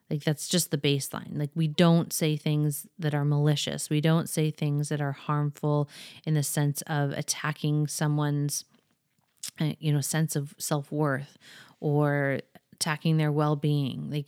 Like, 0.09 0.23
that's 0.23 0.47
just 0.47 0.71
the 0.71 0.77
baseline. 0.77 1.37
Like, 1.37 1.51
we 1.55 1.67
don't 1.67 2.13
say 2.13 2.35
things 2.37 2.85
that 2.99 3.15
are 3.15 3.25
malicious. 3.25 3.89
We 3.89 4.01
don't 4.01 4.29
say 4.29 4.51
things 4.51 4.89
that 4.89 5.01
are 5.01 5.13
harmful 5.13 5.89
in 6.25 6.33
the 6.33 6.43
sense 6.43 6.81
of 6.83 7.11
attacking 7.11 7.87
someone's, 7.87 8.65
uh, 9.59 9.73
you 9.79 9.91
know, 9.91 10.01
sense 10.01 10.35
of 10.35 10.53
self 10.57 10.91
worth 10.91 11.37
or 11.79 12.39
attacking 12.73 13.17
their 13.17 13.31
well 13.31 13.55
being. 13.55 14.09
Like, 14.11 14.27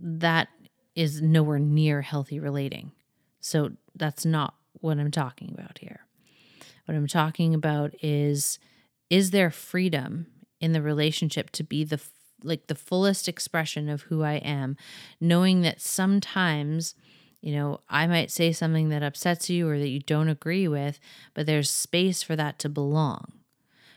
that 0.00 0.48
is 0.94 1.22
nowhere 1.22 1.58
near 1.58 2.02
healthy 2.02 2.40
relating. 2.40 2.92
So, 3.40 3.72
that's 3.94 4.24
not 4.24 4.54
what 4.80 4.98
I'm 4.98 5.10
talking 5.10 5.54
about 5.56 5.78
here. 5.78 6.00
What 6.86 6.96
I'm 6.96 7.06
talking 7.06 7.54
about 7.54 7.94
is 8.02 8.58
is 9.10 9.30
there 9.30 9.50
freedom 9.50 10.26
in 10.60 10.72
the 10.72 10.82
relationship 10.82 11.50
to 11.50 11.64
be 11.64 11.84
the 11.84 12.00
like 12.42 12.66
the 12.68 12.74
fullest 12.74 13.28
expression 13.28 13.88
of 13.88 14.02
who 14.02 14.22
I 14.22 14.34
am, 14.34 14.76
knowing 15.20 15.62
that 15.62 15.80
sometimes, 15.80 16.94
you 17.40 17.52
know, 17.54 17.80
I 17.88 18.06
might 18.06 18.30
say 18.30 18.52
something 18.52 18.88
that 18.90 19.02
upsets 19.02 19.50
you 19.50 19.68
or 19.68 19.78
that 19.78 19.88
you 19.88 20.00
don't 20.00 20.28
agree 20.28 20.68
with, 20.68 21.00
but 21.34 21.46
there's 21.46 21.70
space 21.70 22.22
for 22.22 22.36
that 22.36 22.58
to 22.60 22.68
belong. 22.68 23.32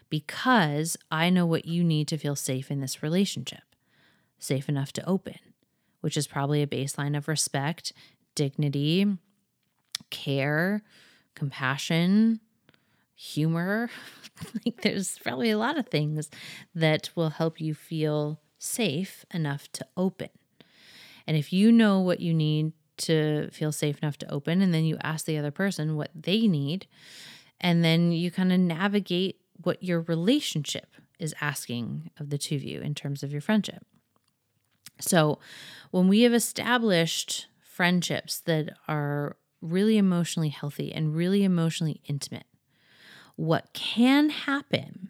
because 0.09 0.97
I 1.09 1.29
know 1.29 1.45
what 1.45 1.65
you 1.65 1.83
need 1.83 2.07
to 2.09 2.17
feel 2.17 2.35
safe 2.35 2.69
in 2.69 2.81
this 2.81 3.01
relationship, 3.01 3.63
safe 4.39 4.67
enough 4.69 4.91
to 4.93 5.09
open, 5.09 5.39
which 6.01 6.17
is 6.17 6.27
probably 6.27 6.61
a 6.61 6.67
baseline 6.67 7.15
of 7.17 7.27
respect, 7.27 7.93
dignity, 8.35 9.05
care, 10.09 10.83
compassion, 11.35 12.41
humor. 13.21 13.89
like 14.65 14.81
there's 14.81 15.19
probably 15.19 15.51
a 15.51 15.57
lot 15.57 15.77
of 15.77 15.87
things 15.87 16.29
that 16.73 17.11
will 17.15 17.29
help 17.29 17.61
you 17.61 17.75
feel 17.75 18.39
safe 18.57 19.25
enough 19.31 19.71
to 19.73 19.85
open. 19.95 20.29
And 21.27 21.37
if 21.37 21.53
you 21.53 21.71
know 21.71 21.99
what 21.99 22.19
you 22.19 22.33
need 22.33 22.73
to 22.97 23.49
feel 23.51 23.71
safe 23.71 23.99
enough 24.01 24.17
to 24.19 24.31
open, 24.31 24.61
and 24.61 24.73
then 24.73 24.85
you 24.85 24.97
ask 25.03 25.25
the 25.25 25.37
other 25.37 25.51
person 25.51 25.95
what 25.95 26.09
they 26.15 26.47
need, 26.47 26.87
and 27.59 27.83
then 27.83 28.11
you 28.11 28.31
kind 28.31 28.51
of 28.51 28.59
navigate 28.59 29.39
what 29.63 29.83
your 29.83 30.01
relationship 30.01 30.87
is 31.19 31.35
asking 31.39 32.09
of 32.19 32.31
the 32.31 32.37
two 32.39 32.55
of 32.55 32.63
you 32.63 32.81
in 32.81 32.95
terms 32.95 33.21
of 33.21 33.31
your 33.31 33.41
friendship. 33.41 33.85
So, 34.99 35.39
when 35.91 36.07
we 36.07 36.21
have 36.21 36.33
established 36.33 37.47
friendships 37.61 38.39
that 38.41 38.75
are 38.87 39.37
really 39.61 39.97
emotionally 39.97 40.49
healthy 40.49 40.91
and 40.91 41.15
really 41.15 41.43
emotionally 41.43 42.01
intimate, 42.07 42.45
what 43.41 43.73
can 43.73 44.29
happen 44.29 45.09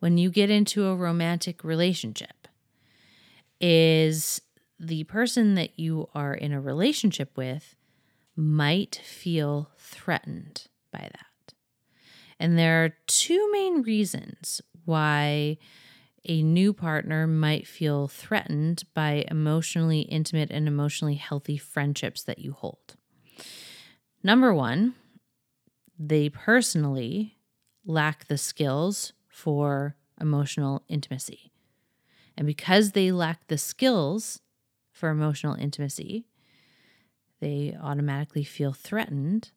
when 0.00 0.18
you 0.18 0.28
get 0.28 0.50
into 0.50 0.86
a 0.86 0.96
romantic 0.96 1.62
relationship 1.62 2.48
is 3.60 4.42
the 4.80 5.04
person 5.04 5.54
that 5.54 5.78
you 5.78 6.08
are 6.16 6.34
in 6.34 6.52
a 6.52 6.60
relationship 6.60 7.30
with 7.36 7.76
might 8.34 9.00
feel 9.04 9.70
threatened 9.78 10.66
by 10.90 10.98
that. 10.98 11.54
And 12.40 12.58
there 12.58 12.84
are 12.84 12.96
two 13.06 13.48
main 13.52 13.82
reasons 13.82 14.60
why 14.84 15.56
a 16.24 16.42
new 16.42 16.72
partner 16.72 17.28
might 17.28 17.68
feel 17.68 18.08
threatened 18.08 18.82
by 18.94 19.24
emotionally 19.30 20.00
intimate 20.00 20.50
and 20.50 20.66
emotionally 20.66 21.14
healthy 21.14 21.56
friendships 21.56 22.24
that 22.24 22.40
you 22.40 22.50
hold. 22.50 22.96
Number 24.24 24.52
one, 24.52 24.96
they 25.96 26.28
personally 26.28 27.36
lack 27.86 28.26
the 28.26 28.38
skills 28.38 29.12
for 29.28 29.96
emotional 30.20 30.82
intimacy. 30.88 31.52
And 32.36 32.46
because 32.46 32.92
they 32.92 33.12
lack 33.12 33.46
the 33.46 33.58
skills 33.58 34.40
for 34.92 35.10
emotional 35.10 35.54
intimacy, 35.54 36.26
they 37.40 37.76
automatically 37.80 38.44
feel 38.44 38.72
threatened 38.72 39.50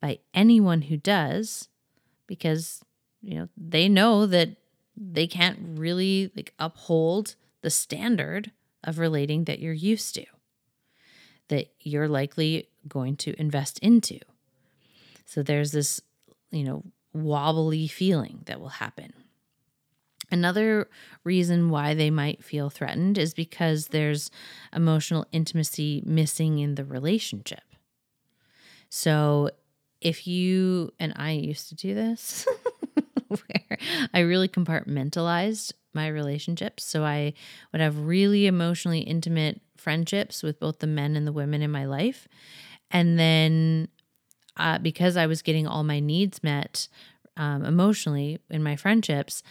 by 0.00 0.18
anyone 0.34 0.82
who 0.82 0.96
does 0.96 1.68
because 2.26 2.82
you 3.22 3.34
know 3.34 3.48
they 3.56 3.88
know 3.88 4.26
that 4.26 4.56
they 4.96 5.26
can't 5.26 5.58
really 5.78 6.30
like 6.36 6.54
uphold 6.58 7.34
the 7.62 7.70
standard 7.70 8.52
of 8.84 8.98
relating 8.98 9.44
that 9.44 9.58
you're 9.58 9.72
used 9.72 10.14
to 10.14 10.24
that 11.48 11.72
you're 11.80 12.08
likely 12.08 12.68
going 12.88 13.16
to 13.16 13.38
invest 13.38 13.78
into 13.80 14.18
so 15.26 15.42
there's 15.42 15.72
this 15.72 16.00
you 16.50 16.64
know 16.64 16.82
wobbly 17.12 17.88
feeling 17.88 18.42
that 18.46 18.60
will 18.60 18.68
happen 18.68 19.12
Another 20.30 20.88
reason 21.24 21.70
why 21.70 21.94
they 21.94 22.10
might 22.10 22.44
feel 22.44 22.70
threatened 22.70 23.18
is 23.18 23.34
because 23.34 23.88
there's 23.88 24.30
emotional 24.72 25.26
intimacy 25.32 26.02
missing 26.06 26.60
in 26.60 26.76
the 26.76 26.84
relationship. 26.84 27.62
So, 28.88 29.50
if 30.00 30.26
you 30.26 30.92
and 30.98 31.12
I 31.16 31.32
used 31.32 31.68
to 31.68 31.74
do 31.74 31.94
this, 31.94 32.46
where 33.28 33.78
I 34.14 34.20
really 34.20 34.48
compartmentalized 34.48 35.72
my 35.94 36.08
relationships. 36.08 36.84
So, 36.84 37.04
I 37.04 37.34
would 37.72 37.80
have 37.80 37.98
really 37.98 38.46
emotionally 38.46 39.00
intimate 39.00 39.60
friendships 39.76 40.42
with 40.42 40.60
both 40.60 40.78
the 40.78 40.86
men 40.86 41.16
and 41.16 41.26
the 41.26 41.32
women 41.32 41.62
in 41.62 41.70
my 41.70 41.86
life. 41.86 42.28
And 42.90 43.18
then, 43.18 43.88
uh, 44.56 44.78
because 44.78 45.16
I 45.16 45.26
was 45.26 45.42
getting 45.42 45.66
all 45.66 45.84
my 45.84 46.00
needs 46.00 46.42
met 46.42 46.88
um, 47.36 47.64
emotionally 47.64 48.38
in 48.50 48.62
my 48.62 48.76
friendships, 48.76 49.42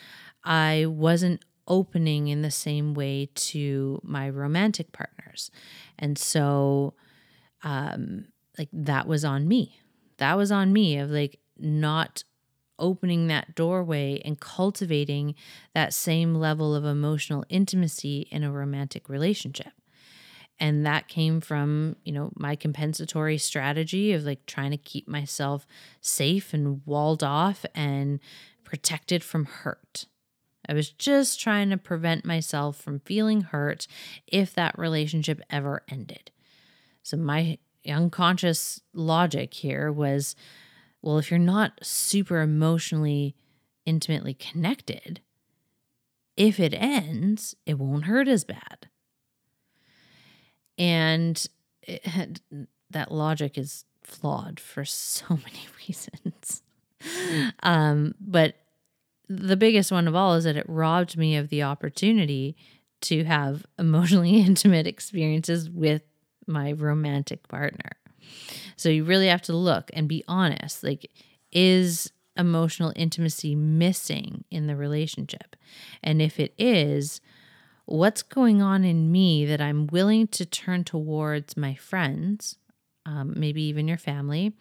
I 0.43 0.86
wasn't 0.88 1.43
opening 1.68 2.28
in 2.28 2.41
the 2.41 2.52
same 2.52 2.93
way 2.93 3.30
to 3.36 4.00
my 4.04 4.30
romantic 4.30 4.91
partners. 4.91 5.52
And 5.97 6.18
so 6.18 6.95
um 7.64 8.26
like 8.58 8.70
that 8.74 9.08
was 9.08 9.24
on 9.24 9.47
me. 9.47 9.80
That 10.18 10.36
was 10.36 10.52
on 10.52 10.74
me 10.74 10.97
of 10.97 11.10
like 11.12 11.39
not 11.58 12.24
opening 12.80 13.28
that 13.28 13.56
doorway 13.56 14.22
and 14.26 14.39
cultivating 14.39 15.36
that 15.74 15.93
same 15.93 16.34
level 16.36 16.74
of 16.74 16.86
emotional 16.86 17.43
intimacy 17.50 18.28
in 18.32 18.43
a 18.43 18.52
romantic 18.52 19.10
relationship. 19.10 19.74
And 20.60 20.86
that 20.86 21.07
came 21.07 21.39
from, 21.39 21.95
you 22.03 22.12
know, 22.12 22.32
my 22.36 22.55
compensatory 22.55 23.38
strategy 23.38 24.12
of 24.12 24.24
like 24.24 24.45
trying 24.45 24.72
to 24.72 24.78
keep 24.78 25.07
myself 25.07 25.66
safe 26.01 26.53
and 26.53 26.82
walled 26.86 27.24
off 27.24 27.66
and 27.74 28.20
protected 28.64 29.24
from 29.24 29.45
hurt. 29.45 30.05
I 30.68 30.74
was 30.74 30.91
just 30.91 31.39
trying 31.39 31.70
to 31.70 31.78
prevent 31.78 32.26
myself 32.26 32.78
from 32.78 32.99
feeling 32.99 33.41
hurt 33.41 33.88
if 34.28 34.53
that 34.53 34.78
relationship 34.78 35.41
ever 35.49 35.84
ended. 35.89 36.32
So, 37.01 37.18
my 37.18 37.57
unconscious 37.88 38.82
logic 38.93 39.53
here 39.53 39.91
was 39.91 40.36
well, 41.01 41.18
if 41.18 41.32
you're 41.32 41.39
not 41.39 41.80
super 41.82 42.41
emotionally, 42.41 43.36
intimately 43.86 44.34
connected, 44.34 45.22
if 46.36 46.60
it 46.60 46.74
ends, 46.74 47.55
it 47.66 47.80
won't 47.80 48.05
hurt 48.05 48.28
as 48.28 48.43
bad. 48.43 48.89
And 50.80 51.46
it, 51.84 52.42
that 52.90 53.12
logic 53.12 53.58
is 53.58 53.86
flawed 54.02 54.60
for 54.60 54.86
so 54.86 55.26
many 55.30 55.68
reasons. 55.88 56.64
um, 57.62 58.16
but 58.20 58.56
the 59.28 59.56
biggest 59.56 59.92
one 59.92 60.08
of 60.08 60.16
all 60.16 60.34
is 60.34 60.46
that 60.46 60.58
it 60.58 60.66
robbed 60.68 61.16
me 61.16 61.36
of 61.36 61.50
the 61.50 61.62
opportunity 61.64 62.58
to 63.02 63.24
have 63.26 63.66
emotionally 63.78 64.42
intimate 64.46 64.88
experiences 64.88 65.70
with 65.70 66.02
my 66.48 66.72
romantic 66.72 67.48
partner. 67.48 67.92
So 68.76 68.90
you 68.90 69.04
really 69.04 69.28
have 69.28 69.42
to 69.44 69.56
look 69.56 69.92
and 69.94 70.08
be 70.08 70.24
honest. 70.28 70.84
Like, 70.84 71.10
is 71.52 72.12
emotional 72.36 72.94
intimacy 72.96 73.56
missing 73.56 74.46
in 74.50 74.68
the 74.68 74.76
relationship? 74.76 75.56
And 76.04 76.22
if 76.22 76.40
it 76.40 76.54
is, 76.58 77.22
what's 77.92 78.22
going 78.22 78.62
on 78.62 78.84
in 78.84 79.12
me 79.12 79.46
that 79.46 79.62
I'm 79.62 79.88
willing 79.88 80.28
to 80.30 80.46
turn 80.46 80.84
towards 80.84 81.58
my 81.58 81.76
friends, 81.76 82.58
um, 83.06 83.34
maybe 83.36 83.64
even 83.64 83.88
your 83.88 83.98
family, 83.98 84.54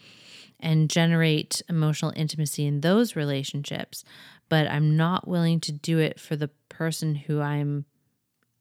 and 0.61 0.91
generate 0.91 1.63
emotional 1.69 2.13
intimacy 2.17 2.67
in 2.67 2.81
those 2.81 3.15
relationships 3.15 4.05
but 4.49 4.67
I'm 4.67 4.97
not 4.97 5.29
willing 5.29 5.61
to 5.61 5.73
do 5.73 5.99
it 5.99 6.19
for 6.19 6.37
the 6.37 6.51
person 6.69 7.15
who 7.15 7.41
I'm 7.41 7.85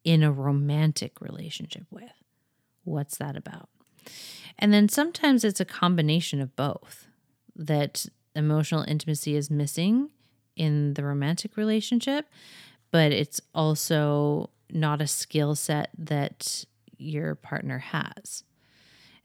in 0.04 0.24
a 0.24 0.32
romantic 0.32 1.20
relationship 1.22 1.86
with. 1.92 2.12
What's 2.84 3.18
that 3.18 3.36
about? 3.36 3.70
And 4.60 4.74
then 4.74 4.90
sometimes 4.90 5.44
it's 5.44 5.60
a 5.60 5.66
combination 5.66 6.42
of 6.42 6.56
both 6.56 7.08
that 7.56 8.06
emotional 8.36 8.84
intimacy 8.88 9.36
is 9.36 9.50
missing 9.50 10.10
in 10.56 10.94
the 10.94 11.04
romantic 11.04 11.58
relationship, 11.58 12.28
but 12.92 13.12
it's 13.12 13.42
also 13.54 14.50
not 14.72 15.02
a 15.02 15.08
skill 15.08 15.56
set 15.56 15.90
that 15.98 16.66
your 16.98 17.36
partner 17.36 17.80
has. 17.80 18.44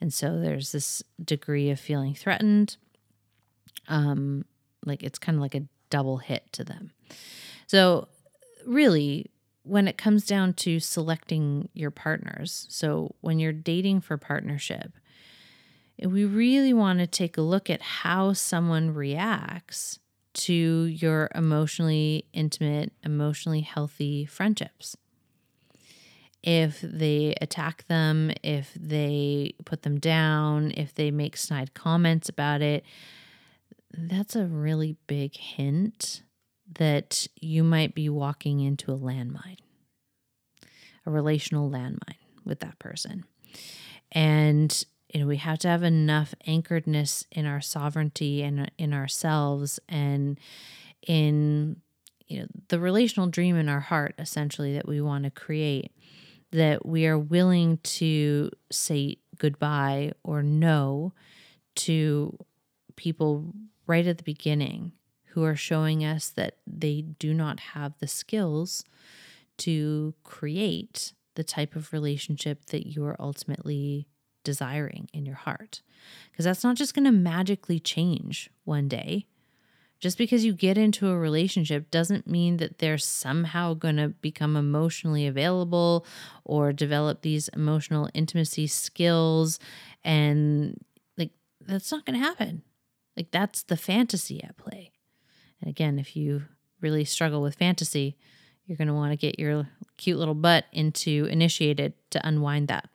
And 0.01 0.13
so 0.13 0.39
there's 0.39 0.73
this 0.73 1.03
degree 1.23 1.71
of 1.71 1.79
feeling 1.79 2.15
threatened. 2.15 2.77
Um, 3.89 4.45
like 4.85 5.03
it's 5.03 5.19
kind 5.19 5.37
of 5.37 5.43
like 5.43 5.55
a 5.55 5.65
double 5.91 6.19
hit 6.19 6.53
to 6.53 6.65
them. 6.65 6.91
So, 7.67 8.09
really, 8.67 9.31
when 9.63 9.87
it 9.87 9.97
comes 9.97 10.27
down 10.27 10.55
to 10.55 10.81
selecting 10.81 11.69
your 11.73 11.91
partners, 11.91 12.67
so 12.69 13.15
when 13.21 13.39
you're 13.39 13.53
dating 13.53 14.01
for 14.01 14.17
partnership, 14.17 14.93
we 16.03 16.25
really 16.25 16.73
want 16.73 16.99
to 16.99 17.07
take 17.07 17.37
a 17.37 17.43
look 17.43 17.71
at 17.71 17.81
how 17.81 18.33
someone 18.33 18.95
reacts 18.95 20.01
to 20.35 20.85
your 20.85 21.31
emotionally 21.35 22.25
intimate, 22.33 22.93
emotionally 23.05 23.61
healthy 23.61 24.25
friendships. 24.25 24.97
If 26.43 26.81
they 26.81 27.35
attack 27.41 27.87
them, 27.87 28.33
if 28.43 28.73
they 28.75 29.55
put 29.65 29.83
them 29.83 30.01
down, 30.01 30.73
if 30.77 30.95
they 30.95 31.11
make 31.11 31.37
snide 31.37 31.75
comments 31.75 32.29
about 32.29 32.63
it, 32.63 32.85
that's 33.93 34.35
a 34.35 34.47
really 34.47 34.97
big 35.07 35.37
hint 35.37 36.23
that 36.79 37.27
you 37.41 37.63
might 37.63 37.95
be 37.95 38.09
walking 38.09 38.61
into 38.61 38.93
a 38.93 38.99
landmine, 38.99 39.59
a 41.07 41.11
relational 41.11 41.71
landmine 41.71 42.17
with 42.45 42.61
that 42.61 42.79
person. 42.79 43.25
And 44.11 44.85
you 45.13 45.21
know, 45.21 45.27
we 45.27 45.37
have 45.37 45.59
to 45.61 45.69
have 45.69 45.83
enough 45.83 46.35
anchoredness 46.49 47.27
in 47.31 47.45
our 47.45 47.61
sovereignty 47.61 48.43
and 48.43 48.71
in 48.79 48.95
ourselves 48.95 49.79
and 49.89 50.41
in 51.07 51.77
you 52.27 52.41
know, 52.41 52.47
the 52.69 52.81
relational 52.81 53.27
dream 53.29 53.57
in 53.57 53.69
our 53.69 53.81
heart, 53.81 54.15
essentially, 54.19 54.73
that 54.75 54.89
we 54.89 55.03
want 55.03 55.25
to 55.25 55.31
create, 55.31 55.93
that 56.53 56.87
we 56.87 57.07
are 57.07 57.19
willing 57.19 57.79
to 57.79 58.51
say 58.71 59.17
goodbye 59.39 60.13
or 60.23 60.43
no 60.43 61.13
to 61.75 62.39
people 62.97 63.53
right 63.87 64.07
at 64.07 64.19
the 64.19 64.25
beginning 64.25 64.93
who 65.29 65.45
are 65.45 65.57
showing 65.57 66.05
us 66.05 66.29
that 66.29 66.59
they 66.67 67.01
do 67.01 67.33
not 67.33 67.59
have 67.61 67.95
the 67.99 68.07
skills 68.07 68.85
to 69.59 70.15
create 70.23 71.15
the 71.35 71.45
type 71.45 71.75
of 71.75 71.93
relationship 71.93 72.67
that 72.67 72.87
you 72.87 73.05
are 73.05 73.17
ultimately 73.19 74.07
desiring 74.45 75.09
in 75.13 75.25
your 75.25 75.37
heart. 75.37 75.83
Because 76.31 76.45
that's 76.45 76.65
not 76.65 76.77
just 76.77 76.95
going 76.95 77.05
to 77.05 77.13
magically 77.13 77.79
change 77.79 78.51
one 78.65 78.89
day. 78.89 79.27
Just 80.03 80.19
because 80.19 80.45
you 80.45 80.53
get 80.53 80.77
into 80.77 81.09
a 81.09 81.17
relationship 81.17 81.89
doesn't 81.89 82.27
mean 82.27 82.57
that 82.57 82.79
they're 82.79 82.99
somehow 82.99 83.75
going 83.75 83.99
to 83.99 84.09
become 84.09 84.57
emotionally 84.57 85.29
available 85.29 86.05
or 86.45 86.73
develop 86.73 87.23
these 87.23 87.47
emotional 87.51 88.11
intimacy 88.13 88.67
skills. 88.67 89.61
And 90.03 90.85
like, 91.17 91.31
that's 91.61 91.93
not 91.93 92.05
going 92.05 92.19
to 92.19 92.27
happen. 92.27 92.63
Like, 93.17 93.31
that's 93.31 93.63
the 93.63 93.77
fantasy 93.77 94.43
at 94.43 94.57
play. 94.57 94.91
And 95.61 95.71
again, 95.71 96.01
if 96.01 96.17
you 96.17 96.47
really 96.81 97.05
struggle 97.05 97.41
with 97.41 97.55
fantasy, 97.55 98.17
you're 98.67 98.77
going 98.77 98.89
to 98.89 98.95
want 98.95 99.13
to 99.13 99.17
get 99.17 99.39
your 99.39 99.69
cute 99.99 100.19
little 100.19 100.35
butt 100.35 100.65
into 100.73 101.29
initiated 101.31 101.93
to 102.11 102.27
unwind 102.27 102.67
that. 102.67 102.89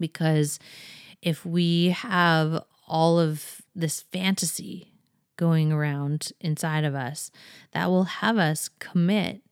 Because 0.00 0.58
if 1.20 1.46
we 1.46 1.90
have 1.90 2.64
all 2.88 3.20
of 3.20 3.62
this 3.76 4.00
fantasy 4.00 4.91
going 5.42 5.72
around 5.72 6.30
inside 6.40 6.84
of 6.84 6.94
us, 6.94 7.32
that 7.72 7.90
will 7.90 8.04
have 8.04 8.38
us 8.38 8.70
commit 8.78 9.42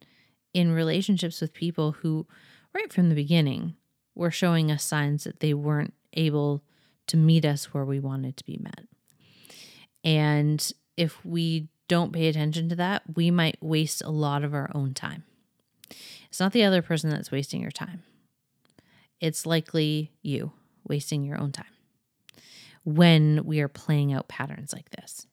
in 0.54 0.70
relationships 0.70 1.40
with 1.40 1.52
people 1.52 1.90
who, 1.90 2.28
right 2.72 2.92
from 2.92 3.08
the 3.08 3.14
beginning, 3.16 3.74
were 4.14 4.30
showing 4.30 4.70
us 4.70 4.84
signs 4.84 5.24
that 5.24 5.40
they 5.40 5.52
weren't 5.52 5.92
able 6.12 6.62
to 7.08 7.16
meet 7.16 7.44
us 7.44 7.74
where 7.74 7.84
we 7.84 7.98
wanted 7.98 8.36
to 8.36 8.44
be 8.44 8.56
met. 8.62 8.86
And 10.04 10.72
if 10.96 11.24
we 11.24 11.66
don't 11.88 12.12
pay 12.12 12.28
attention 12.28 12.68
to 12.68 12.76
that, 12.76 13.02
we 13.16 13.32
might 13.32 13.60
waste 13.60 14.00
a 14.04 14.10
lot 14.10 14.44
of 14.44 14.54
our 14.54 14.70
own 14.72 14.94
time. 14.94 15.24
It's 16.28 16.38
not 16.38 16.52
the 16.52 16.62
other 16.62 16.82
person 16.82 17.10
that's 17.10 17.32
wasting 17.32 17.62
your 17.62 17.72
time, 17.72 18.04
it's 19.18 19.44
likely 19.44 20.12
you 20.22 20.52
wasting 20.86 21.24
your 21.24 21.40
own 21.40 21.50
time 21.50 21.66
when 22.84 23.44
we 23.44 23.58
are 23.60 23.66
playing 23.66 24.12
out 24.12 24.28
patterns 24.28 24.72
like 24.72 24.88
this. 24.90 25.26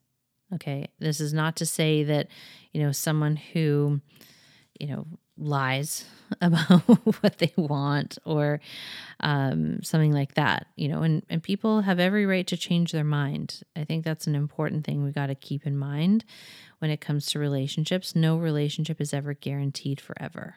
Okay. 0.54 0.88
This 0.98 1.20
is 1.20 1.32
not 1.32 1.56
to 1.56 1.66
say 1.66 2.04
that, 2.04 2.28
you 2.72 2.82
know, 2.82 2.92
someone 2.92 3.36
who, 3.36 4.00
you 4.78 4.86
know, 4.86 5.06
lies 5.36 6.04
about 6.40 6.80
what 7.22 7.38
they 7.38 7.52
want 7.56 8.18
or 8.24 8.60
um, 9.20 9.82
something 9.82 10.12
like 10.12 10.34
that, 10.34 10.66
you 10.76 10.88
know, 10.88 11.02
and, 11.02 11.24
and 11.28 11.42
people 11.42 11.82
have 11.82 12.00
every 12.00 12.26
right 12.26 12.46
to 12.46 12.56
change 12.56 12.92
their 12.92 13.04
mind. 13.04 13.62
I 13.76 13.84
think 13.84 14.04
that's 14.04 14.26
an 14.26 14.34
important 14.34 14.84
thing 14.84 15.04
we 15.04 15.12
got 15.12 15.26
to 15.26 15.34
keep 15.34 15.66
in 15.66 15.76
mind 15.76 16.24
when 16.78 16.90
it 16.90 17.00
comes 17.00 17.26
to 17.26 17.38
relationships. 17.38 18.16
No 18.16 18.36
relationship 18.36 19.00
is 19.00 19.14
ever 19.14 19.34
guaranteed 19.34 20.00
forever. 20.00 20.56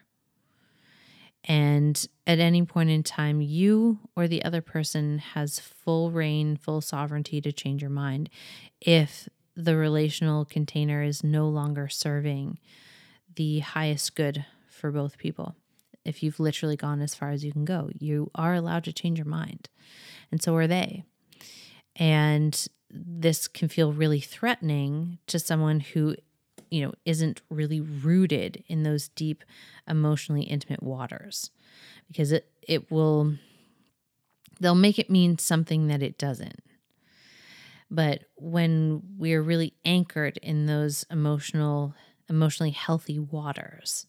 And 1.45 2.07
at 2.27 2.39
any 2.39 2.63
point 2.63 2.91
in 2.91 3.01
time, 3.01 3.41
you 3.41 3.99
or 4.15 4.27
the 4.27 4.43
other 4.43 4.61
person 4.61 5.17
has 5.17 5.59
full 5.59 6.11
rein, 6.11 6.55
full 6.55 6.81
sovereignty 6.81 7.41
to 7.41 7.51
change 7.51 7.81
your 7.81 7.89
mind 7.89 8.29
if 8.79 9.27
the 9.55 9.75
relational 9.75 10.45
container 10.45 11.03
is 11.03 11.23
no 11.23 11.47
longer 11.47 11.89
serving 11.89 12.59
the 13.35 13.59
highest 13.59 14.15
good 14.15 14.45
for 14.67 14.91
both 14.91 15.17
people. 15.17 15.55
If 16.03 16.23
you've 16.23 16.39
literally 16.39 16.75
gone 16.75 17.01
as 17.01 17.13
far 17.13 17.29
as 17.29 17.43
you 17.43 17.51
can 17.51 17.65
go, 17.65 17.89
you 17.93 18.31
are 18.33 18.55
allowed 18.55 18.83
to 18.85 18.93
change 18.93 19.19
your 19.19 19.27
mind. 19.27 19.69
And 20.31 20.41
so 20.41 20.55
are 20.55 20.67
they. 20.67 21.03
And 21.95 22.67
this 22.89 23.47
can 23.47 23.67
feel 23.67 23.93
really 23.93 24.19
threatening 24.19 25.19
to 25.27 25.39
someone 25.39 25.79
who, 25.79 26.15
you 26.69 26.81
know, 26.81 26.93
isn't 27.05 27.41
really 27.49 27.79
rooted 27.79 28.63
in 28.67 28.83
those 28.83 29.09
deep, 29.09 29.43
emotionally 29.87 30.43
intimate 30.43 30.81
waters 30.81 31.51
because 32.07 32.31
it, 32.31 32.49
it 32.67 32.91
will, 32.91 33.35
they'll 34.59 34.75
make 34.75 34.99
it 34.99 35.09
mean 35.09 35.37
something 35.37 35.87
that 35.87 36.01
it 36.01 36.17
doesn't. 36.17 36.61
But 37.91 38.23
when 38.35 39.01
we're 39.17 39.41
really 39.41 39.73
anchored 39.83 40.37
in 40.37 40.65
those 40.65 41.05
emotional, 41.11 41.93
emotionally 42.29 42.71
healthy 42.71 43.19
waters, 43.19 44.07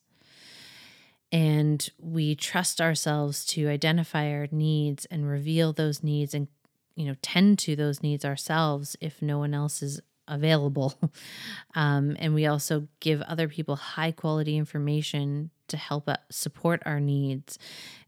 and 1.32 1.88
we 1.98 2.36
trust 2.36 2.80
ourselves 2.80 3.44
to 3.46 3.68
identify 3.68 4.30
our 4.30 4.46
needs 4.52 5.06
and 5.06 5.28
reveal 5.28 5.72
those 5.72 6.02
needs 6.02 6.32
and 6.32 6.46
you 6.94 7.06
know 7.06 7.16
tend 7.22 7.58
to 7.58 7.74
those 7.74 8.02
needs 8.02 8.24
ourselves 8.24 8.96
if 9.00 9.22
no 9.22 9.38
one 9.38 9.54
else 9.54 9.82
is 9.82 10.00
available 10.28 10.94
um, 11.74 12.16
and 12.20 12.34
we 12.34 12.46
also 12.46 12.86
give 13.00 13.20
other 13.22 13.48
people 13.48 13.76
high 13.76 14.12
quality 14.12 14.56
information 14.56 15.50
to 15.68 15.76
help 15.76 16.08
support 16.30 16.82
our 16.84 17.00
needs 17.00 17.58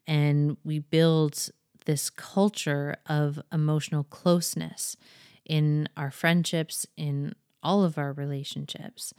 and 0.06 0.56
we 0.64 0.78
build 0.78 1.48
this 1.86 2.10
culture 2.10 2.96
of 3.06 3.40
emotional 3.50 4.04
closeness 4.04 4.96
in 5.44 5.88
our 5.96 6.10
friendships 6.10 6.86
in 6.96 7.34
all 7.62 7.84
of 7.84 7.98
our 7.98 8.12
relationships 8.12 9.12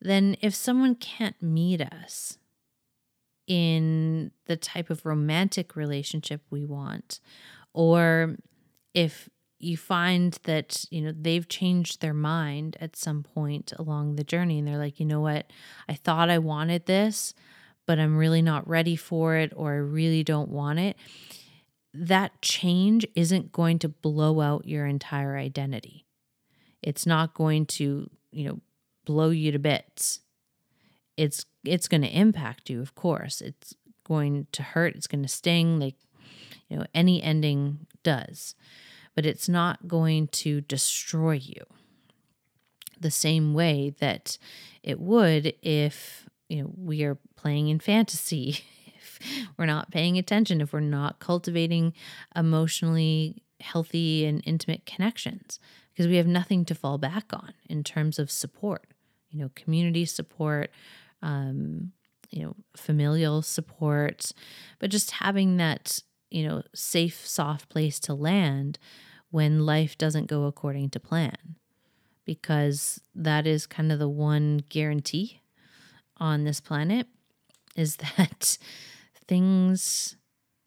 then 0.00 0.36
if 0.40 0.54
someone 0.54 0.94
can't 0.94 1.40
meet 1.42 1.80
us 1.80 2.38
in 3.46 4.30
the 4.46 4.56
type 4.56 4.90
of 4.90 5.06
romantic 5.06 5.76
relationship 5.76 6.42
we 6.50 6.64
want 6.64 7.20
or 7.72 8.36
if 8.94 9.28
you 9.58 9.76
find 9.76 10.38
that 10.44 10.84
you 10.90 11.00
know 11.00 11.12
they've 11.18 11.48
changed 11.48 12.00
their 12.00 12.14
mind 12.14 12.76
at 12.80 12.96
some 12.96 13.22
point 13.22 13.72
along 13.78 14.16
the 14.16 14.24
journey 14.24 14.58
and 14.58 14.68
they're 14.68 14.78
like 14.78 15.00
you 15.00 15.06
know 15.06 15.20
what? 15.20 15.50
I 15.88 15.94
thought 15.94 16.28
i 16.30 16.38
wanted 16.38 16.86
this 16.86 17.34
but 17.86 17.98
i'm 17.98 18.16
really 18.16 18.42
not 18.42 18.68
ready 18.68 18.96
for 18.96 19.36
it 19.36 19.52
or 19.56 19.72
i 19.72 19.76
really 19.76 20.24
don't 20.24 20.50
want 20.50 20.78
it 20.78 20.96
that 21.98 22.42
change 22.42 23.06
isn't 23.14 23.52
going 23.52 23.78
to 23.80 23.88
blow 23.88 24.40
out 24.40 24.66
your 24.66 24.86
entire 24.86 25.36
identity. 25.36 26.06
It's 26.82 27.06
not 27.06 27.34
going 27.34 27.66
to 27.66 28.10
you 28.30 28.44
know 28.44 28.60
blow 29.04 29.30
you 29.30 29.52
to 29.52 29.58
bits. 29.58 30.20
It's 31.16 31.44
it's 31.64 31.88
going 31.88 32.02
to 32.02 32.18
impact 32.18 32.70
you 32.70 32.80
of 32.80 32.94
course. 32.94 33.40
It's 33.40 33.74
going 34.04 34.46
to 34.52 34.62
hurt. 34.62 34.94
It's 34.94 35.06
going 35.06 35.22
to 35.22 35.28
sting 35.28 35.80
like 35.80 35.96
you 36.68 36.78
know 36.78 36.86
any 36.94 37.22
ending 37.22 37.86
does. 38.02 38.54
But 39.14 39.24
it's 39.24 39.48
not 39.48 39.88
going 39.88 40.28
to 40.28 40.60
destroy 40.60 41.40
you 41.42 41.64
the 43.00 43.10
same 43.10 43.54
way 43.54 43.94
that 44.00 44.36
it 44.82 45.00
would 45.00 45.54
if 45.62 46.28
you 46.48 46.62
know 46.62 46.70
we 46.76 47.02
are 47.04 47.18
playing 47.36 47.68
in 47.68 47.78
fantasy 47.78 48.58
we're 49.56 49.66
not 49.66 49.90
paying 49.90 50.18
attention 50.18 50.60
if 50.60 50.72
we're 50.72 50.80
not 50.80 51.18
cultivating 51.18 51.92
emotionally 52.34 53.42
healthy 53.60 54.24
and 54.26 54.42
intimate 54.44 54.84
connections 54.84 55.58
because 55.92 56.06
we 56.06 56.16
have 56.16 56.26
nothing 56.26 56.64
to 56.64 56.74
fall 56.74 56.98
back 56.98 57.32
on 57.32 57.54
in 57.68 57.82
terms 57.82 58.18
of 58.18 58.30
support 58.30 58.86
you 59.30 59.38
know 59.38 59.50
community 59.54 60.04
support 60.04 60.70
um, 61.22 61.92
you 62.30 62.42
know, 62.42 62.56
familial 62.76 63.42
support, 63.42 64.32
but 64.78 64.90
just 64.90 65.12
having 65.12 65.56
that, 65.56 66.00
you 66.30 66.46
know, 66.46 66.62
safe, 66.74 67.26
soft 67.26 67.68
place 67.68 67.98
to 68.00 68.14
land 68.14 68.78
when 69.30 69.66
life 69.66 69.96
doesn't 69.98 70.26
go 70.26 70.44
according 70.44 70.90
to 70.90 71.00
plan. 71.00 71.56
Because 72.24 73.00
that 73.14 73.46
is 73.46 73.66
kind 73.66 73.92
of 73.92 73.98
the 73.98 74.08
one 74.08 74.64
guarantee 74.68 75.40
on 76.16 76.44
this 76.44 76.60
planet 76.60 77.06
is 77.76 77.96
that 78.16 78.58
things 79.28 80.16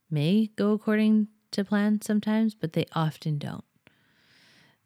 may 0.09 0.51
go 0.55 0.71
according 0.71 1.27
to 1.51 1.63
plan 1.63 2.01
sometimes, 2.01 2.55
but 2.55 2.73
they 2.73 2.85
often 2.93 3.37
don't. 3.37 3.63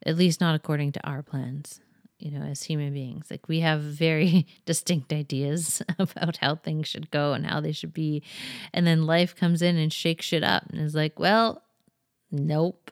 At 0.06 0.18
least 0.18 0.42
not 0.42 0.56
according 0.56 0.92
to 0.94 1.08
our 1.08 1.22
plans 1.22 1.80
you 2.24 2.32
know, 2.32 2.46
as 2.46 2.64
human 2.64 2.94
beings. 2.94 3.28
Like 3.30 3.50
we 3.50 3.60
have 3.60 3.82
very 3.82 4.48
distinct 4.66 5.12
ideas 5.12 5.82
about 6.00 6.38
how 6.38 6.56
things 6.56 6.88
should 6.88 7.12
go 7.12 7.34
and 7.34 7.46
how 7.46 7.60
they 7.60 7.74
should 7.74 7.94
be. 7.94 8.24
And 8.74 8.88
then 8.88 9.06
life 9.06 9.36
comes 9.36 9.62
in 9.62 9.76
and 9.76 9.92
shakes 9.92 10.26
shit 10.26 10.44
up 10.44 10.64
and 10.70 10.80
is 10.80 10.96
like, 10.96 11.20
well, 11.20 11.62
nope. 12.32 12.92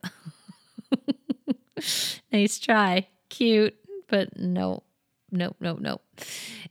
nice 2.33 2.59
try. 2.59 3.07
Cute, 3.29 3.75
but 4.09 4.37
nope. 4.37 4.83
Nope, 5.31 5.55
nope, 5.61 5.79
nope. 5.79 6.01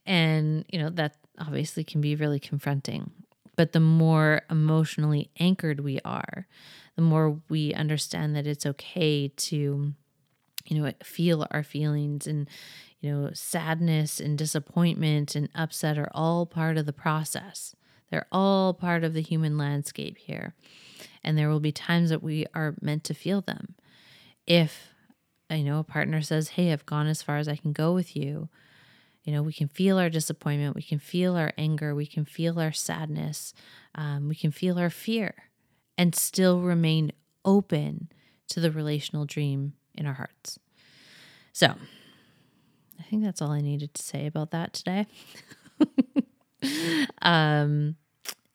And, 0.04 0.66
you 0.68 0.78
know, 0.78 0.90
that 0.90 1.16
obviously 1.38 1.82
can 1.82 2.02
be 2.02 2.14
really 2.14 2.38
confronting. 2.38 3.10
But 3.60 3.72
the 3.72 3.80
more 3.80 4.40
emotionally 4.48 5.30
anchored 5.38 5.80
we 5.80 6.00
are, 6.02 6.46
the 6.96 7.02
more 7.02 7.42
we 7.50 7.74
understand 7.74 8.34
that 8.34 8.46
it's 8.46 8.64
okay 8.64 9.28
to 9.28 9.92
you 10.64 10.82
know 10.82 10.90
feel 11.02 11.46
our 11.50 11.62
feelings 11.62 12.26
and 12.26 12.48
you 13.02 13.12
know, 13.12 13.30
sadness 13.34 14.18
and 14.18 14.38
disappointment 14.38 15.34
and 15.34 15.50
upset 15.54 15.98
are 15.98 16.10
all 16.14 16.46
part 16.46 16.78
of 16.78 16.86
the 16.86 16.94
process. 16.94 17.76
They're 18.10 18.26
all 18.32 18.72
part 18.72 19.04
of 19.04 19.12
the 19.12 19.20
human 19.20 19.58
landscape 19.58 20.16
here. 20.16 20.54
And 21.22 21.36
there 21.36 21.50
will 21.50 21.60
be 21.60 21.70
times 21.70 22.08
that 22.08 22.22
we 22.22 22.46
are 22.54 22.76
meant 22.80 23.04
to 23.04 23.14
feel 23.14 23.42
them. 23.42 23.74
If, 24.46 24.88
you 25.50 25.64
know, 25.64 25.80
a 25.80 25.84
partner 25.84 26.22
says, 26.22 26.48
Hey, 26.48 26.72
I've 26.72 26.86
gone 26.86 27.08
as 27.08 27.22
far 27.22 27.36
as 27.36 27.46
I 27.46 27.56
can 27.56 27.74
go 27.74 27.92
with 27.92 28.16
you, 28.16 28.48
you 29.24 29.32
know, 29.32 29.42
we 29.42 29.52
can 29.52 29.68
feel 29.68 29.98
our 29.98 30.08
disappointment, 30.08 30.74
we 30.74 30.82
can 30.82 30.98
feel 30.98 31.36
our 31.36 31.52
anger, 31.58 31.94
we 31.94 32.06
can 32.06 32.24
feel 32.24 32.58
our 32.58 32.72
sadness, 32.72 33.52
um, 33.94 34.28
we 34.28 34.34
can 34.34 34.50
feel 34.50 34.78
our 34.78 34.90
fear, 34.90 35.34
and 35.98 36.14
still 36.14 36.60
remain 36.60 37.12
open 37.44 38.08
to 38.48 38.60
the 38.60 38.70
relational 38.70 39.24
dream 39.24 39.74
in 39.94 40.06
our 40.06 40.14
hearts. 40.14 40.58
So, 41.52 41.74
I 42.98 43.02
think 43.04 43.22
that's 43.22 43.42
all 43.42 43.50
I 43.50 43.60
needed 43.60 43.94
to 43.94 44.02
say 44.02 44.26
about 44.26 44.50
that 44.52 44.72
today. 44.72 45.06
um, 47.22 47.96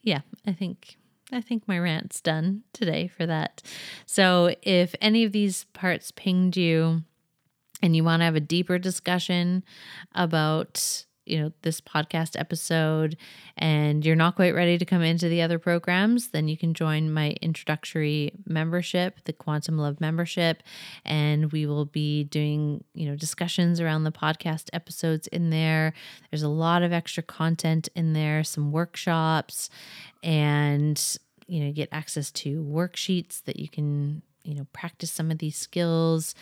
yeah, 0.01 0.21
I 0.45 0.53
think 0.53 0.97
I 1.31 1.41
think 1.41 1.67
my 1.67 1.79
rant's 1.79 2.21
done 2.21 2.63
today 2.71 3.07
for 3.07 3.25
that. 3.25 3.61
So, 4.05 4.55
if 4.61 4.95
any 5.01 5.23
of 5.23 5.31
these 5.31 5.65
parts 5.73 6.11
pinged 6.11 6.55
you 6.55 7.03
and 7.81 7.95
you 7.95 8.03
want 8.03 8.21
to 8.21 8.25
have 8.25 8.35
a 8.35 8.41
deeper 8.41 8.77
discussion 8.77 9.63
about 10.13 11.05
you 11.25 11.39
know 11.39 11.51
this 11.63 11.81
podcast 11.81 12.39
episode 12.39 13.17
and 13.57 14.05
you're 14.05 14.15
not 14.15 14.35
quite 14.35 14.53
ready 14.53 14.77
to 14.77 14.85
come 14.85 15.01
into 15.01 15.27
the 15.27 15.41
other 15.41 15.57
programs 15.57 16.29
then 16.29 16.47
you 16.47 16.55
can 16.55 16.73
join 16.73 17.11
my 17.11 17.35
introductory 17.41 18.31
membership 18.45 19.19
the 19.25 19.33
quantum 19.33 19.77
love 19.77 19.99
membership 19.99 20.61
and 21.03 21.51
we 21.51 21.65
will 21.65 21.85
be 21.85 22.23
doing 22.25 22.83
you 22.93 23.07
know 23.07 23.15
discussions 23.15 23.79
around 23.79 24.03
the 24.03 24.11
podcast 24.11 24.69
episodes 24.73 25.27
in 25.27 25.49
there. 25.49 25.93
There's 26.31 26.43
a 26.43 26.49
lot 26.49 26.83
of 26.83 26.93
extra 26.93 27.23
content 27.23 27.89
in 27.95 28.13
there 28.13 28.43
some 28.43 28.71
workshops 28.71 29.69
and 30.23 31.17
you 31.47 31.63
know 31.63 31.71
get 31.71 31.89
access 31.91 32.31
to 32.31 32.63
worksheets 32.63 33.43
that 33.43 33.59
you 33.59 33.67
can 33.67 34.21
you 34.43 34.55
know 34.55 34.67
practice 34.73 35.11
some 35.11 35.31
of 35.31 35.39
these 35.39 35.57
skills 35.57 36.35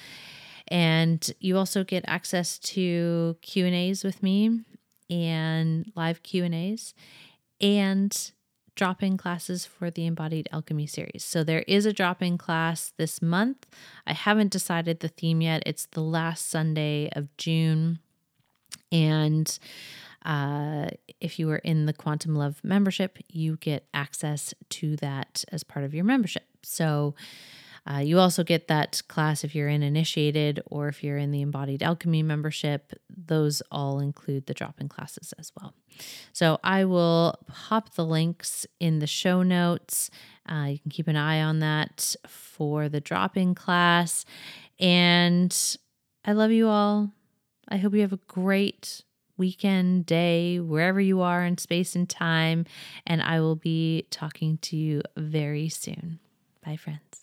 and 0.73 1.31
you 1.39 1.55
also 1.55 1.83
get 1.83 2.03
access 2.07 2.57
to 2.59 3.37
q&a's 3.41 4.03
with 4.03 4.21
me 4.23 4.61
and 5.09 5.91
live 5.95 6.23
q&a's 6.23 6.93
and 7.61 8.31
drop-in 8.75 9.17
classes 9.17 9.67
for 9.67 9.91
the 9.91 10.07
embodied 10.07 10.49
alchemy 10.51 10.87
series. 10.87 11.23
So 11.23 11.43
there 11.43 11.63
is 11.67 11.85
a 11.85 11.93
drop-in 11.93 12.39
class 12.39 12.91
this 12.97 13.21
month. 13.21 13.67
I 14.07 14.13
haven't 14.13 14.51
decided 14.51 14.99
the 14.99 15.09
theme 15.09 15.41
yet. 15.41 15.61
It's 15.67 15.85
the 15.85 16.01
last 16.01 16.49
sunday 16.49 17.09
of 17.15 17.35
june. 17.37 17.99
And 18.91 19.57
uh, 20.25 20.87
if 21.19 21.37
you 21.37 21.49
are 21.51 21.57
in 21.57 21.85
the 21.85 21.93
Quantum 21.93 22.35
Love 22.35 22.61
membership, 22.63 23.19
you 23.27 23.57
get 23.57 23.87
access 23.93 24.53
to 24.69 24.95
that 24.97 25.43
as 25.51 25.63
part 25.63 25.85
of 25.85 25.93
your 25.93 26.05
membership. 26.05 26.47
So 26.63 27.13
uh, 27.89 27.97
you 27.97 28.17
also 28.19 28.43
get 28.43 28.67
that 28.69 29.01
class 29.07 29.43
if 29.43 29.53
you're 29.53 29.67
in 29.67 29.83
Initiated 29.83 30.61
or 30.65 30.87
if 30.87 31.03
you're 31.03 31.17
in 31.17 31.31
the 31.31 31.41
Embodied 31.41 31.83
Alchemy 31.83 32.23
membership. 32.23 32.93
Those 33.09 33.61
all 33.71 33.99
include 33.99 34.45
the 34.45 34.53
drop 34.53 34.79
in 34.79 34.87
classes 34.87 35.33
as 35.37 35.51
well. 35.59 35.73
So 36.31 36.59
I 36.63 36.85
will 36.85 37.39
pop 37.47 37.95
the 37.95 38.05
links 38.05 38.65
in 38.79 38.99
the 38.99 39.07
show 39.07 39.43
notes. 39.43 40.09
Uh, 40.49 40.67
you 40.69 40.79
can 40.79 40.91
keep 40.91 41.07
an 41.07 41.17
eye 41.17 41.41
on 41.41 41.59
that 41.59 42.15
for 42.27 42.87
the 42.87 43.01
drop 43.01 43.35
in 43.35 43.53
class. 43.53 44.23
And 44.79 45.55
I 46.23 46.31
love 46.31 46.51
you 46.51 46.69
all. 46.69 47.11
I 47.67 47.77
hope 47.77 47.93
you 47.93 48.01
have 48.01 48.13
a 48.13 48.19
great 48.27 49.03
weekend, 49.37 50.05
day, 50.05 50.59
wherever 50.59 51.01
you 51.01 51.21
are 51.21 51.43
in 51.43 51.57
space 51.57 51.95
and 51.95 52.09
time. 52.09 52.65
And 53.05 53.21
I 53.21 53.41
will 53.41 53.55
be 53.55 54.07
talking 54.09 54.57
to 54.59 54.77
you 54.77 55.01
very 55.17 55.69
soon. 55.69 56.19
Bye, 56.63 56.77
friends. 56.77 57.22